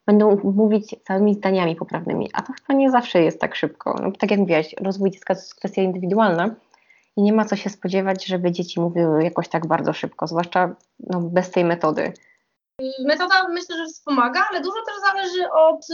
będą 0.06 0.36
mówić 0.44 0.96
całymi 1.06 1.34
zdaniami 1.34 1.76
poprawnymi, 1.76 2.30
a 2.32 2.42
to 2.42 2.52
chyba 2.52 2.78
nie 2.78 2.90
zawsze 2.90 3.22
jest 3.22 3.40
tak 3.40 3.54
szybko. 3.54 3.98
No, 4.02 4.12
tak 4.18 4.30
jak 4.30 4.40
mówiłaś, 4.40 4.74
rozwój 4.80 5.10
dziecka 5.10 5.34
to 5.34 5.40
jest 5.40 5.54
kwestia 5.54 5.82
indywidualna 5.82 6.54
i 7.16 7.22
nie 7.22 7.32
ma 7.32 7.44
co 7.44 7.56
się 7.56 7.70
spodziewać, 7.70 8.24
żeby 8.24 8.52
dzieci 8.52 8.80
mówiły 8.80 9.24
jakoś 9.24 9.48
tak 9.48 9.66
bardzo 9.66 9.92
szybko, 9.92 10.26
zwłaszcza 10.26 10.74
no, 11.00 11.20
bez 11.20 11.50
tej 11.50 11.64
metody. 11.64 12.12
Metoda 13.04 13.48
myślę, 13.48 13.76
że 13.76 13.86
wspomaga, 13.86 14.46
ale 14.50 14.60
dużo 14.60 14.76
też 14.86 14.94
zależy 15.12 15.50
od, 15.52 15.86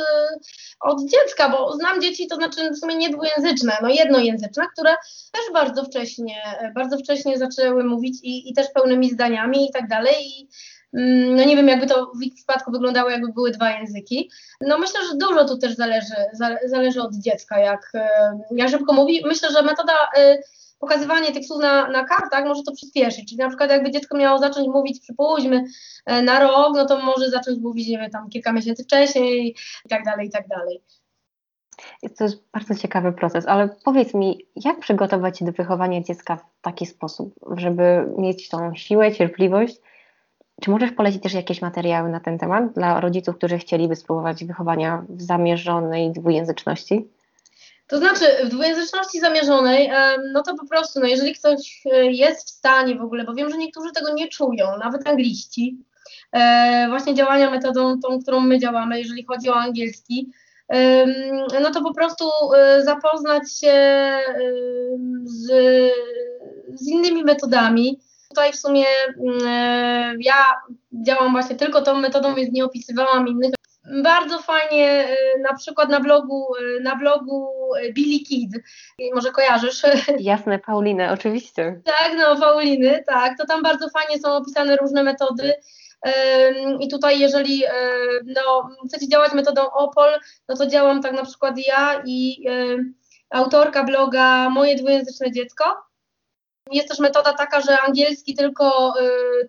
od 0.80 1.00
dziecka, 1.02 1.48
bo 1.48 1.72
znam 1.72 2.00
dzieci, 2.00 2.26
to 2.26 2.36
znaczy 2.36 2.70
w 2.70 2.78
sumie 2.78 2.96
nie 2.96 3.10
dwujęzyczne, 3.10 3.76
no 3.82 3.88
jednojęzyczne, 3.88 4.66
które 4.72 4.94
też 5.32 5.42
bardzo 5.52 5.84
wcześnie, 5.84 6.36
bardzo 6.74 6.98
wcześnie 6.98 7.38
zaczęły 7.38 7.84
mówić 7.84 8.18
i, 8.22 8.50
i 8.50 8.54
też 8.54 8.66
pełnymi 8.74 9.10
zdaniami 9.10 9.68
i 9.68 9.72
tak 9.72 9.88
dalej. 9.88 10.14
I, 10.20 10.48
no 10.92 11.44
nie 11.44 11.56
wiem, 11.56 11.68
jakby 11.68 11.86
to 11.86 12.12
w 12.20 12.22
ich 12.22 12.34
przypadku 12.34 12.72
wyglądało, 12.72 13.10
jakby 13.10 13.32
były 13.32 13.50
dwa 13.50 13.70
języki. 13.70 14.30
No 14.60 14.78
myślę, 14.78 15.00
że 15.10 15.16
dużo 15.16 15.44
tu 15.44 15.58
też 15.58 15.74
zależy, 15.74 16.14
zależy 16.64 17.02
od 17.02 17.14
dziecka, 17.14 17.58
jak, 17.58 17.92
jak 18.50 18.70
szybko 18.70 18.92
mówi. 18.92 19.22
Myślę, 19.26 19.50
że 19.52 19.62
metoda 19.62 19.92
y, 20.18 20.42
pokazywanie 20.78 21.32
tych 21.32 21.46
słów 21.46 21.62
na, 21.62 21.88
na 21.88 22.04
kartach 22.04 22.44
może 22.44 22.62
to 22.62 22.72
przyspieszyć. 22.72 23.28
Czyli 23.28 23.38
na 23.38 23.48
przykład 23.48 23.70
jakby 23.70 23.90
dziecko 23.90 24.16
miało 24.16 24.38
zacząć 24.38 24.68
mówić, 24.68 25.00
przypuśćmy, 25.00 25.64
e, 26.06 26.22
na 26.22 26.40
rok, 26.40 26.76
no 26.76 26.86
to 26.86 27.00
może 27.00 27.30
zacząć 27.30 27.60
mówić, 27.60 27.88
nie 27.88 27.98
wiem, 27.98 28.10
tam 28.10 28.28
kilka 28.30 28.52
miesięcy 28.52 28.84
wcześniej 28.84 29.56
i 29.84 29.88
tak 29.88 30.04
dalej, 30.04 30.26
i 30.26 30.30
tak 30.30 30.48
dalej. 30.48 30.82
To 32.18 32.24
jest 32.24 32.44
bardzo 32.52 32.74
ciekawy 32.74 33.12
proces, 33.12 33.46
ale 33.46 33.68
powiedz 33.84 34.14
mi, 34.14 34.46
jak 34.56 34.80
przygotować 34.80 35.38
się 35.38 35.44
do 35.44 35.52
wychowania 35.52 36.02
dziecka 36.02 36.36
w 36.36 36.60
taki 36.60 36.86
sposób, 36.86 37.34
żeby 37.56 38.06
mieć 38.18 38.48
tą 38.48 38.74
siłę, 38.74 39.12
cierpliwość? 39.12 39.76
Czy 40.62 40.70
możesz 40.70 40.92
polecić 40.92 41.22
też 41.22 41.34
jakieś 41.34 41.62
materiały 41.62 42.08
na 42.08 42.20
ten 42.20 42.38
temat 42.38 42.72
dla 42.72 43.00
rodziców, 43.00 43.36
którzy 43.36 43.58
chcieliby 43.58 43.96
spróbować 43.96 44.44
wychowania 44.44 45.04
w 45.08 45.22
zamierzonej 45.22 46.12
dwujęzyczności? 46.12 47.08
To 47.86 47.98
znaczy, 47.98 48.24
w 48.44 48.48
dwujęzyczności 48.48 49.20
zamierzonej, 49.20 49.90
no 50.32 50.42
to 50.42 50.54
po 50.54 50.66
prostu, 50.66 51.00
no 51.00 51.06
jeżeli 51.06 51.34
ktoś 51.34 51.82
e, 51.92 52.12
jest 52.12 52.46
w 52.46 52.50
stanie 52.50 52.94
w 52.94 53.02
ogóle, 53.02 53.24
bo 53.24 53.34
wiem, 53.34 53.50
że 53.50 53.56
niektórzy 53.56 53.92
tego 53.92 54.12
nie 54.14 54.28
czują, 54.28 54.66
nawet 54.78 55.08
angliści, 55.08 55.76
e, 56.32 56.86
właśnie 56.88 57.14
działania 57.14 57.50
metodą 57.50 58.00
tą, 58.00 58.22
którą 58.22 58.40
my 58.40 58.58
działamy, 58.58 58.98
jeżeli 58.98 59.24
chodzi 59.24 59.50
o 59.50 59.54
angielski, 59.54 60.32
no 61.62 61.70
to 61.70 61.82
po 61.82 61.94
prostu 61.94 62.24
e, 62.56 62.82
zapoznać 62.82 63.58
się 63.58 63.74
z, 65.24 65.46
z 66.74 66.88
innymi 66.88 67.24
metodami. 67.24 67.98
Tutaj 68.28 68.52
w 68.52 68.56
sumie 68.56 68.84
mm, 69.26 70.18
ja 70.20 70.34
działam 70.92 71.32
właśnie 71.32 71.56
tylko 71.56 71.82
tą 71.82 71.98
metodą, 71.98 72.34
więc 72.34 72.52
nie 72.52 72.64
opisywałam 72.64 73.28
innych 73.28 73.52
bardzo 74.02 74.38
fajnie 74.38 75.08
y, 75.08 75.40
na 75.40 75.54
przykład 75.54 75.88
na 75.88 76.00
blogu, 76.00 76.46
y, 76.56 76.80
na 76.80 76.96
blogu 76.96 77.52
Billy 77.94 78.24
Kid, 78.24 78.50
może 79.14 79.30
kojarzysz? 79.30 79.82
Jasne, 80.18 80.58
Pauliny, 80.58 81.10
oczywiście. 81.10 81.80
Tak, 81.84 82.12
no 82.18 82.36
Pauliny, 82.40 83.04
tak, 83.06 83.38
to 83.38 83.46
tam 83.46 83.62
bardzo 83.62 83.88
fajnie 83.88 84.18
są 84.18 84.36
opisane 84.36 84.76
różne 84.76 85.02
metody. 85.02 85.54
I 86.80 86.88
tutaj, 86.88 87.20
jeżeli 87.20 87.62
no, 88.24 88.68
chcecie 88.88 89.08
działać 89.08 89.32
metodą 89.32 89.70
OPOL, 89.70 90.10
no 90.48 90.56
to 90.56 90.66
działam 90.66 91.02
tak 91.02 91.12
na 91.12 91.24
przykład 91.24 91.54
ja 91.66 92.02
i 92.06 92.44
autorka 93.30 93.84
bloga 93.84 94.50
Moje 94.50 94.76
dwujęzyczne 94.76 95.32
dziecko. 95.32 95.64
Jest 96.72 96.88
też 96.88 96.98
metoda 96.98 97.32
taka, 97.32 97.60
że 97.60 97.80
angielski 97.80 98.34
tylko, 98.34 98.94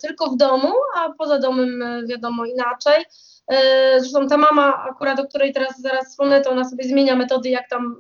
tylko 0.02 0.30
w 0.30 0.38
domu, 0.38 0.74
a 0.98 1.10
poza 1.18 1.40
domem 1.40 1.84
wiadomo 2.08 2.46
inaczej. 2.46 3.06
E, 3.50 4.00
zresztą 4.00 4.28
ta 4.28 4.38
mama 4.38 4.86
akurat, 4.90 5.20
o 5.20 5.28
której 5.28 5.54
teraz 5.54 5.82
zaraz 5.82 6.10
wspomnę, 6.10 6.42
to 6.42 6.50
ona 6.50 6.70
sobie 6.70 6.84
zmienia 6.84 7.16
metody, 7.16 7.50
jak 7.50 7.70
tam 7.70 7.96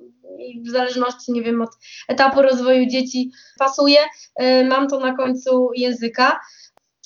w 0.66 0.70
zależności, 0.70 1.32
nie 1.32 1.42
wiem, 1.42 1.62
od 1.62 1.70
etapu 2.08 2.42
rozwoju 2.42 2.86
dzieci 2.86 3.32
pasuje. 3.60 4.00
Mam 4.66 4.88
to 4.88 5.00
na 5.00 5.16
końcu 5.16 5.70
języka. 5.76 6.40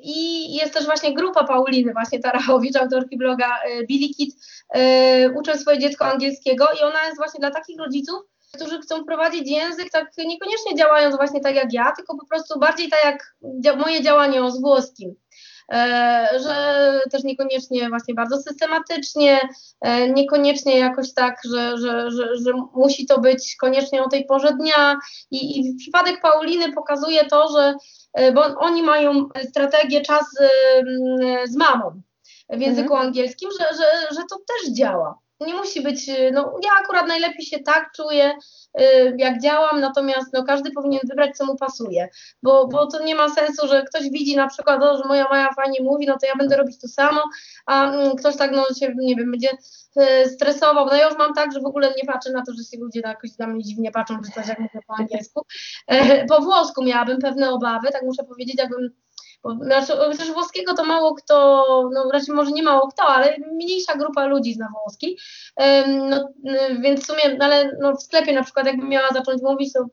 I 0.04 0.54
jest 0.56 0.74
też 0.74 0.86
właśnie 0.86 1.14
grupa 1.14 1.44
Pauliny, 1.44 1.94
właśnie 1.94 2.20
Tarachowicz, 2.20 2.76
autorki 2.76 3.18
bloga 3.18 3.48
Billy 3.88 4.14
Kid, 4.14 4.36
uczę 5.36 5.58
swoje 5.58 5.80
dziecko 5.80 6.06
angielskiego 6.06 6.66
i 6.80 6.84
ona 6.84 7.04
jest 7.06 7.18
właśnie 7.18 7.40
dla 7.40 7.52
takich 7.52 7.80
rodziców, 7.80 8.22
którzy 8.56 8.82
chcą 8.82 9.06
prowadzić 9.06 9.52
język, 9.52 9.90
tak 9.90 10.12
niekoniecznie 10.18 10.76
działając 10.76 11.16
właśnie 11.16 11.42
tak 11.42 11.56
jak 11.56 11.74
ja, 11.74 11.92
tylko 11.92 12.18
po 12.18 12.26
prostu 12.26 12.60
bardziej 12.60 12.90
tak 12.90 13.06
jak 13.06 13.36
moje 13.78 14.04
działanie 14.04 14.52
z 14.52 14.62
włoskim. 14.62 15.16
E, 15.72 16.28
że 16.44 17.00
też 17.12 17.24
niekoniecznie 17.24 17.90
właśnie 17.90 18.14
bardzo 18.14 18.38
systematycznie, 18.42 19.40
e, 19.82 20.10
niekoniecznie 20.10 20.80
jakoś 20.80 21.14
tak, 21.14 21.40
że, 21.52 21.78
że, 21.78 22.12
że, 22.12 22.36
że 22.36 22.52
musi 22.74 23.06
to 23.06 23.20
być 23.20 23.56
koniecznie 23.56 24.04
o 24.04 24.10
tej 24.10 24.26
porze 24.26 24.54
dnia. 24.54 24.98
I, 25.32 25.60
I 25.60 25.76
przypadek 25.76 26.22
Pauliny 26.22 26.74
pokazuje 26.74 27.26
to, 27.26 27.50
że 27.58 27.76
e, 28.14 28.32
bo 28.32 28.42
oni 28.42 28.84
mają 28.84 29.30
strategię 29.50 30.02
czas 30.02 30.26
z 31.46 31.56
mamą 31.56 32.02
w 32.50 32.62
języku 32.62 32.94
mhm. 32.94 33.08
angielskim, 33.08 33.50
że, 33.60 33.78
że, 33.78 34.16
że 34.16 34.22
to 34.30 34.36
też 34.38 34.74
działa 34.74 35.23
nie 35.40 35.54
musi 35.54 35.82
być, 35.82 36.10
y, 36.10 36.32
no 36.34 36.54
ja 36.64 36.72
akurat 36.84 37.08
najlepiej 37.08 37.46
się 37.46 37.60
tak 37.60 37.92
czuję, 37.96 38.34
y, 38.82 39.16
jak 39.18 39.42
działam, 39.42 39.80
natomiast 39.80 40.34
no, 40.34 40.44
każdy 40.44 40.72
powinien 40.72 41.02
wybrać, 41.10 41.38
co 41.38 41.46
mu 41.46 41.56
pasuje, 41.56 42.10
bo, 42.44 42.68
bo 42.68 42.88
to 42.88 43.04
nie 43.04 43.16
ma 43.16 43.30
sensu, 43.30 43.68
że 43.68 43.84
ktoś 43.84 44.10
widzi 44.10 44.36
na 44.36 44.48
przykład, 44.48 44.84
o, 44.84 44.98
że 44.98 45.04
moja 45.04 45.28
Maja 45.30 45.54
fajnie 45.54 45.82
mówi, 45.82 46.06
no 46.06 46.18
to 46.22 46.28
ja 46.28 46.36
będę 46.36 46.58
robić 46.58 46.82
to 46.82 46.88
samo, 46.88 47.22
a 47.66 47.92
mm, 47.92 48.16
ktoś 48.16 48.38
tak, 48.38 48.52
no 48.52 48.66
się, 48.80 48.94
nie 48.98 49.16
wiem, 49.16 49.32
będzie 49.32 49.50
y, 49.98 50.30
stresował, 50.30 50.86
no 50.86 50.96
ja 50.96 51.10
już 51.10 51.18
mam 51.18 51.34
tak, 51.34 51.54
że 51.54 51.60
w 51.60 51.66
ogóle 51.66 51.94
nie 51.98 52.14
patrzę 52.14 52.32
na 52.32 52.44
to, 52.46 52.54
że 52.54 52.64
się 52.64 52.78
ludzie 52.78 53.02
jakoś 53.06 53.38
na 53.38 53.48
mnie 53.48 53.64
dziwnie 53.64 53.92
patrzą, 53.92 54.18
czy 54.26 54.32
coś 54.32 54.48
jak 54.48 54.60
mówię 54.60 54.80
po 54.88 54.94
angielsku, 55.00 55.46
e, 55.88 56.26
po 56.26 56.42
włosku 56.42 56.84
miałabym 56.84 57.20
pewne 57.20 57.52
obawy, 57.52 57.88
tak 57.92 58.04
muszę 58.04 58.24
powiedzieć, 58.24 58.56
jakbym 58.58 59.03
znaczy, 59.62 59.94
chociaż 59.98 60.32
włoskiego 60.32 60.74
to 60.74 60.86
mało 60.86 61.16
kto, 61.16 61.66
no 61.94 62.10
raczej 62.14 62.36
może 62.36 62.52
nie 62.52 62.64
mało 62.64 62.88
kto, 62.88 63.04
ale 63.04 63.38
mniejsza 63.52 63.96
grupa 63.96 64.26
ludzi 64.26 64.54
zna 64.54 64.68
włoski. 64.74 65.20
No, 65.88 66.30
więc 66.82 67.02
w 67.02 67.06
sumie, 67.06 67.38
ale 67.40 67.78
no 67.82 67.96
w 67.96 68.04
sklepie 68.04 68.34
na 68.34 68.44
przykład 68.44 68.68
jakbym 68.68 68.90
miała 68.90 69.10
zacząć 69.10 69.42
mówić, 69.42 69.74
to 69.74 69.86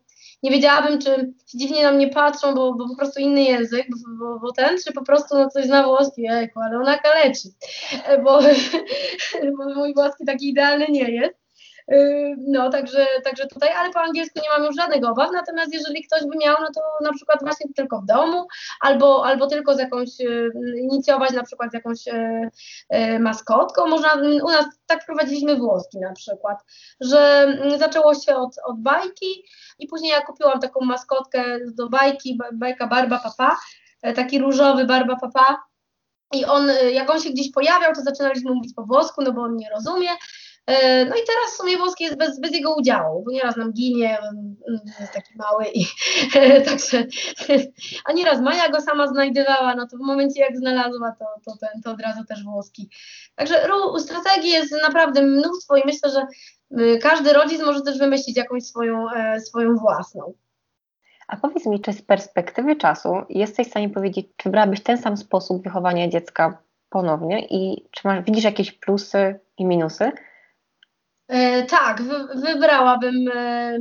nie 0.42 0.50
wiedziałabym, 0.50 0.98
czy 0.98 1.32
dziwnie 1.54 1.82
na 1.82 1.92
mnie 1.92 2.08
patrzą, 2.08 2.54
bo, 2.54 2.74
bo 2.74 2.88
po 2.88 2.96
prostu 2.96 3.20
inny 3.20 3.42
język, 3.42 3.86
bo, 3.90 4.24
bo, 4.24 4.40
bo 4.40 4.52
ten, 4.52 4.78
czy 4.86 4.92
po 4.92 5.04
prostu 5.04 5.38
no, 5.38 5.48
coś 5.48 5.64
zna 5.64 5.82
włoski, 5.82 6.22
jejku, 6.22 6.60
ale 6.60 6.78
ona 6.78 6.98
kaleczy, 6.98 7.48
bo, 8.24 8.40
bo 9.56 9.74
mój 9.80 9.94
włoski 9.94 10.24
taki 10.24 10.48
idealny 10.48 10.86
nie 10.88 11.10
jest. 11.10 11.39
Yy, 11.90 12.36
no, 12.38 12.70
także, 12.70 13.06
także 13.24 13.46
tutaj, 13.46 13.68
ale 13.72 13.90
po 13.90 14.00
angielsku 14.00 14.40
nie 14.42 14.48
mam 14.58 14.64
już 14.64 14.76
żadnych 14.76 15.10
obaw, 15.10 15.30
natomiast 15.32 15.74
jeżeli 15.74 16.02
ktoś 16.02 16.20
by 16.20 16.38
miał, 16.38 16.56
no 16.60 16.68
to 16.74 16.80
na 17.04 17.12
przykład 17.12 17.40
właśnie 17.40 17.66
tylko 17.76 18.00
w 18.00 18.06
domu, 18.06 18.46
albo, 18.80 19.26
albo 19.26 19.46
tylko 19.46 19.74
z 19.74 19.78
jakąś, 19.78 20.18
yy, 20.18 20.50
inicjować 20.80 21.32
na 21.32 21.42
przykład 21.42 21.70
z 21.70 21.74
jakąś 21.74 22.06
yy, 22.06 23.18
maskotką, 23.18 23.86
można, 23.86 24.14
u 24.42 24.50
nas 24.50 24.66
tak 24.86 25.06
prowadziliśmy 25.06 25.56
włoski 25.56 25.98
na 25.98 26.12
przykład, 26.12 26.58
że 27.00 27.18
mm, 27.18 27.78
zaczęło 27.78 28.14
się 28.14 28.36
od, 28.36 28.56
od 28.64 28.80
bajki 28.80 29.44
i 29.78 29.86
później 29.86 30.10
ja 30.10 30.20
kupiłam 30.20 30.60
taką 30.60 30.84
maskotkę 30.84 31.58
do 31.74 31.88
bajki, 31.88 32.38
bajka 32.52 32.86
Barba 32.86 33.18
Papa, 33.18 33.56
taki 34.14 34.38
różowy 34.38 34.84
Barba 34.84 35.16
Papa, 35.16 35.70
i 36.34 36.44
on, 36.44 36.68
jak 36.92 37.10
on 37.10 37.20
się 37.20 37.30
gdzieś 37.30 37.52
pojawiał, 37.52 37.94
to 37.94 38.02
zaczynaliśmy 38.02 38.54
mówić 38.54 38.74
po 38.74 38.82
włosku, 38.82 39.22
no 39.22 39.32
bo 39.32 39.42
on 39.42 39.56
nie 39.56 39.70
rozumie. 39.70 40.08
E, 40.66 41.04
no 41.04 41.16
i 41.16 41.20
teraz 41.26 41.52
w 41.52 41.56
sumie 41.56 41.76
włoski 41.76 42.04
jest 42.04 42.16
bez, 42.16 42.40
bez 42.40 42.52
jego 42.52 42.74
udziału, 42.74 43.24
bo 43.24 43.30
nieraz 43.30 43.56
nam 43.56 43.72
ginie, 43.72 44.18
jest 45.00 45.12
taki 45.12 45.36
mały 45.36 45.64
i 45.74 45.84
także, 46.68 47.06
a 48.06 48.12
nieraz 48.12 48.40
Maja 48.40 48.68
go 48.68 48.80
sama 48.80 49.08
znajdowała, 49.08 49.74
no 49.74 49.86
to 49.86 49.96
w 49.96 50.00
momencie 50.00 50.40
jak 50.40 50.56
znalazła, 50.56 51.16
to, 51.18 51.24
to, 51.44 51.58
ten, 51.60 51.82
to 51.82 51.90
od 51.90 52.00
razu 52.00 52.24
też 52.24 52.44
włoski. 52.44 52.90
Także 53.34 53.68
strategii 53.98 54.50
jest 54.50 54.72
naprawdę 54.82 55.22
mnóstwo 55.22 55.76
i 55.76 55.82
myślę, 55.84 56.10
że 56.10 56.26
y, 56.80 56.98
każdy 56.98 57.32
rodzic 57.32 57.62
może 57.62 57.80
też 57.80 57.98
wymyślić 57.98 58.36
jakąś 58.36 58.62
swoją, 58.62 59.10
e, 59.10 59.40
swoją 59.40 59.76
własną. 59.76 60.34
A 61.28 61.36
powiedz 61.36 61.66
mi, 61.66 61.80
czy 61.80 61.92
z 61.92 62.02
perspektywy 62.02 62.76
czasu 62.76 63.14
jesteś 63.28 63.66
w 63.66 63.70
stanie 63.70 63.90
powiedzieć, 63.90 64.26
czy 64.36 64.48
wybrałabyś 64.48 64.82
ten 64.82 64.98
sam 64.98 65.16
sposób 65.16 65.64
wychowania 65.64 66.08
dziecka 66.08 66.58
ponownie 66.88 67.46
i 67.46 67.88
czy 67.90 68.08
masz, 68.08 68.24
widzisz 68.24 68.44
jakieś 68.44 68.72
plusy 68.72 69.40
i 69.58 69.64
minusy? 69.64 70.12
E, 71.30 71.62
tak, 71.62 72.02
wy, 72.02 72.40
wybrałabym 72.40 73.28
e, 73.34 73.78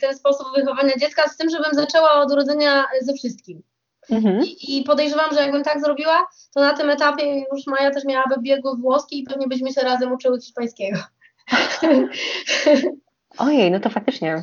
ten 0.00 0.16
sposób 0.16 0.46
wychowania 0.56 0.92
dziecka 1.00 1.28
z 1.28 1.36
tym, 1.36 1.50
żebym 1.50 1.72
zaczęła 1.72 2.12
od 2.12 2.32
urodzenia 2.32 2.86
ze 3.02 3.14
wszystkim. 3.14 3.62
Mhm. 4.10 4.40
I, 4.44 4.78
I, 4.78 4.84
podejrzewam, 4.84 5.34
że 5.34 5.40
jakbym 5.40 5.64
tak 5.64 5.80
zrobiła, 5.80 6.26
to 6.54 6.60
na 6.60 6.74
tym 6.74 6.90
etapie 6.90 7.44
już 7.52 7.66
Maja 7.66 7.90
też 7.90 8.04
miałaby 8.04 8.34
biegły 8.40 8.76
włoski 8.76 9.20
i 9.20 9.22
pewnie 9.22 9.48
byśmy 9.48 9.72
się 9.72 9.80
razem 9.80 10.12
uczyły 10.12 10.40
hiszpańskiego. 10.40 10.98
Ojej, 13.38 13.70
no 13.70 13.80
to 13.80 13.90
faktycznie. 13.90 14.42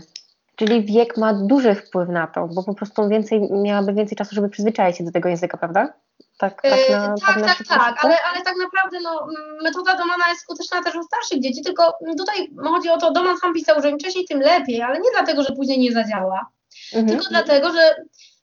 Czyli 0.56 0.86
wiek 0.86 1.18
ma 1.18 1.34
duży 1.34 1.76
wpływ 1.76 2.10
na 2.10 2.28
to, 2.28 2.48
bo 2.48 2.64
po 2.64 2.74
prostu 2.74 3.10
więcej, 3.10 3.52
miałaby 3.52 3.94
więcej 3.94 4.18
czasu, 4.18 4.36
żeby 4.36 4.50
przyzwyczaić 4.50 4.98
się 4.98 5.04
do 5.04 5.12
tego 5.12 5.30
języka, 5.30 5.58
prawda? 5.58 5.94
Tak, 6.38 6.62
tak, 6.62 6.90
na, 6.90 7.16
tak, 7.26 7.42
tak, 7.42 7.58
tak, 7.58 7.68
tak, 7.68 8.06
ale, 8.06 8.18
ale 8.24 8.42
tak 8.44 8.56
naprawdę 8.58 9.00
no, 9.04 9.28
metoda 9.64 9.96
Domana 9.96 10.30
jest 10.30 10.42
skuteczna 10.42 10.84
też 10.84 10.96
u 10.96 11.04
starszych 11.04 11.42
dzieci, 11.42 11.62
tylko 11.62 11.94
tutaj 12.18 12.50
chodzi 12.64 12.90
o 12.90 12.98
to, 12.98 13.12
Doman 13.12 13.38
sam 13.38 13.54
pisał, 13.54 13.82
że 13.82 13.90
im 13.90 14.00
wcześniej, 14.00 14.26
tym 14.26 14.40
lepiej, 14.40 14.82
ale 14.82 15.00
nie 15.00 15.10
dlatego, 15.14 15.44
że 15.44 15.56
później 15.56 15.80
nie 15.80 15.92
zadziała, 15.92 16.46
mhm. 16.94 17.08
tylko 17.08 17.30
dlatego, 17.30 17.72
że 17.72 17.96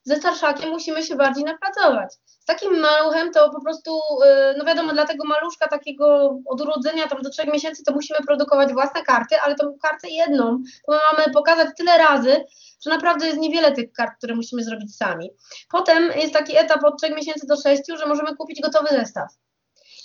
ze 0.03 0.15
starszakiem 0.15 0.69
musimy 0.69 1.03
się 1.03 1.15
bardziej 1.15 1.43
napracować. 1.43 2.13
Z 2.45 2.47
takim 2.47 2.79
maluchem 2.79 3.31
to 3.31 3.49
po 3.49 3.61
prostu, 3.61 3.91
y, 4.23 4.57
no 4.57 4.65
wiadomo, 4.65 4.93
dla 4.93 5.05
tego 5.05 5.25
maluszka 5.27 5.67
takiego 5.67 6.37
od 6.45 6.61
urodzenia 6.61 7.07
tam 7.07 7.21
do 7.21 7.29
trzech 7.29 7.53
miesięcy 7.53 7.83
to 7.83 7.93
musimy 7.93 8.19
produkować 8.19 8.73
własne 8.73 9.03
karty, 9.03 9.35
ale 9.41 9.55
tą 9.55 9.77
kartę 9.81 10.09
jedną 10.09 10.57
to 10.85 10.91
my 10.91 10.97
mamy 11.11 11.33
pokazać 11.33 11.67
tyle 11.77 11.97
razy, 11.97 12.45
że 12.83 12.89
naprawdę 12.89 13.25
jest 13.25 13.39
niewiele 13.39 13.71
tych 13.71 13.91
kart, 13.91 14.17
które 14.17 14.35
musimy 14.35 14.63
zrobić 14.63 14.95
sami. 14.95 15.31
Potem 15.69 16.11
jest 16.15 16.33
taki 16.33 16.57
etap 16.57 16.83
od 16.83 17.01
trzech 17.01 17.15
miesięcy 17.15 17.47
do 17.47 17.55
sześciu, 17.55 17.97
że 17.97 18.05
możemy 18.05 18.35
kupić 18.35 18.61
gotowy 18.61 18.87
zestaw. 18.89 19.29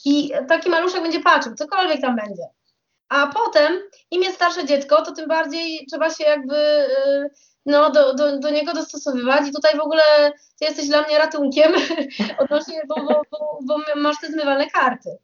I 0.04 0.32
taki 0.48 0.70
maluszek 0.70 1.02
będzie 1.02 1.20
patrzył, 1.20 1.54
cokolwiek 1.54 2.00
tam 2.00 2.16
będzie. 2.16 2.44
A 3.08 3.26
potem, 3.26 3.72
im 4.10 4.22
jest 4.22 4.36
starsze 4.36 4.64
dziecko, 4.64 5.02
to 5.02 5.12
tym 5.12 5.28
bardziej 5.28 5.86
trzeba 5.90 6.10
się 6.10 6.24
jakby 6.24 6.56
y, 6.56 7.30
no, 7.66 7.90
do, 7.90 8.14
do, 8.14 8.38
do 8.38 8.50
niego 8.50 8.72
dostosowywać 8.72 9.48
i 9.48 9.52
tutaj 9.52 9.76
w 9.76 9.80
ogóle 9.80 10.02
ty 10.58 10.64
jesteś 10.64 10.88
dla 10.88 11.02
mnie 11.02 11.18
ratunkiem 11.18 11.72
odnośnie, 12.38 12.82
bo, 12.88 12.94
bo, 12.94 13.22
bo, 13.30 13.58
bo 13.62 13.78
masz 13.96 14.16
te 14.20 14.26
zmywalne 14.26 14.66
karty. 14.66 15.18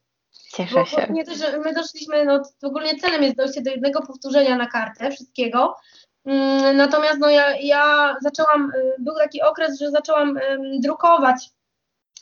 Cieszę 0.54 0.86
się. 0.86 1.06
nie 1.10 1.24
to, 1.24 1.34
że 1.34 1.58
my 1.58 1.74
doszliśmy, 1.74 2.24
no 2.24 2.42
ogólnie 2.62 2.98
celem 2.98 3.22
jest 3.22 3.36
dojście 3.36 3.62
do 3.62 3.70
jednego 3.70 4.02
powtórzenia 4.02 4.56
na 4.56 4.66
kartę 4.66 5.10
wszystkiego. 5.10 5.76
Mm, 6.24 6.76
natomiast 6.76 7.18
no 7.18 7.30
ja, 7.30 7.56
ja 7.56 8.16
zaczęłam, 8.22 8.70
y, 8.70 8.94
był 8.98 9.14
taki 9.14 9.42
okres, 9.42 9.78
że 9.78 9.90
zaczęłam 9.90 10.38
drukować 10.80 11.50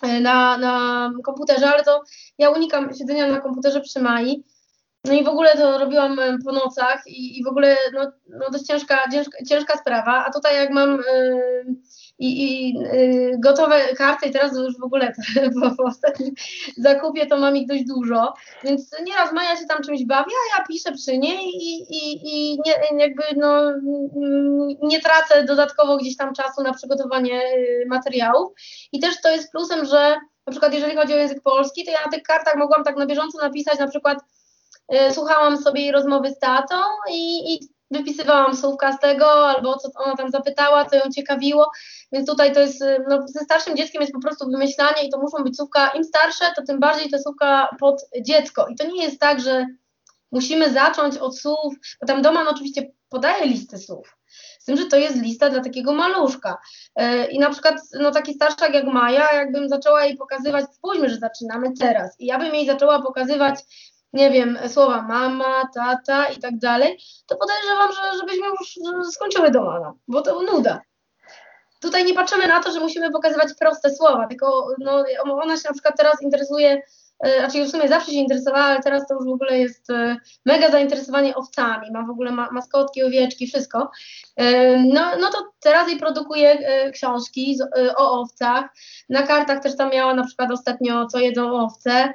y, 0.06 0.20
na, 0.20 0.58
na 0.58 1.10
komputerze, 1.24 1.70
ale 1.70 1.84
to 1.84 2.02
ja 2.38 2.50
unikam 2.50 2.94
siedzenia 2.94 3.26
na 3.26 3.40
komputerze 3.40 3.80
przy 3.80 4.00
Mai 4.00 4.44
no 5.05 5.12
i 5.12 5.24
w 5.24 5.28
ogóle 5.28 5.57
to 5.57 5.78
robiłam 5.78 6.16
po 6.44 6.52
nocach 6.52 7.02
i, 7.07 7.38
i 7.38 7.44
w 7.44 7.48
ogóle 7.48 7.76
no, 7.92 8.12
no 8.28 8.50
dość 8.50 8.64
ciężka, 8.64 9.11
ciężka, 9.12 9.38
ciężka 9.48 9.78
sprawa, 9.78 10.24
a 10.24 10.32
tutaj 10.32 10.57
jak 10.57 10.70
mam 10.70 10.98
i, 12.18 12.74
yy, 12.74 13.38
gotowe 13.38 13.94
karty 13.96 14.26
i 14.26 14.32
teraz 14.32 14.57
już 14.57 14.78
w 14.78 14.84
ogóle 14.84 15.12
po, 15.61 15.76
po 15.76 15.84
ostatnim 15.84 16.34
zakupie 16.76 17.26
to 17.26 17.36
mam 17.36 17.57
ich 17.57 17.66
dość 17.66 17.84
dużo, 17.84 18.34
więc 18.64 18.90
nieraz 19.07 19.32
Maja 19.32 19.57
się 19.57 19.66
tam 19.66 19.82
czymś 19.82 20.05
bawi, 20.05 20.30
a 20.30 20.59
ja 20.59 20.64
piszę 20.64 20.92
przy 20.92 21.18
niej 21.18 21.48
i, 21.48 21.82
i, 21.90 22.20
i 22.24 22.59
nie, 22.66 22.98
jakby 22.98 23.22
no, 23.36 23.72
nie 24.82 25.00
tracę 25.00 25.44
dodatkowo 25.44 25.96
gdzieś 25.96 26.16
tam 26.16 26.34
czasu 26.34 26.62
na 26.62 26.72
przygotowanie 26.72 27.42
y, 27.42 27.86
materiałów. 27.88 28.52
I 28.92 29.00
też 29.00 29.20
to 29.20 29.30
jest 29.30 29.52
plusem, 29.52 29.84
że 29.84 30.16
na 30.46 30.50
przykład 30.50 30.74
jeżeli 30.74 30.96
chodzi 30.96 31.14
o 31.14 31.16
język 31.16 31.42
polski, 31.42 31.84
to 31.84 31.90
ja 31.90 32.05
na 32.05 32.11
tych 32.11 32.22
kartach 32.22 32.57
mogłam 32.57 32.84
tak 32.84 32.96
na 32.96 33.07
bieżąco 33.07 33.38
napisać 33.38 33.78
na 33.78 33.88
przykład 33.88 34.18
słuchałam 35.11 35.57
sobie 35.57 35.80
jej 35.80 35.93
rozmowy 35.93 36.30
z 36.30 36.39
tatą 36.39 36.76
i, 37.11 37.55
i 37.55 37.68
wypisywałam 37.91 38.57
słówka 38.57 38.93
z 38.93 39.01
tego, 39.01 39.49
albo 39.49 39.76
co 39.76 39.89
ona 39.95 40.16
tam 40.16 40.30
zapytała, 40.30 40.85
co 40.85 40.97
ją 40.97 41.03
ciekawiło, 41.16 41.70
więc 42.12 42.28
tutaj 42.28 42.53
to 42.53 42.61
jest, 42.61 42.82
e, 42.82 42.99
no, 43.09 43.28
ze 43.28 43.41
starszym 43.41 43.76
dzieckiem 43.76 44.03
jest 44.03 44.12
po 44.12 44.20
prostu 44.20 44.51
wymyślanie 44.51 45.07
i 45.07 45.11
to 45.11 45.18
muszą 45.18 45.45
być 45.45 45.57
słówka, 45.57 45.89
im 45.89 46.05
starsze, 46.05 46.45
to 46.57 46.62
tym 46.62 46.80
bardziej 46.80 47.11
te 47.11 47.18
słówka 47.18 47.76
pod 47.80 48.09
dziecko. 48.20 48.66
I 48.66 48.76
to 48.76 48.87
nie 48.87 49.03
jest 49.03 49.20
tak, 49.20 49.41
że 49.41 49.66
musimy 50.32 50.72
zacząć 50.72 51.16
od 51.16 51.39
słów, 51.39 51.74
bo 52.01 52.07
tam 52.07 52.22
Doman 52.22 52.49
oczywiście 52.49 52.91
podaje 53.09 53.47
listy 53.47 53.78
słów, 53.78 54.16
z 54.59 54.64
tym, 54.64 54.76
że 54.76 54.87
to 54.87 54.97
jest 54.97 55.16
lista 55.16 55.51
dla 55.51 55.61
takiego 55.61 55.93
maluszka. 55.93 56.59
E, 56.97 57.26
I 57.26 57.39
na 57.39 57.51
przykład 57.51 57.80
no, 58.01 58.11
taki 58.11 58.35
starszak 58.35 58.74
jak 58.74 58.85
Maja, 58.85 59.32
jakbym 59.32 59.68
zaczęła 59.68 60.05
jej 60.05 60.16
pokazywać, 60.16 60.64
spójrzmy, 60.74 61.11
że 61.11 61.16
zaczynamy 61.16 61.72
teraz. 61.80 62.20
I 62.20 62.26
ja 62.26 62.39
bym 62.39 62.55
jej 62.55 62.66
zaczęła 62.66 63.03
pokazywać 63.03 63.61
nie 64.14 64.30
wiem, 64.30 64.58
słowa 64.68 65.02
mama, 65.02 65.68
tata 65.74 66.26
i 66.26 66.36
tak 66.36 66.58
dalej, 66.58 66.98
to 67.26 67.36
podejrzewam, 67.36 67.92
że, 67.92 68.18
żebyśmy 68.18 68.46
już 68.46 68.76
skończyły 69.10 69.50
domana, 69.50 69.92
bo 70.08 70.22
to 70.22 70.42
nuda. 70.42 70.80
Tutaj 71.80 72.04
nie 72.04 72.14
patrzymy 72.14 72.46
na 72.46 72.62
to, 72.62 72.72
że 72.72 72.80
musimy 72.80 73.10
pokazywać 73.10 73.48
proste 73.60 73.90
słowa, 73.90 74.26
tylko 74.26 74.68
no, 74.78 75.04
ona 75.26 75.56
się 75.56 75.62
na 75.68 75.72
przykład 75.72 75.94
teraz 75.98 76.22
interesuje, 76.22 76.82
e, 77.24 77.38
znaczy 77.38 77.64
w 77.64 77.70
sumie 77.70 77.88
zawsze 77.88 78.12
się 78.12 78.18
interesowała, 78.18 78.64
ale 78.64 78.82
teraz 78.82 79.06
to 79.08 79.14
już 79.14 79.24
w 79.24 79.32
ogóle 79.32 79.58
jest 79.58 79.90
e, 79.90 80.16
mega 80.46 80.70
zainteresowanie 80.70 81.34
owcami, 81.34 81.90
ma 81.90 82.06
w 82.06 82.10
ogóle 82.10 82.32
ma, 82.32 82.50
maskotki, 82.50 83.02
owieczki, 83.02 83.46
wszystko. 83.46 83.90
E, 84.36 84.76
no, 84.78 85.16
no 85.20 85.30
to 85.30 85.52
teraz 85.60 85.88
jej 85.88 85.98
produkuje 85.98 86.58
książki 86.92 87.58
o 87.96 88.20
owcach. 88.20 88.64
Na 89.08 89.22
kartach 89.22 89.62
też 89.62 89.76
tam 89.76 89.90
miała 89.90 90.14
na 90.14 90.24
przykład 90.24 90.50
ostatnio, 90.50 91.06
co 91.06 91.18
jedzą 91.18 91.60
owce. 91.60 92.14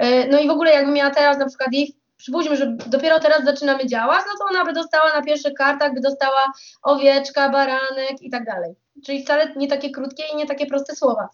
E, 0.00 0.28
no 0.28 0.38
i 0.38 0.48
w 0.48 0.50
ogóle 0.50 0.70
jakbym 0.72 0.94
miała 0.94 1.10
teraz 1.10 1.38
na 1.38 1.46
przykład 1.46 1.72
ich, 1.72 1.90
przypuśćmy, 2.16 2.56
że 2.56 2.76
dopiero 2.86 3.20
teraz 3.20 3.44
zaczynamy 3.44 3.86
działać, 3.86 4.20
no 4.26 4.32
to 4.38 4.54
ona 4.54 4.64
by 4.64 4.72
dostała 4.72 5.12
na 5.14 5.22
pierwszych 5.22 5.54
kartach, 5.54 5.94
by 5.94 6.00
dostała 6.00 6.52
owieczka, 6.82 7.48
baranek 7.48 8.22
i 8.22 8.30
tak 8.30 8.44
dalej. 8.44 8.74
Czyli 9.06 9.22
wcale 9.22 9.54
nie 9.56 9.68
takie 9.68 9.90
krótkie 9.90 10.22
i 10.32 10.36
nie 10.36 10.46
takie 10.46 10.66
proste 10.66 10.96
słowa. 10.96 11.28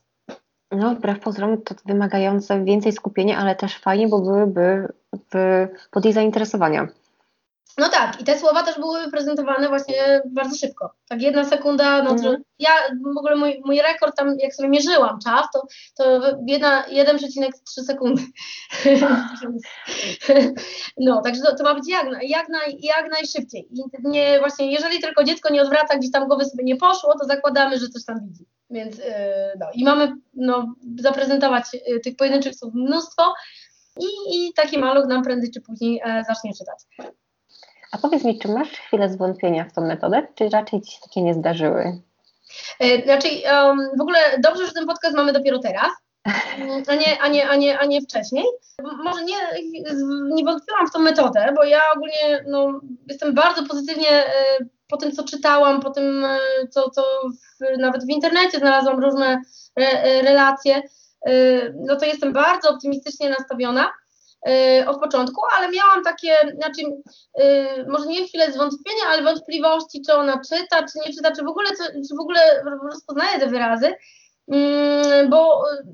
No, 0.70 0.94
wbrew 0.94 1.20
pozorom 1.20 1.62
to 1.62 1.74
wymagające 1.84 2.64
więcej 2.64 2.92
skupienia, 2.92 3.38
ale 3.38 3.56
też 3.56 3.78
fajnie, 3.78 4.08
bo 4.08 4.20
byłyby 4.20 4.88
w, 5.34 5.66
pod 5.90 6.04
jej 6.04 6.14
zainteresowania. 6.14 6.88
No 7.78 7.88
tak, 7.88 8.20
i 8.20 8.24
te 8.24 8.38
słowa 8.38 8.62
też 8.62 8.78
były 8.78 9.10
prezentowane 9.10 9.68
właśnie 9.68 10.22
bardzo 10.24 10.56
szybko. 10.56 10.94
Tak 11.08 11.22
jedna 11.22 11.44
sekunda, 11.44 12.02
no 12.02 12.10
mm. 12.10 12.42
ja 12.58 12.70
w 13.14 13.18
ogóle 13.18 13.36
mój, 13.36 13.60
mój 13.64 13.80
rekord 13.82 14.16
tam, 14.16 14.36
jak 14.38 14.54
sobie 14.54 14.68
mierzyłam 14.68 15.18
czas, 15.24 15.46
to, 15.52 15.66
to 15.96 16.20
1,3 16.20 17.82
sekundy. 17.86 18.22
no, 21.06 21.22
także 21.22 21.42
to, 21.42 21.56
to, 21.56 21.64
ma 21.64 21.74
być 21.74 21.88
jak, 21.88 22.06
jak, 22.22 22.48
naj, 22.48 22.78
jak 22.80 23.10
najszybciej. 23.10 23.68
I 23.70 23.82
nie, 24.04 24.38
właśnie, 24.38 24.72
jeżeli 24.72 25.00
tylko 25.00 25.24
dziecko 25.24 25.52
nie 25.52 25.62
odwraca, 25.62 25.98
gdzieś 25.98 26.10
tam 26.10 26.28
głowy 26.28 26.44
sobie 26.44 26.64
nie 26.64 26.76
poszło, 26.76 27.18
to 27.18 27.26
zakładamy, 27.26 27.78
że 27.78 27.88
coś 27.88 28.04
tam 28.04 28.20
widzi. 28.26 28.46
Więc 28.70 28.98
yy, 28.98 29.04
no, 29.60 29.66
i 29.74 29.84
mamy 29.84 30.12
no, 30.34 30.74
zaprezentować 30.98 31.64
yy, 31.86 32.00
tych 32.00 32.16
pojedynczych 32.16 32.54
słów 32.54 32.74
mnóstwo 32.74 33.34
i, 34.00 34.06
i 34.30 34.52
taki 34.52 34.78
maluch 34.78 35.06
nam 35.06 35.22
prędzej 35.22 35.50
czy 35.50 35.60
później 35.60 36.00
e, 36.04 36.24
zacznie 36.28 36.54
czytać. 36.54 36.78
A 37.92 37.98
powiedz 37.98 38.24
mi, 38.24 38.38
czy 38.38 38.48
masz 38.48 38.68
chwilę 38.68 39.08
zwątpienia 39.08 39.64
w 39.64 39.72
tą 39.72 39.80
metodę, 39.80 40.26
czy 40.34 40.48
raczej 40.48 40.82
ci 40.82 40.92
się 40.92 40.98
takie 41.02 41.22
nie 41.22 41.34
zdarzyły? 41.34 42.00
E, 42.80 43.02
znaczy, 43.02 43.28
um, 43.52 43.90
w 43.98 44.00
ogóle 44.00 44.18
dobrze, 44.38 44.66
że 44.66 44.72
ten 44.72 44.86
podcast 44.86 45.16
mamy 45.16 45.32
dopiero 45.32 45.58
teraz, 45.58 45.90
a 46.88 46.94
nie, 46.94 47.22
a 47.22 47.28
nie, 47.28 47.48
a 47.48 47.56
nie, 47.56 47.78
a 47.78 47.84
nie 47.84 48.00
wcześniej. 48.00 48.44
Może 49.04 49.24
nie, 49.24 49.36
nie 50.34 50.44
wątpiłam 50.44 50.86
w 50.88 50.92
tą 50.92 50.98
metodę, 50.98 51.52
bo 51.56 51.64
ja 51.64 51.80
ogólnie 51.96 52.44
no, 52.46 52.80
jestem 53.06 53.34
bardzo 53.34 53.66
pozytywnie 53.66 54.10
e, 54.10 54.32
po 54.88 54.96
tym, 54.96 55.12
co 55.12 55.24
czytałam, 55.24 55.80
po 55.80 55.90
tym, 55.90 56.24
e, 56.24 56.38
co, 56.70 56.90
co 56.90 57.02
w, 57.30 57.78
nawet 57.78 58.06
w 58.06 58.10
internecie 58.10 58.58
znalazłam 58.58 59.00
różne 59.00 59.40
re, 59.76 60.22
relacje, 60.22 60.82
no 61.86 61.96
to 61.96 62.04
jestem 62.04 62.32
bardzo 62.32 62.70
optymistycznie 62.70 63.30
nastawiona. 63.30 63.92
Y, 64.48 64.88
od 64.88 65.00
początku, 65.00 65.42
ale 65.56 65.70
miałam 65.70 66.04
takie, 66.04 66.36
znaczy, 66.54 66.82
y, 67.40 67.86
może 67.88 68.06
nie 68.06 68.28
chwilę 68.28 68.52
zwątpienia, 68.52 69.02
ale 69.08 69.22
wątpliwości, 69.22 70.02
czy 70.06 70.14
ona 70.14 70.40
czyta, 70.50 70.82
czy 70.82 71.08
nie 71.08 71.14
czyta, 71.14 71.32
czy 71.32 71.44
w 71.44 71.48
ogóle, 71.48 71.70
czy 72.08 72.16
w 72.16 72.20
ogóle 72.20 72.62
rozpoznaje 72.82 73.40
te 73.40 73.46
wyrazy, 73.46 73.94
mm, 74.48 75.30
bo 75.30 75.70
y, 75.72 75.84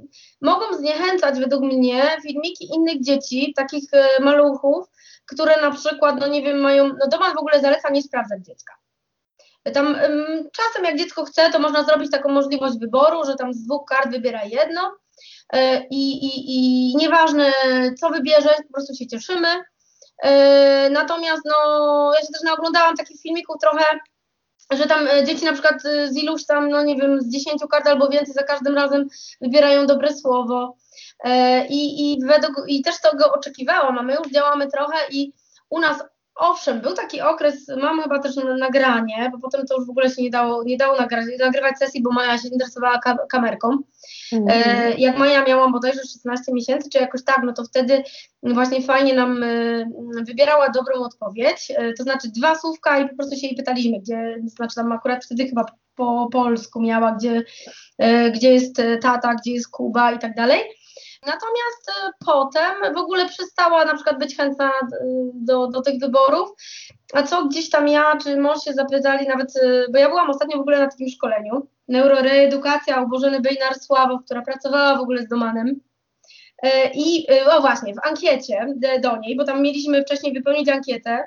mogą 0.40 0.76
zniechęcać 0.76 1.38
według 1.38 1.62
mnie 1.62 2.03
filmiki 2.26 2.74
innych 2.74 3.03
dzieci, 3.03 3.53
takich 3.57 3.90
maluchów, 4.20 4.86
które 5.26 5.62
na 5.62 5.70
przykład, 5.70 6.20
no 6.20 6.26
nie 6.26 6.42
wiem, 6.42 6.61
mają, 6.61 6.88
no 6.88 7.09
Doman 7.09 7.34
w 7.34 7.38
ogóle 7.38 7.61
zaleca 7.61 7.90
nie 7.90 8.03
sprawdzać 8.03 8.44
dziecka. 8.44 8.74
Tam 9.74 9.96
czasem 10.53 10.84
jak 10.84 10.98
dziecko 10.98 11.24
chce, 11.24 11.50
to 11.53 11.59
można 11.59 11.84
zrobić 11.84 12.11
taką 12.11 12.28
możliwość 12.28 12.78
wyboru, 12.78 13.24
że 13.24 13.34
tam 13.34 13.55
z 13.55 13.64
dwóch 13.64 13.84
kart 13.88 14.11
wybiera 14.11 14.44
jedno, 14.44 14.96
i, 15.90 16.26
i, 16.26 16.55
i 16.55 16.97
nieważne 16.97 17.53
co 18.01 18.11
wybierzesz, 18.11 18.57
po 18.66 18.72
prostu 18.72 18.95
się 18.95 19.07
cieszymy. 19.07 19.49
E, 20.22 20.90
natomiast 20.90 21.43
no, 21.45 22.11
ja 22.14 22.20
się 22.20 22.32
też 22.32 22.43
naoglądałam 22.43 22.97
takich 22.97 23.20
filmików 23.20 23.57
trochę, 23.61 23.84
że 24.70 24.86
tam 24.86 25.07
e, 25.07 25.24
dzieci 25.24 25.45
na 25.45 25.53
przykład 25.53 25.82
z 25.82 26.16
iluś 26.16 26.47
tam, 26.47 26.68
no 26.68 26.82
nie 26.84 26.97
wiem, 26.97 27.20
z 27.20 27.28
dziesięciu 27.28 27.68
kart 27.68 27.86
albo 27.86 28.09
więcej 28.09 28.34
za 28.34 28.43
każdym 28.43 28.74
razem 28.74 29.09
wybierają 29.40 29.86
dobre 29.86 30.14
słowo. 30.14 30.76
I, 31.68 32.12
i, 32.12 32.18
według, 32.26 32.64
I 32.68 32.82
też 32.82 33.01
tego 33.01 33.32
oczekiwałam, 33.32 33.99
a 33.99 34.03
my 34.03 34.14
już 34.14 34.32
działamy 34.32 34.68
trochę 34.70 34.97
i 35.11 35.32
u 35.70 35.80
nas 35.80 36.05
Owszem, 36.34 36.80
był 36.80 36.94
taki 36.94 37.20
okres, 37.20 37.68
mam 37.80 38.02
chyba 38.02 38.18
też 38.18 38.36
nagranie, 38.58 39.30
bo 39.32 39.38
potem 39.38 39.66
to 39.66 39.76
już 39.76 39.86
w 39.86 39.90
ogóle 39.90 40.10
się 40.10 40.22
nie 40.22 40.30
dało, 40.30 40.64
nie 40.64 40.76
dało 40.76 40.96
nagrywać, 40.96 41.38
nagrywać 41.38 41.78
sesji, 41.78 42.02
bo 42.02 42.12
Maja 42.12 42.38
się 42.38 42.48
interesowała 42.48 43.00
kamerką. 43.28 43.78
Mm. 44.32 44.48
E, 44.48 44.94
jak 44.94 45.18
Maja 45.18 45.44
miała 45.44 45.70
bodajże 45.70 46.00
16 46.00 46.52
miesięcy, 46.52 46.90
czy 46.90 46.98
jakoś 46.98 47.24
tak, 47.24 47.40
no 47.44 47.52
to 47.52 47.64
wtedy 47.64 48.02
właśnie 48.42 48.82
fajnie 48.82 49.14
nam 49.14 49.42
e, 49.42 49.46
wybierała 50.26 50.68
dobrą 50.68 51.00
odpowiedź, 51.00 51.72
e, 51.76 51.92
to 51.92 52.02
znaczy 52.02 52.28
dwa 52.36 52.54
słówka 52.54 52.98
i 52.98 53.08
po 53.08 53.16
prostu 53.16 53.36
się 53.36 53.46
jej 53.46 53.56
pytaliśmy, 53.56 54.00
gdzie, 54.00 54.36
znaczy 54.46 54.74
tam 54.74 54.92
akurat 54.92 55.24
wtedy 55.24 55.46
chyba 55.46 55.64
po 55.94 56.28
polsku 56.32 56.80
miała, 56.80 57.12
gdzie, 57.12 57.42
e, 57.98 58.30
gdzie 58.30 58.52
jest 58.52 58.82
tata, 59.02 59.34
gdzie 59.34 59.52
jest 59.52 59.70
Kuba 59.70 60.12
i 60.12 60.18
tak 60.18 60.34
dalej. 60.34 60.60
Natomiast 61.26 61.88
e, 61.88 62.10
potem 62.26 62.94
w 62.94 62.98
ogóle 62.98 63.28
przestała 63.28 63.84
na 63.84 63.94
przykład 63.94 64.18
być 64.18 64.36
chętna 64.36 64.70
e, 64.70 64.72
do, 65.34 65.66
do 65.66 65.82
tych 65.82 66.00
wyborów. 66.00 66.50
A 67.12 67.22
co 67.22 67.44
gdzieś 67.44 67.70
tam 67.70 67.88
ja, 67.88 68.16
czy 68.16 68.36
mąż 68.36 68.64
się 68.64 68.72
zapytali 68.72 69.28
nawet, 69.28 69.56
e, 69.56 69.84
bo 69.92 69.98
ja 69.98 70.08
byłam 70.08 70.30
ostatnio 70.30 70.58
w 70.58 70.60
ogóle 70.60 70.78
na 70.78 70.90
takim 70.90 71.08
szkoleniu, 71.08 71.66
neuroreedukacja 71.88 73.02
u 73.02 73.08
Bożeny 73.08 73.40
Bejnar-Sławow, 73.40 74.24
która 74.24 74.42
pracowała 74.42 74.98
w 74.98 75.00
ogóle 75.00 75.22
z 75.22 75.28
Domanem. 75.28 75.80
I 76.94 77.26
o 77.50 77.60
właśnie, 77.60 77.94
w 77.94 78.06
ankiecie 78.06 78.66
do 79.00 79.16
niej, 79.16 79.36
bo 79.36 79.44
tam 79.44 79.62
mieliśmy 79.62 80.02
wcześniej 80.02 80.32
wypełnić 80.32 80.68
ankietę, 80.68 81.24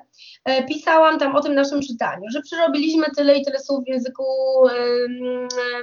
pisałam 0.68 1.20
tam 1.20 1.36
o 1.36 1.42
tym 1.42 1.56
naszym 1.56 1.82
czytaniu, 1.82 2.30
że 2.30 2.42
przerobiliśmy 2.42 3.06
tyle 3.18 3.38
i 3.38 3.46
tyle 3.46 3.60
słów 3.60 3.84
w 3.84 3.88
języku, 3.88 4.24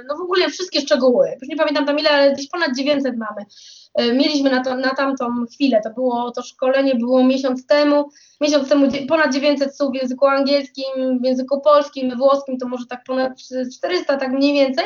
no 0.07 0.17
w 0.17 0.21
ogóle 0.21 0.49
wszystkie 0.49 0.81
szczegóły. 0.81 1.37
Już 1.41 1.49
nie 1.49 1.55
pamiętam 1.55 1.85
tam 1.85 1.99
ile, 1.99 2.09
ale 2.09 2.33
gdzieś 2.33 2.49
ponad 2.49 2.75
900 2.77 3.17
mamy. 3.17 3.45
E, 3.93 4.13
mieliśmy 4.13 4.49
na, 4.49 4.63
to, 4.63 4.75
na 4.75 4.95
tamtą 4.95 5.45
chwilę, 5.53 5.81
to 5.83 5.89
było, 5.89 6.31
to 6.31 6.41
szkolenie 6.41 6.95
było 6.95 7.23
miesiąc 7.23 7.67
temu, 7.67 8.09
miesiąc 8.41 8.69
temu 8.69 8.87
ponad 9.07 9.33
900 9.33 9.77
słów 9.77 9.91
w 9.91 9.95
języku 9.95 10.27
angielskim, 10.27 11.19
w 11.21 11.25
języku 11.25 11.61
polskim, 11.61 12.17
włoskim 12.17 12.57
to 12.57 12.67
może 12.67 12.85
tak 12.85 13.03
ponad 13.03 13.33
400, 13.77 14.17
tak 14.17 14.31
mniej 14.31 14.53
więcej. 14.53 14.85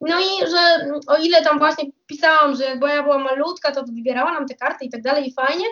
No 0.00 0.20
i 0.20 0.50
że 0.50 0.90
o 1.06 1.16
ile 1.16 1.42
tam 1.42 1.58
właśnie 1.58 1.84
pisałam, 2.06 2.56
że 2.56 2.64
jak 2.64 2.80
ja 2.82 3.02
była 3.02 3.18
malutka, 3.18 3.72
to 3.72 3.82
wybierała 3.82 4.32
nam 4.32 4.46
te 4.46 4.54
karty 4.54 4.84
i 4.84 4.90
tak 4.90 5.02
dalej 5.02 5.28
i 5.28 5.32
fajnie, 5.32 5.64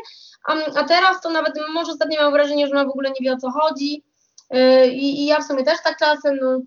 a, 0.47 0.55
a 0.81 0.85
teraz 0.85 1.21
to 1.21 1.31
nawet 1.31 1.55
może 1.75 1.93
ostatnio 1.93 2.23
mam 2.23 2.33
wrażenie, 2.33 2.67
że 2.67 2.73
ona 2.73 2.85
w 2.85 2.89
ogóle 2.89 3.11
nie 3.11 3.25
wie 3.25 3.33
o 3.33 3.37
co 3.37 3.51
chodzi. 3.51 4.05
E, 4.51 4.89
I, 4.89 5.27
ja 5.27 5.41
w 5.41 5.45
sumie 5.45 5.65
też 5.65 5.79
tak 5.85 5.99
czasem, 5.99 6.39
no, 6.43 6.61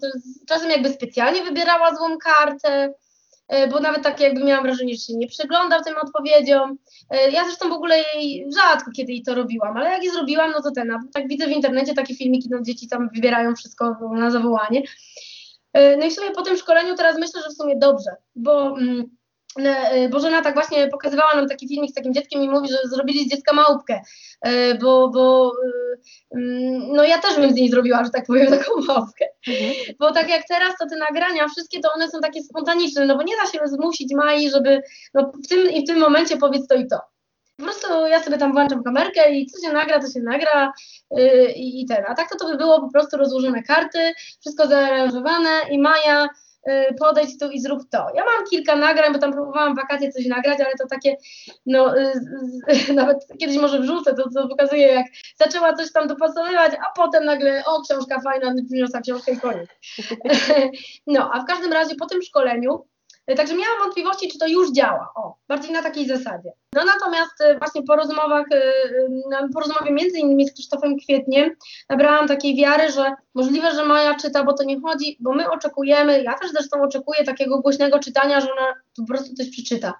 czasem 0.47 0.69
jakby 0.69 0.89
specjalnie 0.89 1.43
wybierała 1.43 1.95
złą 1.95 2.17
kartę, 2.17 2.93
bo 3.71 3.79
nawet 3.79 4.03
tak 4.03 4.19
jakby 4.19 4.43
miałam 4.43 4.63
wrażenie, 4.63 4.93
że 4.93 4.99
się 4.99 5.13
nie 5.13 5.27
przygląda 5.27 5.83
tym 5.83 5.95
odpowiedziom. 6.03 6.77
E, 7.09 7.31
ja 7.31 7.43
zresztą 7.43 7.69
w 7.69 7.73
ogóle 7.73 7.95
jej 8.15 8.45
rzadko 8.53 8.91
kiedy 8.91 9.11
jej 9.11 9.23
to 9.23 9.35
robiłam, 9.35 9.77
ale 9.77 9.89
jak 9.89 10.03
je 10.03 10.11
zrobiłam, 10.11 10.51
no 10.51 10.61
to 10.61 10.71
ten, 10.71 10.91
tak 11.13 11.27
widzę 11.27 11.47
w 11.47 11.51
internecie 11.51 11.93
takie 11.93 12.15
filmiki, 12.15 12.49
no 12.51 12.61
dzieci 12.61 12.87
tam 12.87 13.09
wybierają 13.15 13.55
wszystko 13.55 13.97
na 14.15 14.31
zawołanie. 14.31 14.81
E, 15.73 15.97
no 15.97 16.05
i 16.05 16.09
w 16.09 16.13
sumie 16.13 16.31
po 16.31 16.41
tym 16.41 16.57
szkoleniu 16.57 16.95
teraz 16.95 17.19
myślę, 17.19 17.41
że 17.41 17.49
w 17.49 17.57
sumie 17.57 17.75
dobrze, 17.75 18.11
bo 18.35 18.77
mm, 18.77 19.09
E, 19.09 19.18
Bożena 20.09 20.41
tak 20.41 20.53
właśnie 20.53 20.87
pokazywała 20.87 21.35
nam 21.35 21.47
taki 21.47 21.67
filmik 21.67 21.91
z 21.91 21.93
takim 21.93 22.13
dzieckiem 22.13 22.41
i 22.41 22.49
mówi, 22.49 22.69
że 22.69 22.77
zrobili 22.83 23.25
z 23.25 23.31
dziecka 23.31 23.53
małpkę, 23.53 24.01
e, 24.41 24.75
bo, 24.75 25.09
bo 25.09 25.51
e, 26.33 26.37
mm, 26.37 26.93
no 26.93 27.03
ja 27.03 27.17
też 27.17 27.35
bym 27.35 27.51
z 27.51 27.55
niej 27.55 27.69
zrobiła, 27.69 28.03
że 28.03 28.09
tak 28.09 28.25
powiem, 28.25 28.47
taką 28.57 28.71
małpkę. 28.87 29.25
Mhm. 29.47 29.73
Bo 29.99 30.11
tak 30.11 30.29
jak 30.29 30.47
teraz, 30.47 30.73
to 30.79 30.85
te 30.89 30.95
nagrania, 30.95 31.47
wszystkie 31.47 31.79
to 31.79 31.93
one 31.95 32.09
są 32.09 32.19
takie 32.19 32.43
spontaniczne, 32.43 33.05
no 33.05 33.17
bo 33.17 33.23
nie 33.23 33.33
da 33.35 33.51
się 33.51 33.67
zmusić 33.67 34.13
Mai, 34.13 34.49
żeby 34.49 34.81
no 35.13 35.31
w 35.45 35.47
tym 35.47 35.71
i 35.71 35.83
w 35.83 35.87
tym 35.87 35.99
momencie 35.99 36.37
powiedz 36.37 36.67
to 36.67 36.75
i 36.75 36.87
to. 36.87 36.99
Po 37.57 37.63
prostu 37.63 38.07
ja 38.07 38.23
sobie 38.23 38.37
tam 38.37 38.53
włączam 38.53 38.83
kamerkę 38.83 39.31
i 39.31 39.45
co 39.45 39.67
się 39.67 39.73
nagra, 39.73 39.99
to 39.99 40.07
się 40.07 40.19
nagra 40.19 40.73
yy, 41.11 41.51
i, 41.55 41.85
ten. 41.85 42.03
A 42.07 42.15
tak 42.15 42.29
to 42.29 42.37
to 42.37 42.47
by 42.47 42.57
było 42.57 42.81
po 42.81 42.91
prostu 42.91 43.17
rozłożone 43.17 43.63
karty, 43.63 44.13
wszystko 44.39 44.67
zaaranżowane 44.67 45.49
i 45.71 45.79
Maja 45.79 46.23
Y, 46.23 46.48
podejdź 46.99 47.39
tu 47.39 47.49
i 47.49 47.61
zrób 47.61 47.79
to. 47.91 48.07
Ja 48.15 48.25
mam 48.25 48.45
kilka 48.49 48.75
nagrań, 48.75 49.13
bo 49.13 49.19
tam 49.19 49.33
próbowałam 49.33 49.75
wakacje 49.75 50.11
coś 50.11 50.25
nagrać, 50.25 50.61
ale 50.61 50.75
to 50.79 50.87
takie, 50.87 51.15
no 51.65 51.97
y, 51.97 52.13
nawet 52.93 53.17
kiedyś 53.39 53.57
może 53.57 53.79
wrzucę, 53.79 54.15
to 54.15 54.29
co 54.29 54.47
pokazuje, 54.47 54.87
jak 54.87 55.05
zaczęła 55.35 55.73
coś 55.73 55.91
tam 55.91 56.07
dopasowywać, 56.07 56.71
a 56.73 56.91
potem 56.95 57.25
nagle, 57.25 57.63
o 57.65 57.81
książka 57.81 58.21
fajna, 58.21 58.53
przyniosła 58.65 59.01
książkę 59.01 59.31
i 59.31 59.37
koniec. 59.37 59.69
No, 61.07 61.31
a 61.33 61.41
w 61.41 61.45
każdym 61.45 61.73
razie 61.73 61.95
po 61.95 62.05
tym 62.05 62.21
szkoleniu 62.21 62.85
także 63.35 63.55
miałam 63.55 63.79
wątpliwości, 63.79 64.27
czy 64.27 64.39
to 64.39 64.47
już 64.47 64.71
działa. 64.71 65.11
O, 65.15 65.35
bardziej 65.47 65.71
na 65.71 65.83
takiej 65.83 66.07
zasadzie. 66.07 66.51
No 66.73 66.81
natomiast 66.85 67.41
e, 67.41 67.57
właśnie 67.57 67.83
po 67.83 67.95
rozmowach, 67.95 68.45
e, 68.51 69.47
po 69.53 69.59
rozmowie 69.59 69.91
między 69.91 70.19
innymi 70.19 70.47
z 70.47 70.53
Krzysztofem 70.53 70.97
Kwietniem, 70.97 71.51
nabrałam 71.89 72.27
takiej 72.27 72.55
wiary, 72.55 72.91
że 72.91 73.13
możliwe, 73.33 73.71
że 73.75 73.85
Maja 73.85 74.15
czyta, 74.15 74.43
bo 74.43 74.53
to 74.53 74.63
nie 74.63 74.81
chodzi, 74.81 75.17
bo 75.19 75.33
my 75.33 75.51
oczekujemy, 75.51 76.23
ja 76.23 76.33
też 76.33 76.51
zresztą 76.51 76.81
oczekuję 76.81 77.23
takiego 77.23 77.59
głośnego 77.59 77.99
czytania, 77.99 78.41
że 78.41 78.47
ona 78.51 78.73
po 78.97 79.05
prostu 79.05 79.33
coś 79.35 79.49
przeczyta. 79.49 79.93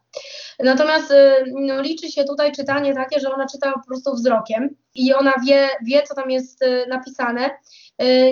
Natomiast 0.59 1.13
no, 1.55 1.82
liczy 1.82 2.11
się 2.11 2.23
tutaj 2.23 2.51
czytanie 2.51 2.93
takie, 2.93 3.19
że 3.19 3.34
ona 3.34 3.45
czyta 3.47 3.71
po 3.71 3.88
prostu 3.88 4.13
wzrokiem 4.13 4.69
i 4.95 5.13
ona 5.13 5.34
wie, 5.45 5.69
wie 5.84 6.03
co 6.03 6.15
tam 6.15 6.32
jest 6.32 6.59
napisane 6.89 7.49
Y, 7.49 7.78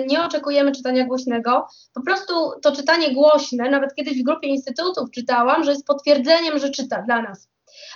nie 0.06 0.24
oczekujemy 0.24 0.72
czytania 0.72 1.04
głośnego. 1.04 1.66
Po 1.94 2.00
prostu 2.02 2.34
to 2.62 2.76
czytanie 2.76 3.14
głośne, 3.14 3.70
nawet 3.70 3.94
kiedyś 3.94 4.20
w 4.20 4.24
grupie 4.24 4.48
instytutów 4.48 5.10
czytałam, 5.10 5.64
że 5.64 5.70
jest 5.70 5.86
potwierdzeniem, 5.86 6.58
że 6.58 6.70
czyta 6.70 7.02
dla 7.02 7.22
nas. 7.22 7.48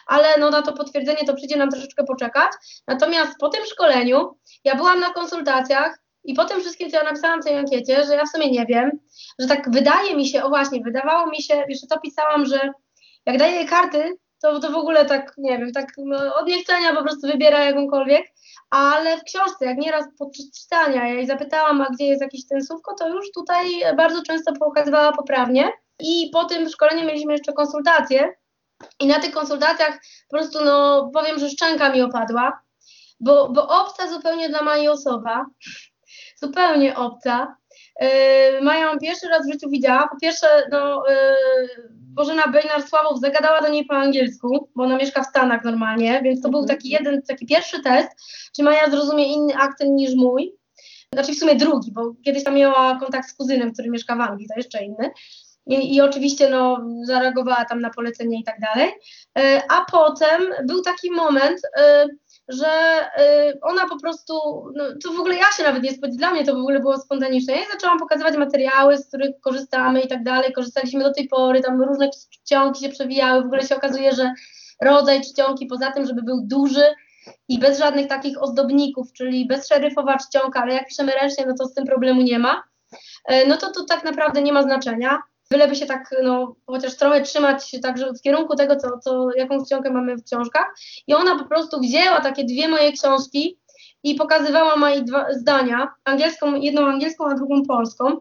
Ale 0.07 0.29
no 0.39 0.51
na 0.51 0.63
to 0.63 0.73
potwierdzenie 0.73 1.25
to 1.27 1.35
przyjdzie 1.35 1.57
nam 1.57 1.71
troszeczkę 1.71 2.05
poczekać. 2.05 2.53
Natomiast 2.87 3.39
po 3.39 3.49
tym 3.49 3.67
szkoleniu 3.67 4.39
ja 4.65 4.75
byłam 4.75 5.01
na 5.01 5.11
konsultacjach 5.11 5.99
i 6.25 6.35
po 6.35 6.45
tym 6.45 6.61
wszystkim, 6.61 6.91
co 6.91 6.97
ja 6.97 7.05
napisałam 7.05 7.41
w 7.41 7.45
tej 7.45 7.57
ankiecie, 7.57 8.05
że 8.05 8.15
ja 8.15 8.25
w 8.25 8.29
sumie 8.29 8.51
nie 8.51 8.67
wiem, 8.67 8.91
że 9.39 9.47
tak 9.47 9.71
wydaje 9.71 10.17
mi 10.17 10.29
się, 10.29 10.45
o 10.45 10.49
właśnie, 10.49 10.81
wydawało 10.81 11.31
mi 11.31 11.43
się, 11.43 11.65
jeszcze 11.69 11.87
to 11.87 12.01
pisałam, 12.01 12.47
że 12.47 12.73
jak 13.27 13.39
daję 13.39 13.69
karty, 13.69 14.17
to, 14.43 14.61
to 14.61 14.73
w 14.73 14.77
ogóle 14.77 15.05
tak, 15.05 15.35
nie 15.39 15.59
wiem, 15.59 15.73
tak 15.73 15.93
no, 15.99 16.35
od 16.35 16.47
niechcenia 16.47 16.95
po 16.95 17.03
prostu 17.03 17.27
wybiera 17.27 17.65
jakąkolwiek, 17.65 18.27
ale 18.73 19.19
w 19.19 19.25
książce, 19.25 19.65
jak 19.65 19.79
nieraz 19.79 20.05
podczas 20.19 20.47
czytania, 20.51 21.09
ja 21.09 21.15
jej 21.15 21.27
zapytałam, 21.27 21.81
a 21.81 21.91
gdzie 21.91 22.07
jest 22.07 22.23
jakieś 22.23 22.47
ten 22.47 22.65
słówko, 22.65 22.95
to 22.95 23.09
już 23.09 23.33
tutaj 23.33 23.67
bardzo 23.97 24.23
często 24.23 24.53
pokazywała 24.53 25.13
poprawnie. 25.13 25.73
I 25.99 26.31
po 26.33 26.45
tym 26.45 26.69
szkoleniu 26.69 27.07
mieliśmy 27.07 27.33
jeszcze 27.33 27.53
konsultacje 27.53 28.35
i 29.01 29.07
na 29.07 29.21
tych 29.21 29.33
konsultacjach 29.33 30.01
po 30.29 30.37
prostu, 30.37 30.65
no 30.65 31.11
powiem, 31.15 31.39
że 31.39 31.51
szczęka 31.51 31.93
mi 31.93 32.03
opadła, 32.03 32.63
bo, 33.21 33.49
bo 33.49 33.69
obca 33.69 34.09
zupełnie 34.09 34.49
dla 34.49 34.63
mojej 34.63 34.89
osoba, 34.89 35.47
zupełnie 36.43 36.97
obca. 36.97 37.57
Yy, 38.01 38.09
Mają 38.63 38.99
pierwszy 38.99 39.29
raz 39.29 39.47
w 39.47 39.53
życiu 39.53 39.71
widziała. 39.71 40.09
Po 40.09 40.17
pierwsze, 40.21 40.47
no, 40.71 41.05
yy, 41.09 41.93
Bożena 42.15 42.43
Bejnar-Sławow 42.43 43.21
zagadała 43.21 43.61
do 43.61 43.69
niej 43.69 43.85
po 43.85 43.95
angielsku, 43.95 44.69
bo 44.77 44.85
ona 44.85 44.97
mieszka 44.97 45.23
w 45.23 45.27
Stanach 45.27 45.65
normalnie, 45.65 46.21
więc 46.25 46.43
to 46.43 46.49
był 46.49 46.61
mhm. 46.61 46.79
taki 46.79 46.89
jeden, 46.89 47.23
taki 47.23 47.47
pierwszy 47.47 47.83
test, 47.83 48.09
czy 48.57 48.63
Maja 48.63 48.91
zrozumie 48.91 49.33
inny 49.33 49.57
akcent 49.57 49.91
niż 49.91 50.15
mój. 50.15 50.53
znaczy 51.15 51.33
w 51.33 51.39
sumie 51.39 51.55
drugi, 51.55 51.93
bo 51.93 52.15
kiedyś 52.25 52.45
tam 52.45 52.55
miała 52.55 52.99
kontakt 52.99 53.29
z 53.29 53.35
kuzynem, 53.35 53.73
który 53.73 53.91
mieszka 53.91 54.17
w 54.17 54.21
Anglii, 54.21 54.49
to 54.49 54.55
jeszcze 54.57 54.85
inny. 54.85 55.11
I, 55.67 55.95
I, 55.95 56.01
oczywiście 56.01 56.51
no, 56.51 56.87
zareagowała 57.05 57.65
tam 57.65 57.81
na 57.81 57.91
polecenie 57.91 58.41
i 58.41 58.45
tak 58.45 58.61
dalej. 58.61 58.91
E, 59.39 59.63
a 59.71 59.85
potem 59.91 60.43
był 60.65 60.83
taki 60.83 61.11
moment, 61.11 61.61
e, 61.79 62.07
że 62.53 62.69
e, 63.17 63.53
ona 63.63 63.89
po 63.89 64.01
prostu, 64.01 64.35
no, 64.75 64.85
to 65.05 65.13
w 65.13 65.21
ogóle 65.21 65.35
ja 65.35 65.53
się 65.57 65.63
nawet 65.63 65.83
nie 65.83 65.93
spodziewałam, 65.93 66.19
dla 66.19 66.31
mnie 66.31 66.45
to 66.45 66.55
w 66.55 66.61
ogóle 66.61 66.81
było 66.81 66.99
spontaniczne. 66.99 67.55
Ja 67.55 67.63
zaczęłam 67.73 67.99
pokazywać 67.99 68.37
materiały, 68.37 68.99
z 68.99 69.09
których 69.09 69.41
korzystamy 69.41 70.01
i 70.01 70.09
tak 70.09 70.23
dalej. 70.23 70.53
Korzystaliśmy 70.53 71.05
do 71.05 71.13
tej 71.13 71.29
pory, 71.29 71.61
tam 71.61 71.83
różne 71.83 72.11
czcionki 72.11 72.85
się 72.85 72.89
przewijały. 72.89 73.43
W 73.43 73.47
ogóle 73.47 73.63
się 73.63 73.77
okazuje, 73.77 74.15
że 74.15 74.33
rodzaj 74.83 75.21
czcionki, 75.21 75.67
poza 75.67 75.93
tym, 75.93 76.07
żeby 76.07 76.23
był 76.23 76.41
duży, 76.43 76.85
i 77.49 77.59
bez 77.59 77.79
żadnych 77.79 78.07
takich 78.07 78.43
ozdobników, 78.43 79.13
czyli 79.13 79.47
bez 79.47 79.69
szeryfowa 79.69 80.19
czcionka, 80.19 80.63
ale 80.63 80.75
jak 80.75 80.89
piszemy 80.89 81.13
ręcznie, 81.13 81.47
no 81.47 81.55
to 81.59 81.67
z 81.67 81.75
tym 81.75 81.87
problemu 81.87 82.23
nie 82.23 82.39
ma, 82.39 82.63
no 83.49 83.57
to 83.57 83.71
to 83.71 83.85
tak 83.85 84.05
naprawdę 84.05 84.43
nie 84.43 84.53
ma 84.53 84.63
znaczenia 84.63 85.23
byleby 85.53 85.77
się 85.77 85.87
tak, 85.87 86.15
no, 86.23 86.57
chociaż 86.67 86.97
trochę 86.97 87.21
trzymać 87.21 87.77
także 87.83 88.13
w 88.13 88.23
kierunku 88.23 88.57
tego, 88.57 88.77
co, 88.77 88.99
co, 88.99 89.29
jaką 89.37 89.65
czcionkę 89.65 89.91
mamy 89.91 90.17
w 90.17 90.25
książkach. 90.25 90.75
I 91.07 91.15
ona 91.15 91.39
po 91.39 91.45
prostu 91.45 91.81
wzięła 91.81 92.21
takie 92.21 92.45
dwie 92.45 92.69
moje 92.69 92.93
książki 92.93 93.59
i 94.03 94.15
pokazywała 94.15 94.77
moje 94.77 95.03
dwa 95.03 95.27
zdania, 95.33 95.95
angielską, 96.05 96.55
jedną 96.55 96.87
angielską, 96.87 97.25
a 97.27 97.35
drugą 97.35 97.63
polską. 97.63 98.17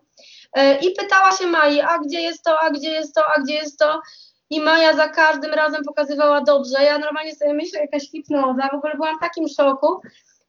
E, 0.54 0.80
I 0.80 0.96
pytała 0.96 1.32
się 1.32 1.48
Mai, 1.48 1.82
a 1.82 2.00
gdzie 2.00 2.22
jest 2.22 2.44
to, 2.44 2.60
a 2.60 2.70
gdzie 2.70 2.90
jest 2.90 3.16
to, 3.16 3.22
a 3.36 3.42
gdzie 3.42 3.54
jest 3.54 3.80
to. 3.80 4.02
I 4.50 4.62
Maja 4.62 4.96
za 4.96 5.10
każdym 5.10 5.54
razem 5.54 5.84
pokazywała 5.84 6.42
dobrze. 6.42 6.84
Ja 6.84 6.98
normalnie 6.98 7.36
sobie 7.36 7.54
myślę, 7.54 7.80
jakaś 7.80 8.10
hipnoza, 8.12 8.70
w 8.72 8.76
ogóle 8.76 8.96
byłam 8.96 9.18
w 9.18 9.22
takim 9.22 9.48
szoku. 9.48 10.02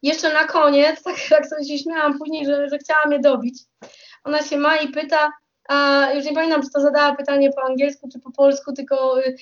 Jeszcze 0.03 0.33
na 0.33 0.45
koniec, 0.45 1.03
tak, 1.05 1.17
tak 1.31 1.47
sobie 1.47 1.65
się 1.65 1.79
śmiałam 1.79 2.19
później, 2.19 2.47
że, 2.47 2.69
że 2.69 2.79
chciała 2.79 3.07
mnie 3.07 3.19
dobić. 3.19 3.59
Ona 4.25 4.43
się 4.43 4.59
Mai 4.59 4.89
pyta, 4.89 5.33
a 5.73 6.13
już 6.13 6.25
nie 6.25 6.33
pamiętam, 6.33 6.63
czy 6.63 6.71
to 6.71 6.81
zadała 6.81 7.15
pytanie 7.15 7.51
po 7.53 7.63
angielsku, 7.63 8.09
czy 8.13 8.21
po 8.21 8.33
polsku, 8.33 8.73
tylko 8.73 9.27
y, 9.27 9.37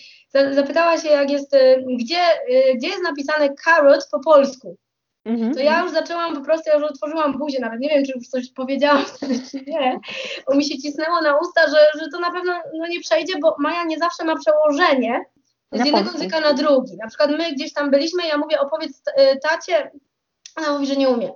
zapytała 0.55 0.99
się, 0.99 1.09
jak 1.09 1.31
jest, 1.31 1.55
y, 1.55 1.85
gdzie, 1.99 2.22
y, 2.51 2.74
gdzie 2.74 2.89
jest 2.89 3.03
napisane 3.03 3.49
carrot 3.64 4.09
po 4.11 4.20
polsku. 4.20 4.76
Mhm. 5.24 5.55
To 5.55 5.61
ja 5.61 5.83
już 5.83 5.93
zaczęłam 5.93 6.35
po 6.35 6.41
prostu, 6.41 6.70
ja 6.70 6.74
już 6.74 6.91
otworzyłam 6.91 7.39
buzię, 7.39 7.61
nawet 7.61 7.81
nie 7.81 7.89
wiem, 7.89 8.05
czy 8.05 8.12
już 8.16 8.28
coś 8.28 8.53
powiedziałam 8.53 9.05
wtedy, 9.05 9.35
czy 9.51 9.61
nie, 9.66 10.01
bo 10.47 10.55
mi 10.55 10.64
się 10.64 10.78
cisnęło 10.78 11.20
na 11.20 11.39
usta, 11.39 11.61
że, 11.66 12.01
że 12.01 12.09
to 12.12 12.20
na 12.20 12.31
pewno 12.31 12.53
no, 12.78 12.87
nie 12.87 13.01
przejdzie, 13.01 13.39
bo 13.43 13.57
Maja 13.59 13.85
nie 13.85 13.99
zawsze 13.99 14.24
ma 14.24 14.37
przełożenie 14.37 15.24
z 15.72 15.78
na 15.78 15.85
jednego 15.85 16.12
języka 16.12 16.41
na 16.41 16.53
drugi. 16.53 16.97
Na 16.97 17.09
przykład 17.09 17.31
my 17.31 17.53
gdzieś 17.53 17.72
tam 17.72 17.91
byliśmy, 17.91 18.26
ja 18.26 18.39
mówię, 18.39 18.61
opowiedz 18.61 19.03
tacie, 19.43 19.91
ona 20.57 20.72
mówi, 20.72 20.87
że 20.87 20.97
nie 20.97 21.09
umie. 21.09 21.33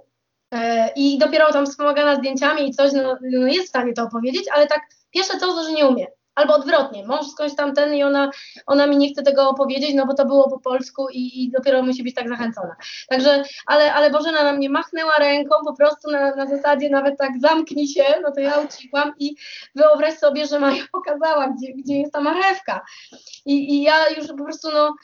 E, 0.55 0.91
I 0.97 1.19
dopiero 1.19 1.53
tam 1.53 1.67
wspomagana 1.67 2.17
zdjęciami 2.17 2.69
i 2.69 2.75
coś, 2.75 2.93
no, 2.93 3.17
no, 3.23 3.47
jest 3.47 3.67
w 3.67 3.69
stanie 3.69 3.93
to 3.93 4.03
opowiedzieć, 4.03 4.45
ale 4.55 4.67
tak 4.67 4.83
pierwsze 5.11 5.39
to, 5.39 5.65
że 5.65 5.73
nie 5.73 5.87
umie. 5.87 6.07
Albo 6.35 6.55
odwrotnie, 6.55 7.07
mąż 7.07 7.27
skądś 7.27 7.57
tam 7.57 7.75
ten 7.75 7.95
i 7.95 8.03
ona, 8.03 8.31
ona 8.67 8.87
mi 8.87 8.97
nie 8.97 9.13
chce 9.13 9.23
tego 9.23 9.49
opowiedzieć, 9.49 9.95
no 9.95 10.07
bo 10.07 10.15
to 10.15 10.27
było 10.27 10.51
po 10.51 10.59
polsku 10.59 11.09
i, 11.13 11.45
i 11.45 11.51
dopiero 11.51 11.83
musi 11.83 12.03
być 12.03 12.15
tak 12.15 12.29
zachęcona. 12.29 12.77
Także, 13.09 13.43
ale, 13.67 13.95
ale 13.95 14.11
Bożena 14.11 14.45
na 14.45 14.53
mnie 14.53 14.71
machnęła 14.71 15.19
ręką 15.19 15.55
po 15.65 15.77
prostu 15.77 16.11
na, 16.11 16.35
na 16.35 16.47
zasadzie 16.47 16.91
nawet 16.91 17.19
tak 17.19 17.31
zamknij 17.41 17.89
się, 17.89 18.05
no 18.23 18.33
to 18.33 18.41
ja 18.41 18.59
ucichłam 18.59 19.13
i 19.19 19.37
wyobraź 19.75 20.19
sobie, 20.19 20.47
że 20.47 20.59
Maja 20.59 20.85
pokazała, 20.93 21.49
gdzie, 21.49 21.73
gdzie 21.73 21.95
jest 21.95 22.13
ta 22.13 22.21
marchewka. 22.21 22.85
I, 23.47 23.75
I 23.75 23.83
ja 23.83 24.11
już 24.11 24.27
po 24.27 24.45
prostu 24.45 24.69
no 24.73 24.95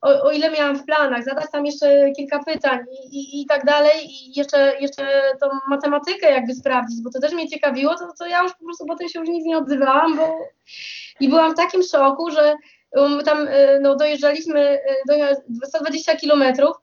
o, 0.00 0.22
o, 0.22 0.32
ile 0.32 0.50
miałam 0.50 0.76
w 0.76 0.84
planach, 0.84 1.24
zadać 1.24 1.50
tam 1.52 1.66
jeszcze 1.66 2.10
kilka 2.12 2.44
pytań 2.44 2.78
i, 2.90 3.18
i, 3.18 3.42
i 3.42 3.46
tak 3.46 3.64
dalej 3.64 4.06
i 4.06 4.38
jeszcze, 4.38 4.72
jeszcze 4.80 5.22
tą 5.40 5.46
matematykę 5.68 6.30
jakby 6.30 6.54
sprawdzić, 6.54 7.02
bo 7.02 7.10
to 7.10 7.20
też 7.20 7.32
mnie 7.32 7.48
ciekawiło, 7.48 7.94
to, 7.94 8.12
to 8.18 8.26
ja 8.26 8.42
już 8.42 8.52
po 8.52 8.64
prostu 8.64 8.86
potem 8.86 9.08
się 9.08 9.20
już 9.20 9.28
nic 9.28 9.44
nie 9.44 9.58
odzywałam, 9.58 10.16
bo 10.16 10.38
i 11.20 11.28
byłam 11.28 11.52
w 11.52 11.56
takim 11.56 11.82
szoku, 11.82 12.30
że 12.30 12.54
um, 12.92 13.24
tam 13.24 13.48
y, 13.48 13.78
no, 13.82 13.96
dojeżdżaliśmy 13.96 14.60
y, 14.60 15.38
do 15.48 15.66
120 15.66 16.16
kilometrów, 16.16 16.76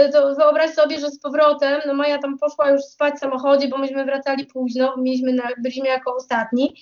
y, 0.00 0.12
to 0.12 0.34
wyobraź 0.34 0.74
sobie, 0.74 1.00
że 1.00 1.10
z 1.10 1.20
powrotem, 1.20 1.80
no 1.86 1.94
Maja 1.94 2.18
tam 2.18 2.38
poszła 2.38 2.70
już 2.70 2.82
spać 2.82 3.14
w 3.14 3.18
samochodzie, 3.18 3.68
bo 3.68 3.78
myśmy 3.78 4.04
wracali 4.04 4.46
późno, 4.46 4.94
mieliśmy 4.98 5.32
na, 5.32 5.48
byliśmy 5.58 5.88
jako 5.88 6.14
ostatni, 6.14 6.74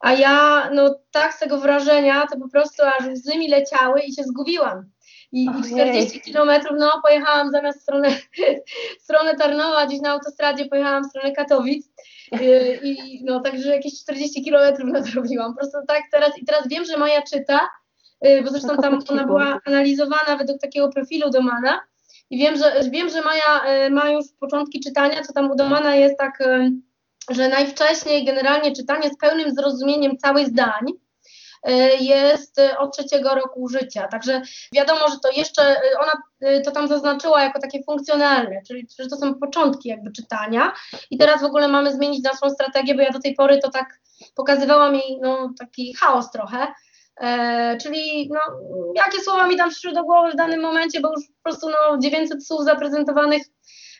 a 0.00 0.12
ja 0.12 0.70
no 0.74 0.94
tak 1.10 1.34
z 1.34 1.38
tego 1.38 1.58
wrażenia, 1.58 2.26
to 2.26 2.38
po 2.38 2.48
prostu 2.48 2.82
aż 2.82 3.08
łzy 3.08 3.38
mi 3.38 3.48
leciały 3.48 4.00
i 4.00 4.14
się 4.14 4.22
zgubiłam. 4.22 4.91
I, 5.32 5.44
i 5.44 5.70
40 5.70 6.20
kilometrów, 6.20 6.76
no 6.78 6.92
pojechałam 7.02 7.50
zamiast 7.50 7.78
w 7.78 7.82
stronę, 7.82 8.08
w 9.00 9.02
stronę 9.02 9.36
Tarnowa, 9.36 9.86
gdzieś 9.86 10.00
na 10.00 10.10
autostradzie 10.10 10.64
pojechałam 10.66 11.04
w 11.04 11.06
stronę 11.06 11.32
Katowic. 11.32 11.86
Y, 12.40 12.80
I 12.82 13.24
no 13.24 13.40
także 13.40 13.68
jakieś 13.68 14.00
40 14.00 14.44
kilometrów 14.44 14.88
nadrobiłam. 14.92 15.52
Po 15.52 15.58
prostu 15.58 15.78
tak 15.88 16.02
teraz 16.12 16.38
i 16.38 16.44
teraz 16.44 16.68
wiem, 16.68 16.84
że 16.84 16.96
Maja 16.96 17.22
czyta, 17.22 17.60
y, 18.26 18.42
bo 18.42 18.50
zresztą 18.50 18.76
tam 18.76 18.98
ona 19.08 19.24
była 19.26 19.60
analizowana 19.66 20.36
według 20.38 20.60
takiego 20.60 20.88
profilu 20.88 21.30
Domana. 21.30 21.80
I 22.30 22.38
wiem, 22.38 22.56
że 22.56 22.90
wiem, 22.90 23.10
że 23.10 23.22
Maja 23.22 23.86
y, 23.86 23.90
ma 23.90 24.10
już 24.10 24.24
początki 24.40 24.80
czytania, 24.80 25.22
co 25.22 25.32
tam 25.32 25.50
u 25.50 25.56
Domana 25.56 25.94
jest 25.96 26.18
tak, 26.18 26.38
że 27.30 27.48
najwcześniej 27.48 28.24
generalnie 28.24 28.72
czytanie 28.72 29.10
z 29.10 29.18
pełnym 29.18 29.54
zrozumieniem 29.54 30.16
całych 30.16 30.48
zdań 30.48 30.84
jest 32.00 32.58
y, 32.58 32.78
od 32.78 32.96
trzeciego 32.96 33.34
roku 33.34 33.68
życia. 33.68 34.08
Także 34.08 34.42
wiadomo, 34.74 35.08
że 35.08 35.16
to 35.22 35.30
jeszcze, 35.30 35.76
y, 35.76 35.98
ona 35.98 36.12
to 36.64 36.70
tam 36.70 36.88
zaznaczyła 36.88 37.42
jako 37.42 37.60
takie 37.60 37.82
funkcjonalne, 37.82 38.62
czyli 38.66 38.86
że 39.00 39.08
to 39.08 39.16
są 39.16 39.34
początki 39.34 39.88
jakby 39.88 40.12
czytania 40.12 40.72
i 41.10 41.18
teraz 41.18 41.40
w 41.40 41.44
ogóle 41.44 41.68
mamy 41.68 41.92
zmienić 41.92 42.24
naszą 42.24 42.50
strategię, 42.50 42.94
bo 42.94 43.02
ja 43.02 43.10
do 43.10 43.20
tej 43.20 43.34
pory 43.34 43.58
to 43.58 43.70
tak 43.70 44.00
pokazywałam 44.34 44.94
jej 44.94 45.18
no, 45.20 45.50
taki 45.58 45.94
chaos 45.94 46.30
trochę, 46.30 46.66
E, 47.20 47.76
czyli 47.76 48.30
no, 48.32 48.40
jakie 48.94 49.20
słowa 49.20 49.46
mi 49.46 49.56
tam 49.56 49.70
przyszły 49.70 49.92
do 49.92 50.04
głowy 50.04 50.32
w 50.32 50.36
danym 50.36 50.60
momencie, 50.60 51.00
bo 51.00 51.12
już 51.12 51.26
po 51.26 51.42
prostu 51.42 51.68
no, 51.68 51.98
900 51.98 52.46
słów 52.46 52.64
zaprezentowanych, 52.64 53.42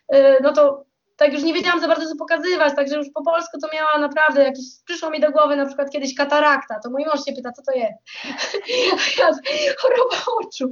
e, 0.09 0.43
no 0.43 0.53
to 0.53 0.85
tak 1.23 1.33
już 1.33 1.43
nie 1.43 1.55
wiedziałam 1.55 1.81
za 1.81 1.89
bardzo 1.89 2.09
co 2.09 2.16
pokazywać, 2.16 2.77
także 2.77 2.97
już 2.97 3.11
po 3.14 3.23
polsku 3.23 3.59
to 3.61 3.68
miała 3.75 3.99
naprawdę 3.99 4.43
jakieś, 4.43 4.64
przyszło 4.85 5.11
mi 5.11 5.20
do 5.20 5.31
głowy 5.31 5.57
na 5.57 5.66
przykład 5.66 5.91
kiedyś 5.91 6.14
katarakta, 6.14 6.81
to 6.81 6.91
mój 6.91 7.05
mąż 7.05 7.25
się 7.25 7.33
pyta, 7.33 7.53
co 7.53 7.62
to 7.62 7.73
jest? 7.73 7.95
ja, 9.18 9.31
choroba 9.79 10.16
oczu. 10.41 10.70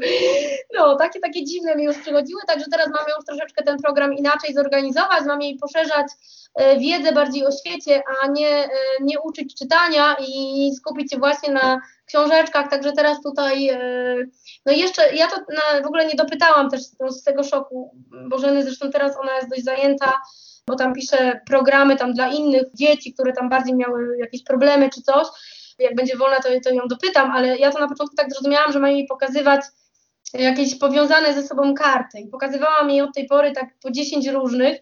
No, 0.74 0.96
takie, 0.96 1.20
takie 1.20 1.44
dziwne 1.44 1.76
mi 1.76 1.84
już 1.84 1.98
przychodziły, 1.98 2.40
także 2.46 2.66
teraz 2.70 2.86
mamy 2.86 3.10
już 3.16 3.24
troszeczkę 3.26 3.64
ten 3.64 3.78
program 3.78 4.14
inaczej 4.14 4.54
zorganizować, 4.54 5.24
mamy 5.26 5.44
jej 5.44 5.56
poszerzać 5.56 6.06
e, 6.54 6.78
wiedzę 6.78 7.12
bardziej 7.12 7.46
o 7.46 7.50
świecie, 7.52 8.02
a 8.22 8.26
nie, 8.26 8.64
e, 8.64 8.68
nie 9.00 9.20
uczyć 9.20 9.54
czytania 9.54 10.16
i 10.28 10.70
skupić 10.76 11.12
się 11.12 11.18
właśnie 11.18 11.52
na 11.52 11.80
książeczkach, 12.10 12.70
także 12.70 12.92
teraz 12.92 13.22
tutaj, 13.22 13.68
e, 13.68 14.16
no 14.66 14.72
jeszcze, 14.72 15.14
ja 15.14 15.26
to 15.26 15.36
w 15.82 15.86
ogóle 15.86 16.06
nie 16.06 16.14
dopytałam 16.14 16.70
też 16.70 16.80
z 17.08 17.22
tego 17.22 17.44
szoku 17.44 17.94
Bożeny, 18.28 18.62
zresztą 18.62 18.90
teraz 18.90 19.16
ona 19.16 19.36
jest 19.36 19.50
dość 19.50 19.64
zajęta, 19.64 20.12
bo 20.66 20.76
tam 20.76 20.94
pisze 20.94 21.40
programy 21.46 21.96
tam 21.96 22.12
dla 22.12 22.28
innych 22.28 22.62
dzieci, 22.74 23.14
które 23.14 23.32
tam 23.32 23.48
bardziej 23.48 23.74
miały 23.74 24.18
jakieś 24.18 24.44
problemy 24.44 24.90
czy 24.90 25.02
coś, 25.02 25.26
jak 25.78 25.94
będzie 25.94 26.16
wolna, 26.16 26.36
to, 26.36 26.48
to 26.64 26.70
ją 26.70 26.88
dopytam, 26.88 27.30
ale 27.30 27.58
ja 27.58 27.70
to 27.72 27.78
na 27.78 27.88
początku 27.88 28.16
tak 28.16 28.32
zrozumiałam, 28.32 28.72
że 28.72 28.78
ma 28.78 28.90
jej 28.90 29.06
pokazywać 29.06 29.60
jakieś 30.34 30.78
powiązane 30.78 31.34
ze 31.34 31.42
sobą 31.42 31.74
karty. 31.74 32.20
I 32.20 32.28
pokazywałam 32.28 32.90
jej 32.90 33.00
od 33.00 33.14
tej 33.14 33.26
pory 33.26 33.52
tak 33.52 33.68
po 33.82 33.90
10 33.90 34.28
różnych, 34.28 34.78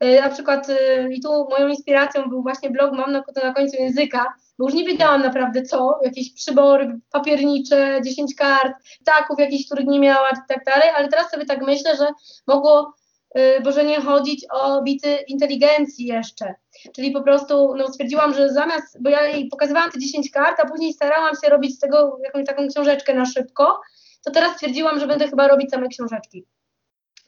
e, 0.00 0.20
na 0.20 0.30
przykład 0.30 0.70
e, 0.70 1.08
i 1.12 1.20
tu 1.20 1.48
moją 1.50 1.68
inspiracją 1.68 2.28
był 2.28 2.42
właśnie 2.42 2.70
blog 2.70 2.92
Mam 2.92 3.12
na, 3.12 3.22
na 3.44 3.54
końcu 3.54 3.76
języka, 3.76 4.26
bo 4.58 4.64
już 4.64 4.74
nie 4.74 4.84
wiedziałam 4.84 5.22
naprawdę 5.22 5.62
co, 5.62 6.00
jakieś 6.04 6.34
przybory 6.34 7.00
papiernicze, 7.10 8.00
10 8.04 8.34
kart, 8.34 8.72
ptaków 9.00 9.38
jakichś, 9.38 9.66
których 9.66 9.86
nie 9.86 10.00
miała 10.00 10.30
i 10.30 10.34
tak 10.48 10.64
dalej, 10.64 10.88
ale 10.96 11.08
teraz 11.08 11.30
sobie 11.30 11.46
tak 11.46 11.62
myślę, 11.62 11.96
że 11.96 12.08
mogło 12.46 12.94
y, 13.38 13.60
Boże 13.60 13.84
nie 13.84 14.00
chodzić 14.00 14.46
o 14.50 14.82
bity 14.82 15.18
inteligencji 15.28 16.06
jeszcze. 16.06 16.54
Czyli 16.94 17.10
po 17.10 17.22
prostu 17.22 17.74
no, 17.74 17.88
stwierdziłam, 17.88 18.34
że 18.34 18.48
zamiast, 18.48 19.02
bo 19.02 19.10
ja 19.10 19.26
jej 19.26 19.48
pokazywałam 19.48 19.90
te 19.90 19.98
10 19.98 20.30
kart, 20.30 20.60
a 20.60 20.68
później 20.68 20.92
starałam 20.92 21.34
się 21.44 21.50
robić 21.50 21.76
z 21.76 21.78
tego 21.78 22.18
jakąś 22.24 22.46
taką 22.46 22.68
książeczkę 22.68 23.14
na 23.14 23.24
szybko, 23.24 23.80
to 24.24 24.30
teraz 24.30 24.54
stwierdziłam, 24.54 25.00
że 25.00 25.06
będę 25.06 25.28
chyba 25.28 25.48
robić 25.48 25.70
same 25.70 25.88
książeczki. 25.88 26.44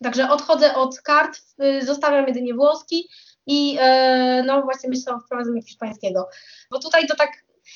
Także 0.02 0.30
odchodzę 0.30 0.74
od 0.74 1.00
kart, 1.00 1.38
y, 1.64 1.86
zostawiam 1.86 2.26
jedynie 2.26 2.54
włoski, 2.54 3.08
i 3.46 3.76
e, 3.80 4.42
no 4.46 4.62
właśnie 4.62 4.88
myślę 4.88 5.14
o 5.14 5.20
wprowadzeniu 5.20 5.62
hiszpańskiego. 5.62 6.28
Bo 6.70 6.78
tutaj 6.78 7.06
to 7.06 7.16
tak, 7.16 7.30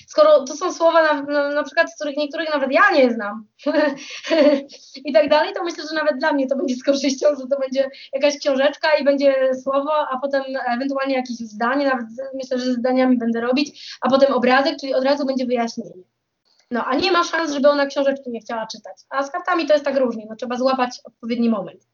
skoro 0.06 0.44
to 0.44 0.56
są 0.56 0.72
słowa 0.72 1.02
na, 1.02 1.22
na, 1.22 1.48
na 1.48 1.62
przykład, 1.62 1.92
z 1.92 1.94
których 1.94 2.16
niektórych 2.16 2.54
nawet 2.54 2.72
ja 2.72 2.90
nie 2.94 3.10
znam 3.10 3.46
i 5.04 5.12
tak 5.12 5.28
dalej, 5.28 5.52
to 5.54 5.64
myślę, 5.64 5.84
że 5.90 5.94
nawet 5.94 6.18
dla 6.18 6.32
mnie 6.32 6.46
to 6.46 6.56
będzie 6.56 6.76
z 6.76 6.84
korzyścią, 6.84 7.26
że 7.40 7.46
to 7.50 7.60
będzie 7.60 7.90
jakaś 8.12 8.38
książeczka 8.38 8.88
i 9.00 9.04
będzie 9.04 9.54
słowo, 9.62 9.92
a 10.10 10.18
potem 10.18 10.42
ewentualnie 10.68 11.14
jakieś 11.14 11.36
zdanie, 11.36 11.86
nawet 11.86 12.06
myślę, 12.34 12.58
że 12.58 12.72
zdaniami 12.72 13.18
będę 13.18 13.40
robić, 13.40 13.96
a 14.00 14.10
potem 14.10 14.32
obrazek, 14.32 14.76
czyli 14.80 14.94
od 14.94 15.04
razu 15.04 15.26
będzie 15.26 15.46
wyjaśnienie. 15.46 16.02
No, 16.70 16.84
a 16.84 16.94
nie 16.94 17.12
ma 17.12 17.24
szans, 17.24 17.52
żeby 17.52 17.68
ona 17.68 17.86
książeczki 17.86 18.30
nie 18.30 18.40
chciała 18.40 18.66
czytać. 18.66 18.96
A 19.10 19.22
z 19.22 19.30
kartami 19.30 19.66
to 19.66 19.72
jest 19.72 19.84
tak 19.84 19.96
różnie, 19.96 20.26
no 20.28 20.36
trzeba 20.36 20.56
złapać 20.56 21.00
odpowiedni 21.04 21.50
moment. 21.50 21.86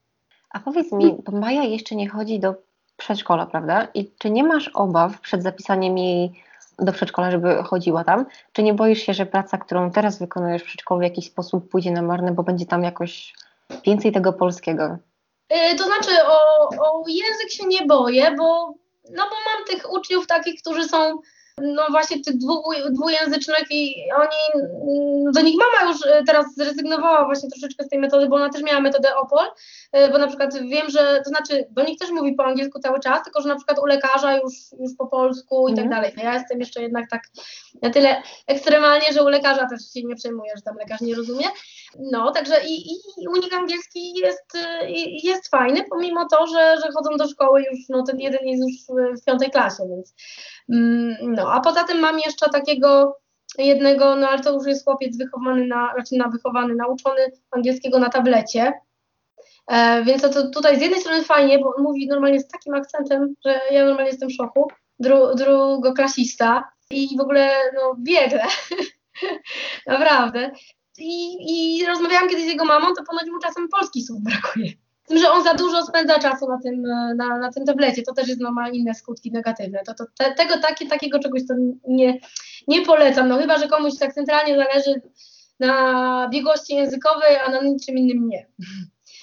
A 0.51 0.61
powiedz 0.61 0.93
mi, 0.93 1.17
bo 1.25 1.33
Maja 1.33 1.63
jeszcze 1.63 1.95
nie 1.95 2.09
chodzi 2.09 2.41
do 2.41 2.55
przedszkola, 3.01 3.47
prawda? 3.47 3.89
I 3.95 4.11
czy 4.19 4.31
nie 4.31 4.45
masz 4.45 4.69
obaw 4.69 5.21
przed 5.21 5.43
zapisaniem 5.43 5.99
jej 5.99 6.43
do 6.79 6.93
przedszkola, 6.93 7.31
żeby 7.31 7.63
chodziła 7.63 8.05
tam? 8.05 8.27
Czy 8.53 8.63
nie 8.63 8.75
boisz 8.75 9.03
się, 9.03 9.15
że 9.15 9.27
praca, 9.27 9.59
którą 9.59 9.91
teraz 9.91 10.19
wykonujesz 10.19 10.63
w 10.63 10.65
przedszkolu 10.65 11.01
w 11.01 11.05
jakiś 11.05 11.27
sposób 11.27 11.71
pójdzie 11.71 11.91
na 11.91 12.03
marne, 12.03 12.33
bo 12.33 12.43
będzie 12.43 12.67
tam 12.67 12.83
jakoś 12.83 13.35
więcej 13.87 14.13
tego 14.13 14.33
polskiego? 14.33 14.97
Yy, 15.51 15.77
to 15.79 15.85
znaczy 15.85 16.11
o, 16.27 16.69
o 16.69 17.05
język 17.09 17.51
się 17.51 17.67
nie 17.67 17.87
boję, 17.87 18.35
bo, 18.39 18.75
no 19.11 19.23
bo 19.31 19.37
mam 19.47 19.65
tych 19.69 19.93
uczniów 19.93 20.27
takich, 20.27 20.61
którzy 20.61 20.89
są 20.89 21.19
no 21.63 21.83
właśnie 21.91 22.23
tych 22.23 22.37
dwu, 22.37 22.63
dwujęzycznych 22.91 23.65
i 23.71 23.95
oni, 24.17 24.65
mm, 24.65 25.33
do 25.33 25.41
nich 25.41 25.57
mama 25.59 25.93
już 25.93 26.07
e, 26.07 26.23
teraz 26.27 26.47
zrezygnowała 26.57 27.25
właśnie 27.25 27.51
troszeczkę 27.51 27.85
z 27.85 27.89
tej 27.89 27.99
metody, 27.99 28.29
bo 28.29 28.37
ona 28.37 28.49
też 28.49 28.63
miała 28.63 28.81
metodę 28.81 29.17
OPOL, 29.17 29.47
e, 29.93 30.13
bo 30.13 30.19
na 30.19 30.27
przykład 30.27 30.55
wiem, 30.55 30.91
że, 30.91 31.23
to 31.25 31.31
znaczy 31.31 31.67
do 31.71 31.85
nich 31.85 31.99
też 31.99 32.11
mówi 32.11 32.35
po 32.35 32.45
angielsku 32.45 32.79
cały 32.79 33.01
czas, 33.01 33.25
tylko 33.25 33.43
że 33.43 33.49
na 33.49 33.57
przykład 33.57 33.79
u 33.79 33.87
lekarza 33.87 34.37
już, 34.37 34.55
już 34.81 34.93
po 34.99 35.07
polsku 35.07 35.69
i 35.69 35.75
tak 35.75 35.85
mhm. 35.85 36.03
dalej. 36.03 36.25
Ja 36.25 36.35
jestem 36.35 36.61
jeszcze 36.61 36.83
jednak 36.83 37.11
tak 37.11 37.23
na 37.83 37.91
tyle 37.91 38.23
ekstremalnie, 38.47 39.13
że 39.13 39.25
u 39.25 39.29
lekarza 39.29 39.69
też 39.69 39.93
się 39.93 40.03
nie 40.05 40.15
przejmuję, 40.15 40.53
że 40.57 40.63
tam 40.63 40.77
lekarz 40.77 41.01
nie 41.01 41.15
rozumie. 41.15 41.47
No, 41.99 42.33
także 42.33 42.55
i, 42.67 42.93
i 43.19 43.29
u 43.29 43.37
nich 43.37 43.59
angielski 43.59 44.13
jest, 44.15 44.55
e, 44.55 44.91
jest 45.23 45.49
fajny, 45.51 45.85
pomimo 45.91 46.27
to, 46.29 46.47
że, 46.47 46.77
że 46.85 46.93
chodzą 46.93 47.17
do 47.17 47.29
szkoły 47.29 47.63
już, 47.63 47.79
no 47.89 48.03
ten 48.03 48.21
jeden 48.21 48.49
jest 48.49 48.63
już 48.63 48.99
w 49.21 49.25
piątej 49.25 49.51
klasie, 49.51 49.83
więc 49.89 50.15
mm, 50.60 50.60
no, 51.23 51.53
a 51.53 51.61
poza 51.61 51.85
tym 51.85 51.99
mam 51.99 52.19
jeszcze 52.19 52.51
takiego 52.51 53.17
jednego, 53.59 54.17
no 54.17 54.29
ale 54.29 54.41
to 54.41 54.53
już 54.53 54.67
jest 54.67 54.85
chłopiec 54.85 55.19
wychowany 55.19 55.67
na, 55.67 55.95
raczej 55.97 56.19
na 56.19 56.29
wychowany, 56.29 56.75
nauczony 56.75 57.21
angielskiego 57.51 57.99
na 57.99 58.09
tablecie. 58.09 58.73
E, 59.67 60.05
więc 60.05 60.23
to, 60.23 60.29
to, 60.29 60.51
tutaj 60.51 60.79
z 60.79 60.83
jednej 60.83 61.01
strony 61.01 61.25
fajnie, 61.25 61.59
bo 61.59 61.75
mówi 61.79 62.07
normalnie 62.07 62.41
z 62.41 62.49
takim 62.49 62.75
akcentem, 62.75 63.35
że 63.45 63.61
ja 63.71 63.85
normalnie 63.85 64.11
jestem 64.11 64.29
w 64.29 64.35
szoku. 64.35 64.69
Dru, 64.99 65.35
drugoklasista 65.35 66.73
i 66.91 67.17
w 67.19 67.21
ogóle 67.21 67.51
no 67.75 67.97
biegle. 67.99 68.45
Naprawdę. 69.87 70.51
I, 70.99 71.37
I 71.81 71.87
rozmawiałam 71.87 72.29
kiedyś 72.29 72.45
z 72.45 72.49
jego 72.49 72.65
mamą, 72.65 72.87
to 72.87 73.05
ponoć 73.05 73.27
mu 73.31 73.39
czasem 73.39 73.69
polski 73.69 74.03
słów 74.03 74.23
brakuje 74.23 74.73
tym, 75.11 75.19
że 75.19 75.31
on 75.31 75.45
za 75.45 75.55
dużo 75.55 75.87
spędza 75.87 76.19
czasu 76.19 76.49
na 76.49 76.59
tym, 76.59 76.87
e, 76.87 77.15
na, 77.15 77.39
na 77.39 77.53
tym 77.53 77.65
tablecie, 77.65 78.03
to 78.03 78.15
też 78.15 78.29
jest 78.29 78.41
no, 78.41 78.53
ma 78.53 78.69
inne 78.69 78.95
skutki 78.95 79.33
negatywne. 79.33 79.83
To, 79.87 79.95
to 79.95 80.05
te, 80.19 80.35
tego, 80.35 80.59
takie, 80.59 80.87
takiego 80.87 81.19
czegoś 81.19 81.47
to 81.47 81.55
nie, 81.89 82.19
nie 82.69 82.87
polecam, 82.87 83.29
no 83.29 83.39
chyba, 83.39 83.59
że 83.59 83.69
komuś 83.69 83.99
tak 83.99 84.15
centralnie 84.15 84.57
zależy 84.57 85.03
na 85.61 86.29
biegłości 86.33 86.75
językowej, 86.75 87.37
a 87.47 87.51
na 87.51 87.63
niczym 87.63 87.99
innym 87.99 88.29
nie. 88.29 88.47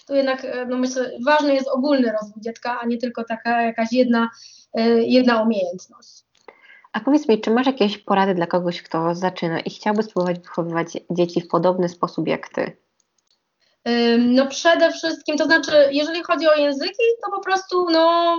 Tu 0.08 0.16
jednak, 0.16 0.46
e, 0.46 0.66
no 0.66 0.78
myślę, 0.78 1.12
ważny 1.26 1.54
jest 1.54 1.68
ogólny 1.68 2.12
rozwój 2.12 2.42
dziecka, 2.42 2.80
a 2.82 2.86
nie 2.86 2.98
tylko 2.98 3.24
taka 3.24 3.62
jakaś 3.62 3.92
jedna, 3.92 4.30
e, 4.74 4.90
jedna 4.90 5.42
umiejętność. 5.42 6.24
A 6.94 7.00
powiedz 7.00 7.28
mi, 7.28 7.42
czy 7.42 7.52
masz 7.52 7.68
jakieś 7.68 7.98
porady 7.98 8.36
dla 8.36 8.48
kogoś, 8.48 8.82
kto 8.82 9.16
zaczyna 9.16 9.60
i 9.60 9.70
chciałby 9.70 10.04
spróbować 10.04 10.40
wychowywać 10.40 10.98
dzieci 11.12 11.42
w 11.42 11.48
podobny 11.48 11.90
sposób 11.90 12.28
jak 12.28 12.50
ty? 12.50 12.87
No 14.20 14.48
przede 14.48 14.92
wszystkim, 14.92 15.38
to 15.38 15.46
znaczy, 15.46 15.72
jeżeli 15.92 16.24
chodzi 16.24 16.48
o 16.48 16.56
języki, 16.56 17.04
to 17.26 17.32
po 17.32 17.44
prostu 17.44 17.90
no, 17.92 18.38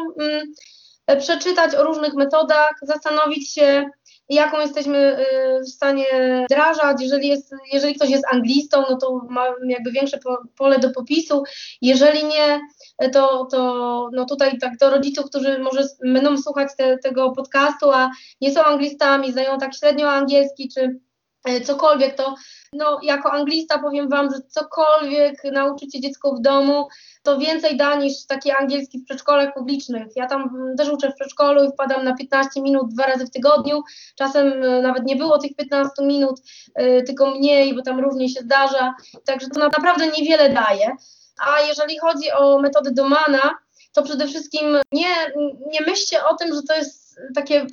przeczytać 1.19 1.75
o 1.75 1.85
różnych 1.85 2.15
metodach, 2.15 2.75
zastanowić 2.83 3.53
się, 3.53 3.91
jaką 4.29 4.61
jesteśmy 4.61 5.27
y, 5.59 5.65
w 5.65 5.69
stanie 5.69 6.05
wdrażać. 6.45 6.97
Jeżeli, 7.01 7.29
jest, 7.29 7.55
jeżeli 7.73 7.95
ktoś 7.95 8.11
jest 8.11 8.25
anglistą, 8.33 8.85
no 8.91 8.97
to 8.97 9.27
ma 9.29 9.47
jakby 9.67 9.93
większe 9.93 10.19
pole 10.59 10.79
do 10.79 10.91
popisu. 10.91 11.43
Jeżeli 11.83 12.25
nie, 12.25 12.61
to, 13.13 13.45
to 13.51 14.11
no 14.13 14.25
tutaj 14.25 14.59
tak 14.59 14.77
do 14.77 14.91
rodziców, 14.91 15.27
którzy 15.27 15.59
może 15.59 15.89
będą 16.03 16.37
słuchać 16.37 16.69
te, 16.77 16.99
tego 16.99 17.33
podcastu, 17.33 17.91
a 17.91 18.11
nie 18.41 18.55
są 18.55 18.65
anglistami, 18.65 19.33
znają 19.33 19.59
tak 19.59 19.75
średnio 19.75 20.11
angielski 20.11 20.69
czy 20.75 21.01
e, 21.45 21.61
cokolwiek, 21.61 22.15
to 22.15 22.35
no, 22.73 22.99
jako 23.03 23.33
anglista 23.33 23.79
powiem 23.79 24.09
Wam, 24.09 24.31
że 24.31 24.41
cokolwiek 24.49 25.45
nauczycie 25.53 26.01
dziecko 26.01 26.35
w 26.35 26.41
domu, 26.41 26.89
to 27.23 27.39
więcej 27.39 27.77
da 27.77 27.95
niż 27.95 28.27
taki 28.27 28.51
angielski 28.51 28.99
w 28.99 29.05
przedszkolach 29.05 29.55
publicznych. 29.55 30.17
Ja 30.17 30.27
tam 30.27 30.75
też 30.79 30.89
uczę 30.89 31.11
w 31.11 31.15
przedszkolu 31.15 31.65
i 31.65 31.73
wpadam 31.73 32.05
na 32.05 32.17
15 32.17 32.63
minut 32.63 32.95
dwa 32.95 33.07
razy 33.07 33.27
w 33.27 33.31
tygodniu. 33.31 33.83
Czasem 34.15 34.63
e, 34.63 34.83
nawet 34.83 35.05
nie 35.05 35.17
było 35.17 35.39
tych 35.39 35.57
15 35.57 35.93
minut, 36.03 36.41
e, 36.75 37.03
tylko 37.03 37.31
mniej, 37.31 37.75
bo 37.75 37.83
tam 37.83 38.01
różnie 38.01 38.29
się 38.29 38.41
zdarza. 38.41 38.95
Także 39.25 39.49
to 39.49 39.61
naprawdę 39.61 40.07
niewiele 40.07 40.53
daje. 40.53 40.97
A 41.47 41.61
jeżeli 41.61 41.99
chodzi 41.99 42.33
o 42.33 42.59
metody 42.59 42.91
Domana, 42.91 43.59
to 43.99 44.05
przede 44.05 44.27
wszystkim 44.27 44.77
nie, 44.93 45.15
nie 45.73 45.81
myślcie 45.87 46.25
o 46.25 46.37
tym, 46.37 46.55
że 46.55 46.63
to 46.63 46.77
jest 46.77 47.19
takie 47.35 47.57
mm, 47.61 47.69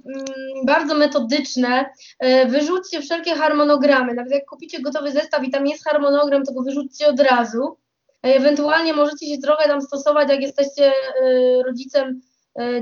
bardzo 0.66 0.96
metodyczne. 0.96 1.86
E, 2.20 2.46
wyrzućcie 2.46 3.02
wszelkie 3.02 3.36
harmonogramy. 3.36 4.14
Nawet 4.14 4.32
jak 4.32 4.46
kupicie 4.46 4.82
gotowy 4.82 5.12
zestaw 5.12 5.44
i 5.44 5.52
tam 5.52 5.68
jest 5.68 5.84
harmonogram, 5.84 6.44
to 6.44 6.54
go 6.54 6.64
wyrzućcie 6.64 7.08
od 7.08 7.20
razu. 7.20 7.78
E, 8.26 8.36
ewentualnie 8.36 8.94
możecie 8.94 9.28
się 9.28 9.38
trochę 9.38 9.68
tam 9.68 9.82
stosować, 9.82 10.30
jak 10.30 10.42
jesteście 10.42 10.86
e, 10.86 10.94
rodzicem 11.66 12.22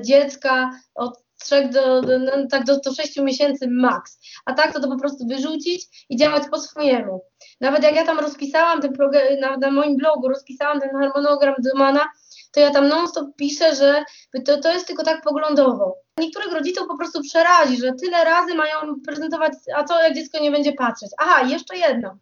dziecka 0.01 0.71
od 0.95 1.23
3 1.43 1.69
do, 1.69 2.01
no, 2.01 2.31
tak 2.51 2.63
do, 2.63 2.79
do 2.79 2.93
6 2.93 3.17
miesięcy 3.17 3.67
max. 3.67 4.19
A 4.45 4.53
tak 4.53 4.73
to 4.73 4.79
to 4.79 4.87
po 4.87 4.99
prostu 4.99 5.27
wyrzucić 5.27 6.05
i 6.09 6.17
działać 6.17 6.43
po 6.51 6.59
swojemu. 6.59 7.21
Nawet 7.61 7.83
jak 7.83 7.95
ja 7.95 8.05
tam 8.05 8.19
rozpisałam 8.19 8.81
ten 8.81 8.93
na, 9.41 9.57
na 9.57 9.71
moim 9.71 9.97
blogu, 9.97 10.27
rozpisałam 10.29 10.79
ten 10.79 10.89
harmonogram 10.89 11.55
Domana, 11.59 12.09
to 12.53 12.59
ja 12.59 12.71
tam 12.71 12.87
non-stop 12.87 13.35
piszę, 13.35 13.75
że 13.75 14.03
to, 14.45 14.57
to 14.57 14.73
jest 14.73 14.87
tylko 14.87 15.03
tak 15.03 15.21
poglądowo. 15.21 15.97
Niektórych 16.17 16.53
rodziców 16.53 16.87
po 16.87 16.97
prostu 16.97 17.21
przerazi, 17.21 17.77
że 17.77 17.93
tyle 18.01 18.25
razy 18.25 18.55
mają 18.55 18.75
prezentować, 19.05 19.53
a 19.75 19.83
co 19.83 20.01
jak 20.01 20.15
dziecko 20.15 20.39
nie 20.39 20.51
będzie 20.51 20.73
patrzeć. 20.73 21.09
Aha, 21.17 21.41
jeszcze 21.47 21.77
jedno. 21.77 22.17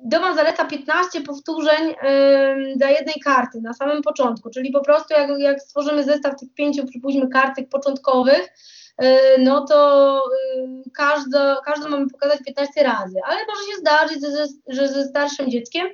Doma 0.00 0.34
zaleca 0.34 0.64
15 0.64 1.20
powtórzeń 1.20 1.88
yy, 1.88 2.76
dla 2.76 2.90
jednej 2.90 3.14
karty 3.24 3.60
na 3.60 3.72
samym 3.72 4.02
początku, 4.02 4.50
czyli 4.50 4.72
po 4.72 4.80
prostu 4.80 5.14
jak, 5.14 5.30
jak 5.38 5.60
stworzymy 5.60 6.04
zestaw 6.04 6.40
tych 6.40 6.54
pięciu, 6.54 6.86
przypuśćmy, 6.86 7.28
kartek 7.28 7.68
początkowych, 7.68 8.48
yy, 9.00 9.08
no 9.38 9.64
to 9.64 10.22
yy, 10.56 10.82
każdo, 10.94 11.60
każdą 11.64 11.88
mamy 11.88 12.06
pokazać 12.10 12.40
15 12.46 12.82
razy, 12.82 13.16
ale 13.24 13.38
może 13.48 13.72
się 13.72 13.76
zdarzyć, 13.80 14.18
że, 14.36 14.46
że 14.68 14.88
ze 14.88 15.04
starszym 15.04 15.50
dzieckiem 15.50 15.86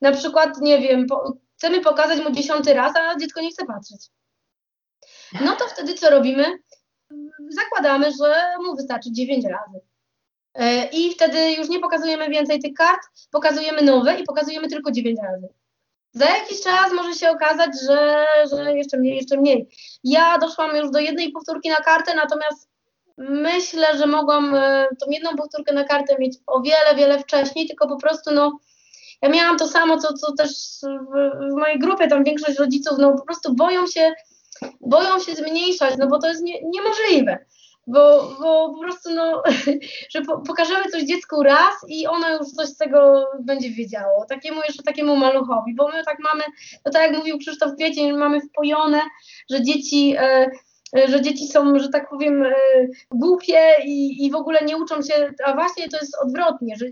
na 0.00 0.12
przykład, 0.12 0.60
nie 0.60 0.78
wiem, 0.78 1.06
po, 1.06 1.32
chcemy 1.56 1.80
pokazać 1.80 2.20
mu 2.20 2.30
dziesiąty 2.30 2.74
raz, 2.74 2.96
a 2.96 3.16
dziecko 3.16 3.40
nie 3.40 3.50
chce 3.50 3.66
patrzeć. 3.66 4.10
No 5.40 5.56
to 5.56 5.68
wtedy 5.68 5.94
co 5.94 6.10
robimy? 6.10 6.44
Zakładamy, 7.48 8.12
że 8.12 8.44
mu 8.64 8.76
wystarczy 8.76 9.12
dziewięć 9.12 9.44
razy. 9.44 9.80
E, 10.54 10.88
I 10.88 11.12
wtedy 11.12 11.52
już 11.52 11.68
nie 11.68 11.80
pokazujemy 11.80 12.28
więcej 12.28 12.60
tych 12.60 12.74
kart, 12.74 13.00
pokazujemy 13.30 13.82
nowe 13.82 14.20
i 14.20 14.24
pokazujemy 14.24 14.68
tylko 14.68 14.90
dziewięć 14.90 15.18
razy. 15.22 15.48
Za 16.12 16.24
jakiś 16.24 16.60
czas 16.62 16.92
może 16.92 17.14
się 17.14 17.30
okazać, 17.30 17.70
że, 17.86 18.24
że 18.52 18.76
jeszcze 18.76 18.96
mniej, 18.96 19.16
jeszcze 19.16 19.36
mniej. 19.36 19.68
Ja 20.04 20.38
doszłam 20.38 20.76
już 20.76 20.90
do 20.90 20.98
jednej 20.98 21.32
powtórki 21.32 21.68
na 21.68 21.76
kartę, 21.76 22.14
natomiast 22.14 22.68
myślę, 23.18 23.98
że 23.98 24.06
mogłam 24.06 24.54
e, 24.54 24.86
tą 25.00 25.10
jedną 25.10 25.36
powtórkę 25.36 25.74
na 25.74 25.84
kartę 25.84 26.16
mieć 26.18 26.38
o 26.46 26.60
wiele, 26.60 26.94
wiele 26.96 27.18
wcześniej, 27.18 27.66
tylko 27.68 27.88
po 27.88 27.96
prostu 27.96 28.30
no, 28.34 28.58
ja 29.22 29.28
miałam 29.28 29.58
to 29.58 29.68
samo, 29.68 29.98
co, 29.98 30.12
co 30.12 30.32
też 30.32 30.50
w, 30.82 31.50
w 31.50 31.58
mojej 31.58 31.78
grupie, 31.78 32.08
tam 32.08 32.24
większość 32.24 32.58
rodziców, 32.58 32.98
no 32.98 33.12
po 33.12 33.24
prostu 33.24 33.54
boją 33.54 33.86
się, 33.86 34.12
boją 34.80 35.18
się 35.20 35.34
zmniejszać, 35.34 35.94
no 35.98 36.06
bo 36.06 36.18
to 36.18 36.28
jest 36.28 36.42
nie, 36.42 36.62
niemożliwe. 36.62 37.38
Bo, 37.86 38.34
bo 38.40 38.74
po 38.74 38.80
prostu, 38.80 39.14
no, 39.14 39.42
że 40.12 40.22
po, 40.22 40.40
pokażemy 40.40 40.90
coś 40.90 41.02
dziecku 41.02 41.42
raz 41.42 41.74
i 41.88 42.06
ono 42.06 42.30
już 42.30 42.48
coś 42.48 42.68
z 42.68 42.76
tego 42.76 43.26
będzie 43.40 43.70
wiedziało. 43.70 44.26
Takiemu 44.28 44.60
jeszcze 44.68 44.82
takiemu 44.82 45.16
maluchowi, 45.16 45.74
bo 45.74 45.88
my 45.88 46.04
tak 46.04 46.18
mamy, 46.18 46.44
no 46.84 46.92
tak 46.92 47.02
jak 47.02 47.18
mówił 47.18 47.38
Krzysztof 47.38 47.72
Kwiecień, 47.74 48.12
mamy 48.12 48.40
wpojone, 48.40 49.00
że 49.50 49.62
dzieci. 49.62 50.14
E, 50.18 50.50
że 51.08 51.22
dzieci 51.22 51.48
są, 51.48 51.78
że 51.78 51.88
tak 51.88 52.08
powiem, 52.10 52.42
e, 52.42 52.54
głupie 53.10 53.74
i, 53.84 54.26
i 54.26 54.30
w 54.30 54.34
ogóle 54.34 54.60
nie 54.64 54.76
uczą 54.76 55.02
się, 55.02 55.32
a 55.44 55.54
właśnie 55.54 55.88
to 55.88 55.96
jest 55.96 56.16
odwrotnie, 56.22 56.76
że 56.76 56.86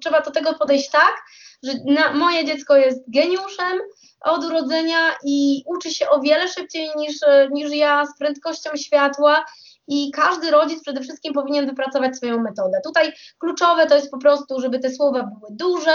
trzeba 0.00 0.20
do 0.20 0.30
tego 0.30 0.54
podejść 0.54 0.90
tak, 0.90 1.14
że 1.62 1.72
na, 1.86 2.12
moje 2.12 2.44
dziecko 2.44 2.76
jest 2.76 3.04
geniuszem 3.08 3.78
od 4.20 4.44
urodzenia 4.44 4.98
i 5.24 5.62
uczy 5.66 5.90
się 5.90 6.08
o 6.08 6.20
wiele 6.20 6.48
szybciej 6.48 6.90
niż, 6.96 7.16
niż 7.50 7.72
ja 7.72 8.06
z 8.06 8.18
prędkością 8.18 8.70
światła 8.76 9.44
i 9.90 10.10
każdy 10.10 10.50
rodzic 10.50 10.82
przede 10.82 11.00
wszystkim 11.00 11.34
powinien 11.34 11.66
wypracować 11.66 12.16
swoją 12.16 12.42
metodę. 12.42 12.80
Tutaj 12.84 13.12
kluczowe 13.38 13.86
to 13.86 13.94
jest 13.94 14.10
po 14.10 14.18
prostu, 14.18 14.60
żeby 14.60 14.78
te 14.78 14.90
słowa 14.90 15.22
były 15.22 15.50
duże 15.50 15.94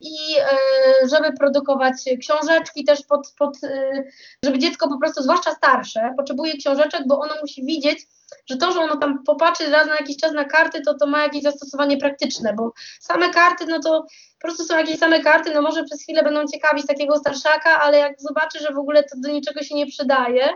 i 0.00 0.16
e, 0.38 1.08
żeby 1.08 1.32
produkować 1.32 1.94
książeczki 2.20 2.84
też 2.84 3.02
pod, 3.02 3.34
pod 3.38 3.64
e, 3.64 4.04
żeby 4.44 4.58
dziecko 4.58 4.88
po 4.88 4.98
prostu, 4.98 5.22
zwłaszcza 5.22 5.54
starsze, 5.54 6.14
potrzebuje 6.16 6.56
książeczek, 6.56 7.02
bo 7.06 7.20
ono 7.20 7.34
musi 7.40 7.64
widzieć, 7.64 8.06
że 8.50 8.56
to, 8.56 8.72
że 8.72 8.80
ono 8.80 8.96
tam 8.96 9.24
popatrzy 9.24 9.70
raz 9.70 9.86
na 9.86 9.96
jakiś 9.96 10.16
czas 10.16 10.32
na 10.32 10.44
karty, 10.44 10.80
to 10.80 10.94
to 10.94 11.06
ma 11.06 11.22
jakieś 11.22 11.42
zastosowanie 11.42 11.96
praktyczne, 11.96 12.54
bo 12.54 12.72
same 13.00 13.30
karty, 13.30 13.66
no 13.66 13.80
to 13.80 14.02
po 14.40 14.40
prostu 14.40 14.64
są 14.64 14.78
jakieś 14.78 14.98
same 14.98 15.20
karty, 15.20 15.54
no 15.54 15.62
może 15.62 15.84
przez 15.84 16.02
chwilę 16.02 16.22
będą 16.22 16.46
ciekawi 16.46 16.82
z 16.82 16.86
takiego 16.86 17.16
starszaka, 17.16 17.80
ale 17.80 17.98
jak 17.98 18.20
zobaczy, 18.20 18.58
że 18.58 18.72
w 18.72 18.78
ogóle 18.78 19.02
to 19.02 19.16
do 19.16 19.28
niczego 19.28 19.62
się 19.62 19.74
nie 19.74 19.86
przydaje, 19.86 20.48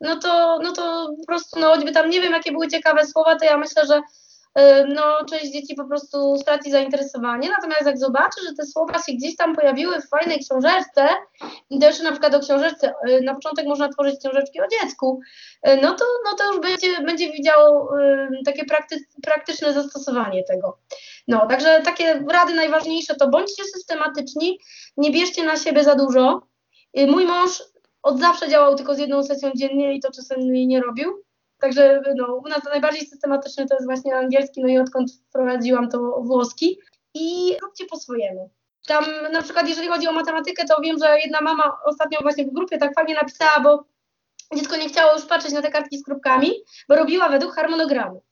no 0.00 0.16
to, 0.16 0.58
no 0.62 0.72
to 0.72 1.14
po 1.20 1.26
prostu, 1.26 1.60
no 1.60 1.68
choćby 1.68 1.92
tam 1.92 2.10
nie 2.10 2.20
wiem, 2.20 2.32
jakie 2.32 2.52
były 2.52 2.68
ciekawe 2.68 3.06
słowa, 3.06 3.36
to 3.36 3.44
ja 3.44 3.56
myślę, 3.56 3.86
że 3.86 3.96
y, 3.96 4.84
no, 4.88 5.24
część 5.24 5.52
dzieci 5.52 5.74
po 5.74 5.84
prostu 5.84 6.36
straci 6.36 6.70
zainteresowanie, 6.70 7.48
natomiast 7.48 7.86
jak 7.86 7.98
zobaczy, 7.98 8.40
że 8.48 8.54
te 8.54 8.66
słowa 8.66 9.02
się 9.02 9.12
gdzieś 9.12 9.36
tam 9.36 9.56
pojawiły 9.56 10.00
w 10.00 10.08
fajnej 10.08 10.38
książeczce, 10.38 11.08
i 11.70 11.78
też 11.78 12.00
na 12.00 12.10
przykład 12.10 12.34
o 12.34 12.40
książeczce, 12.40 12.94
y, 13.08 13.20
na 13.22 13.34
początek 13.34 13.66
można 13.66 13.88
tworzyć 13.88 14.20
książeczki 14.20 14.60
o 14.60 14.68
dziecku, 14.68 15.20
y, 15.68 15.76
no 15.82 15.92
to, 15.92 16.04
no 16.24 16.36
to 16.36 16.52
już 16.52 16.60
będzie, 16.60 17.02
będzie 17.02 17.32
widział 17.32 17.88
takie 18.44 18.64
prakty, 18.64 18.96
praktyczne 19.22 19.72
zastosowanie 19.72 20.44
tego. 20.44 20.78
No, 21.28 21.46
także 21.46 21.82
takie 21.84 22.24
rady 22.30 22.54
najważniejsze 22.54 23.14
to 23.14 23.28
bądźcie 23.28 23.64
systematyczni, 23.64 24.60
nie 24.96 25.10
bierzcie 25.10 25.44
na 25.44 25.56
siebie 25.56 25.84
za 25.84 25.94
dużo. 25.94 26.42
Mój 27.06 27.26
mąż 27.26 27.62
od 28.02 28.20
zawsze 28.20 28.48
działał 28.48 28.74
tylko 28.74 28.94
z 28.94 28.98
jedną 28.98 29.22
sesją 29.22 29.50
dziennie 29.56 29.94
i 29.94 30.00
to 30.00 30.10
czasem 30.10 30.52
nie 30.52 30.80
robił. 30.80 31.22
Także 31.58 32.02
no, 32.16 32.34
u 32.34 32.48
nas 32.48 32.64
najbardziej 32.64 33.06
systematyczny 33.06 33.66
to 33.66 33.74
jest 33.74 33.86
właśnie 33.86 34.16
angielski, 34.16 34.62
no 34.62 34.68
i 34.68 34.78
odkąd 34.78 35.10
wprowadziłam 35.28 35.88
to 35.88 35.98
włoski. 36.22 36.78
I 37.14 37.56
róbcie 37.62 37.86
po 37.86 37.96
swojemu. 37.96 38.50
Tam 38.86 39.04
na 39.32 39.42
przykład 39.42 39.68
jeżeli 39.68 39.88
chodzi 39.88 40.08
o 40.08 40.12
matematykę, 40.12 40.64
to 40.64 40.80
wiem, 40.80 40.98
że 40.98 41.20
jedna 41.20 41.40
mama 41.40 41.78
ostatnio 41.84 42.18
właśnie 42.22 42.44
w 42.44 42.52
grupie 42.52 42.78
tak 42.78 42.94
fajnie 42.94 43.14
napisała, 43.14 43.60
bo 43.60 43.84
dziecko 44.56 44.76
nie 44.76 44.88
chciało 44.88 45.12
już 45.12 45.26
patrzeć 45.26 45.52
na 45.52 45.62
te 45.62 45.70
kartki 45.70 45.98
z 45.98 46.04
kropkami, 46.04 46.50
bo 46.88 46.96
robiła 46.96 47.28
według 47.28 47.54
harmonogramu. 47.54 48.22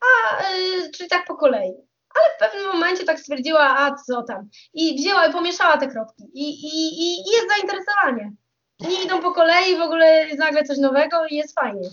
A, 0.00 0.42
yy, 0.42 0.90
czyli 0.90 1.08
tak 1.08 1.26
po 1.26 1.36
kolei. 1.36 1.72
Ale 2.14 2.34
w 2.36 2.38
pewnym 2.38 2.72
momencie 2.72 3.04
tak 3.04 3.20
stwierdziła, 3.20 3.78
a 3.78 3.94
co 3.94 4.22
tam. 4.22 4.48
I 4.74 4.96
wzięła 4.96 5.26
i 5.26 5.32
pomieszała 5.32 5.76
te 5.76 5.88
kropki. 5.88 6.24
I, 6.34 6.50
i, 6.50 7.00
i 7.00 7.32
jest 7.32 7.48
zainteresowanie 7.48 8.32
nie 8.80 9.04
idą 9.04 9.22
po 9.22 9.32
kolei, 9.32 9.76
w 9.76 9.82
ogóle 9.82 10.34
nagle 10.36 10.64
coś 10.64 10.78
nowego 10.78 11.26
i 11.26 11.36
jest 11.36 11.54
fajnie. 11.54 11.88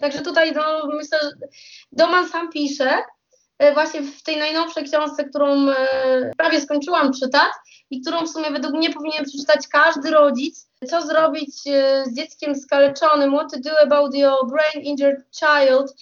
Także 0.00 0.20
tutaj 0.22 0.52
no, 0.52 0.86
myślę, 0.86 1.18
że 1.22 1.30
Doman 1.92 2.28
sam 2.28 2.50
pisze, 2.50 3.02
e, 3.58 3.74
właśnie 3.74 4.02
w 4.02 4.22
tej 4.22 4.36
najnowszej 4.36 4.84
książce, 4.84 5.24
którą 5.24 5.70
e, 5.70 6.30
prawie 6.36 6.60
skończyłam 6.60 7.12
czytać 7.12 7.52
i 7.90 8.00
którą 8.00 8.26
w 8.26 8.30
sumie 8.30 8.50
według 8.50 8.74
mnie 8.74 8.90
powinien 8.90 9.24
przeczytać 9.24 9.68
każdy 9.68 10.10
rodzic, 10.10 10.68
co 10.90 11.02
zrobić 11.02 11.54
e, 11.66 12.04
z 12.06 12.14
dzieckiem 12.14 12.54
skaleczonym, 12.54 13.34
what 13.34 13.52
to 13.52 13.60
do 13.60 13.80
about 13.82 14.14
your 14.14 14.46
brain 14.50 14.86
injured 14.86 15.24
child. 15.38 15.94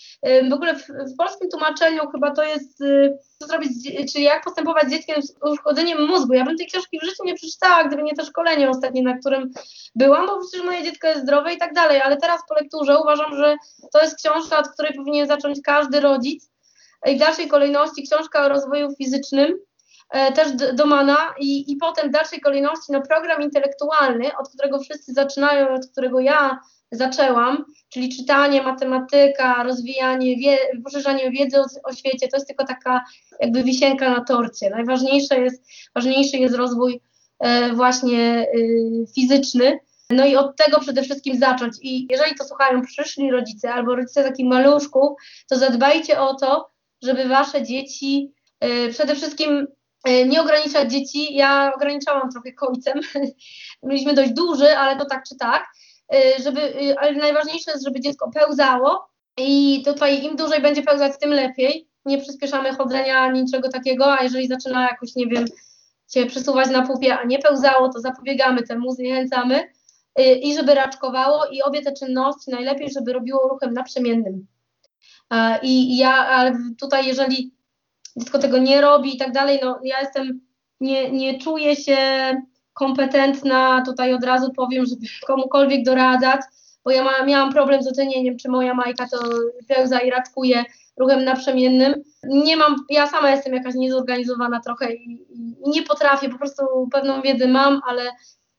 W 0.51 0.53
ogóle 0.53 0.74
w, 0.74 0.87
w 0.89 1.16
polskim 1.16 1.51
tłumaczeniu 1.51 2.11
chyba 2.12 2.30
to 2.30 2.43
jest 2.43 2.82
co 3.39 3.47
zrobić, 3.47 3.70
czyli 4.12 4.24
jak 4.24 4.45
postępować 4.45 4.89
z 4.89 4.91
dzieckiem 4.91 5.22
z 5.22 5.34
uszkodzeniem 5.43 6.07
mózgu. 6.07 6.34
Ja 6.34 6.45
bym 6.45 6.57
tej 6.57 6.66
książki 6.66 6.99
w 6.99 7.05
życiu 7.05 7.24
nie 7.24 7.34
przeczytała, 7.34 7.84
gdyby 7.84 8.03
nie 8.03 8.14
to 8.14 8.24
szkolenie 8.24 8.70
ostatnie, 8.70 9.03
na 9.03 9.18
którym 9.18 9.53
byłam, 9.95 10.26
bo 10.26 10.41
przecież 10.41 10.66
moje 10.66 10.84
dziecko 10.84 11.07
jest 11.07 11.22
zdrowe 11.22 11.55
i 11.55 11.59
tak 11.59 11.74
dalej, 11.74 12.01
ale 12.01 12.16
teraz 12.16 12.41
po 12.49 12.55
lekturze 12.55 13.01
uważam, 13.01 13.37
że 13.37 13.57
to 13.93 14.03
jest 14.03 14.16
książka, 14.16 14.59
od 14.59 14.68
której 14.68 14.95
powinien 14.95 15.28
zacząć 15.28 15.59
każdy 15.64 16.01
rodzic. 16.01 16.51
I 17.07 17.16
w 17.16 17.18
dalszej 17.18 17.49
kolejności 17.49 18.03
książka 18.03 18.45
o 18.45 18.49
rozwoju 18.49 18.95
fizycznym, 18.99 19.53
e, 19.53 19.57
też 20.34 20.48
Domana 20.74 21.16
i, 21.40 21.72
i 21.72 21.76
potem 21.76 22.09
w 22.09 22.12
dalszej 22.12 22.40
kolejności 22.40 22.92
no, 22.92 23.02
program 23.02 23.42
intelektualny, 23.42 24.36
od 24.36 24.48
którego 24.48 24.78
wszyscy 24.78 25.12
zaczynają, 25.12 25.74
od 25.74 25.86
którego 25.86 26.20
ja 26.20 26.59
zaczęłam, 26.92 27.64
czyli 27.88 28.16
czytanie, 28.16 28.62
matematyka, 28.62 29.62
rozwijanie, 29.62 30.36
wie, 30.36 30.59
poszerzanie 30.84 31.30
wiedzy 31.30 31.61
o, 31.61 31.64
o, 31.84 31.92
świecie, 31.92 32.28
to 32.28 32.36
jest 32.36 32.46
tylko 32.46 32.64
taka 32.64 33.04
jakby 33.40 33.62
wisienka 33.62 34.11
na 34.11 34.24
torcie. 34.24 34.70
Najważniejsze 34.70 35.40
jest, 35.40 35.64
ważniejszy 35.94 36.36
jest 36.36 36.54
rozwój 36.54 37.00
e, 37.38 37.72
właśnie 37.72 38.46
y, 38.54 39.07
fizyczny, 39.14 39.78
no 40.11 40.26
i 40.26 40.36
od 40.36 40.57
tego 40.57 40.80
przede 40.80 41.02
wszystkim 41.02 41.38
zacząć. 41.38 41.76
I 41.82 42.07
jeżeli 42.11 42.34
to 42.34 42.44
słuchają 42.44 42.82
przyszli 42.82 43.30
rodzice 43.30 43.72
albo 43.72 43.96
rodzice 43.96 44.24
takich 44.24 44.46
maluszków, 44.46 45.18
to 45.48 45.59
zadbajcie 45.59 46.20
o 46.20 46.34
to, 46.34 46.70
żeby 47.02 47.28
wasze 47.28 47.62
dzieci 47.62 48.32
y, 48.64 48.88
przede 48.92 49.14
wszystkim 49.14 49.66
nie 50.26 50.42
ograniczać 50.42 50.92
dzieci. 50.92 51.34
Ja 51.34 51.72
ograniczałam 51.76 52.30
trochę 52.30 52.53
końcem. 52.53 53.01
Mieliśmy 53.82 54.14
dość 54.14 54.32
duży, 54.32 54.76
ale 54.78 54.97
to 54.97 55.05
tak 55.05 55.24
czy 55.28 55.36
tak 55.36 55.66
Y, 56.14 56.42
żeby, 56.42 56.61
y, 56.61 56.99
ale 56.99 57.12
najważniejsze 57.12 57.70
jest, 57.70 57.84
żeby 57.84 58.01
dziecko 58.01 58.30
pełzało 58.30 59.09
i 59.38 59.82
tutaj 59.84 60.24
im 60.24 60.36
dłużej 60.36 60.62
będzie 60.62 60.82
pełzać, 60.82 61.12
tym 61.20 61.30
lepiej. 61.30 61.88
Nie 62.05 62.18
przyspieszamy 62.18 62.74
chodzenia 62.74 63.32
niczego 63.32 63.68
takiego, 63.68 64.18
a 64.18 64.22
jeżeli 64.22 64.49
zaczyna 64.49 64.82
jakoś, 64.82 65.14
nie 65.16 65.26
wiem, 65.26 65.44
się 66.14 66.26
przesuwać 66.26 66.70
na 66.70 66.86
pupie, 66.86 67.18
a 67.18 67.24
nie 67.24 67.38
pełzało, 67.38 67.88
to 67.88 68.01
zapobiegamy 68.01 68.62
temu, 68.62 68.92
zniechęcamy 68.92 69.68
i 70.42 70.55
żeby 70.55 70.74
raczkowało 70.74 71.47
i 71.47 71.62
obie 71.62 71.82
te 71.82 71.92
czynności 71.92 72.51
najlepiej, 72.51 72.90
żeby 72.90 73.12
robiło 73.12 73.49
ruchem 73.49 73.72
naprzemiennym. 73.72 74.47
I 75.62 75.97
ja, 75.97 76.12
ale 76.12 76.59
tutaj 76.80 77.07
jeżeli 77.07 77.55
dziecko 78.17 78.39
tego 78.39 78.59
nie 78.59 78.81
robi 78.81 79.14
i 79.14 79.19
tak 79.19 79.33
dalej, 79.33 79.59
no 79.62 79.81
ja 79.83 80.01
jestem, 80.01 80.41
nie, 80.81 81.11
nie 81.11 81.39
czuję 81.39 81.77
się 81.77 81.97
kompetentna, 82.73 83.83
tutaj 83.87 84.14
od 84.14 84.25
razu 84.25 84.53
powiem, 84.53 84.87
żeby 84.87 85.07
komukolwiek 85.27 85.85
doradzać, 85.85 86.41
bo 86.85 86.91
ja 86.91 87.05
ma, 87.05 87.25
miałam 87.25 87.53
problem 87.53 87.83
z 87.83 87.89
ocenieniem, 87.89 88.37
czy 88.37 88.49
moja 88.49 88.75
Majka 88.75 89.07
to 89.09 89.19
pełza 89.69 89.99
i 89.99 90.11
raczkuje 90.11 90.64
ruchem 90.97 91.25
naprzemiennym. 91.25 91.95
Nie 92.25 92.57
mam, 92.57 92.77
ja 92.91 93.07
sama 93.07 93.31
jestem 93.31 93.55
jakaś 93.55 93.75
niezorganizowana 93.75 94.61
trochę 94.61 94.95
i, 94.95 95.27
i 95.31 95.71
nie 95.71 95.83
potrafię, 95.83 96.29
po 96.29 96.39
prostu 96.39 96.89
pewną 96.93 97.23
wiedzę 97.23 97.49
mam, 97.49 97.81
ale 97.87 98.03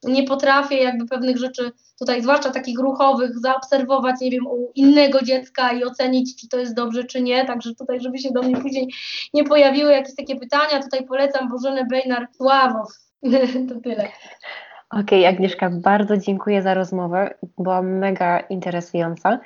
nie 0.07 0.23
potrafię 0.23 0.77
jakby 0.77 1.05
pewnych 1.05 1.37
rzeczy 1.37 1.71
tutaj, 1.99 2.21
zwłaszcza 2.21 2.49
takich 2.51 2.79
ruchowych, 2.79 3.39
zaobserwować, 3.39 4.15
nie 4.21 4.31
wiem, 4.31 4.47
u 4.47 4.71
innego 4.75 5.21
dziecka 5.21 5.71
i 5.73 5.83
ocenić, 5.83 6.41
czy 6.41 6.49
to 6.49 6.59
jest 6.59 6.75
dobrze, 6.75 7.03
czy 7.03 7.21
nie. 7.21 7.45
Także 7.45 7.75
tutaj, 7.75 7.99
żeby 7.99 8.17
się 8.17 8.31
do 8.31 8.41
mnie 8.41 8.57
później 8.57 8.93
nie 9.33 9.43
pojawiły 9.43 9.91
jakieś 9.91 10.15
takie 10.15 10.35
pytania, 10.35 10.83
tutaj 10.83 11.05
polecam 11.05 11.49
Bożenę 11.49 11.85
Bejnar-Sławow, 11.91 12.87
to 13.69 13.81
tyle. 13.83 14.09
Okej, 14.89 15.19
okay, 15.19 15.27
Agnieszka, 15.27 15.69
bardzo 15.69 16.17
dziękuję 16.17 16.61
za 16.61 16.73
rozmowę. 16.73 17.33
Była 17.57 17.81
mega 17.81 18.39
interesująca 18.39 19.39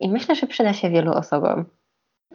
i 0.00 0.08
myślę, 0.08 0.34
że 0.34 0.46
przyda 0.46 0.72
się 0.72 0.90
wielu 0.90 1.12
osobom. 1.12 1.64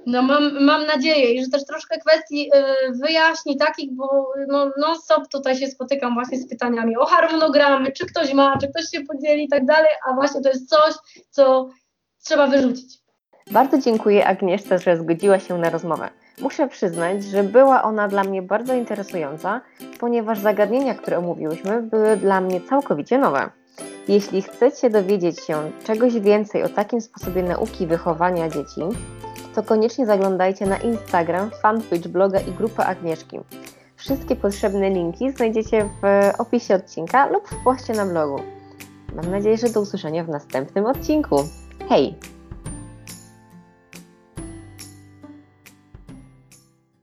No 0.06 0.22
mam, 0.22 0.64
mam 0.64 0.86
nadzieję 0.86 1.34
i 1.34 1.44
że 1.44 1.50
też 1.50 1.66
troszkę 1.66 1.98
kwestii 1.98 2.50
y, 2.56 2.98
wyjaśni 3.02 3.58
takich, 3.58 3.94
bo 3.94 4.34
no, 4.48 4.72
non-stop 4.78 5.28
tutaj 5.28 5.58
się 5.58 5.68
spotykam 5.68 6.14
właśnie 6.14 6.38
z 6.38 6.50
pytaniami 6.50 6.98
o 6.98 7.06
harmonogramy, 7.06 7.92
czy 7.92 8.06
ktoś 8.06 8.34
ma, 8.34 8.58
czy 8.58 8.68
ktoś 8.68 8.86
się 8.90 9.02
podzieli 9.02 9.44
i 9.44 9.50
tak 9.50 9.66
dalej, 9.66 9.90
a 10.10 10.14
właśnie 10.14 10.42
to 10.42 10.50
jest 10.50 10.70
coś, 10.70 10.94
co 11.30 11.70
trzeba 12.24 12.48
wyrzucić. 12.48 13.06
Bardzo 13.52 13.78
dziękuję 13.78 14.28
Agnieszce, 14.28 14.80
że 14.80 14.98
zgodziła 14.98 15.40
się 15.40 15.58
na 15.58 15.70
rozmowę. 15.70 16.10
Muszę 16.42 16.68
przyznać, 16.68 17.24
że 17.24 17.44
była 17.44 17.84
ona 17.84 18.08
dla 18.08 18.24
mnie 18.24 18.42
bardzo 18.42 18.74
interesująca, 18.74 19.62
ponieważ 20.00 20.40
zagadnienia, 20.40 20.96
które 20.96 21.18
omówiłyśmy, 21.18 21.82
były 21.82 22.18
dla 22.18 22.42
mnie 22.42 22.62
całkowicie 22.62 23.18
nowe. 23.18 23.50
Jeśli 24.08 24.42
chcecie 24.42 24.90
dowiedzieć 24.90 25.40
się 25.40 25.72
czegoś 25.84 26.20
więcej 26.20 26.64
o 26.64 26.70
takim 26.70 27.02
sposobie 27.02 27.44
nauki 27.44 27.84
i 27.84 27.88
wychowania 27.88 28.50
dzieci, 28.50 28.82
to 29.56 29.64
koniecznie 29.64 30.06
zaglądajcie 30.06 30.66
na 30.66 30.78
Instagram, 30.78 31.52
fanpage 31.62 32.10
bloga 32.10 32.40
i 32.40 32.52
grupę 32.52 32.86
Agnieszki. 32.86 33.40
Wszystkie 33.96 34.36
potrzebne 34.36 34.90
linki 34.90 35.32
znajdziecie 35.32 35.90
w 36.02 36.32
opisie 36.42 36.76
odcinka 36.76 37.26
lub 37.28 37.48
w 37.48 37.64
poście 37.64 37.94
na 37.94 38.06
blogu. 38.06 38.42
Mam 39.16 39.32
nadzieję, 39.32 39.58
że 39.58 39.70
do 39.70 39.82
usłyszenia 39.82 40.24
w 40.24 40.30
następnym 40.30 40.86
odcinku. 40.86 41.36
Hej! 41.90 42.16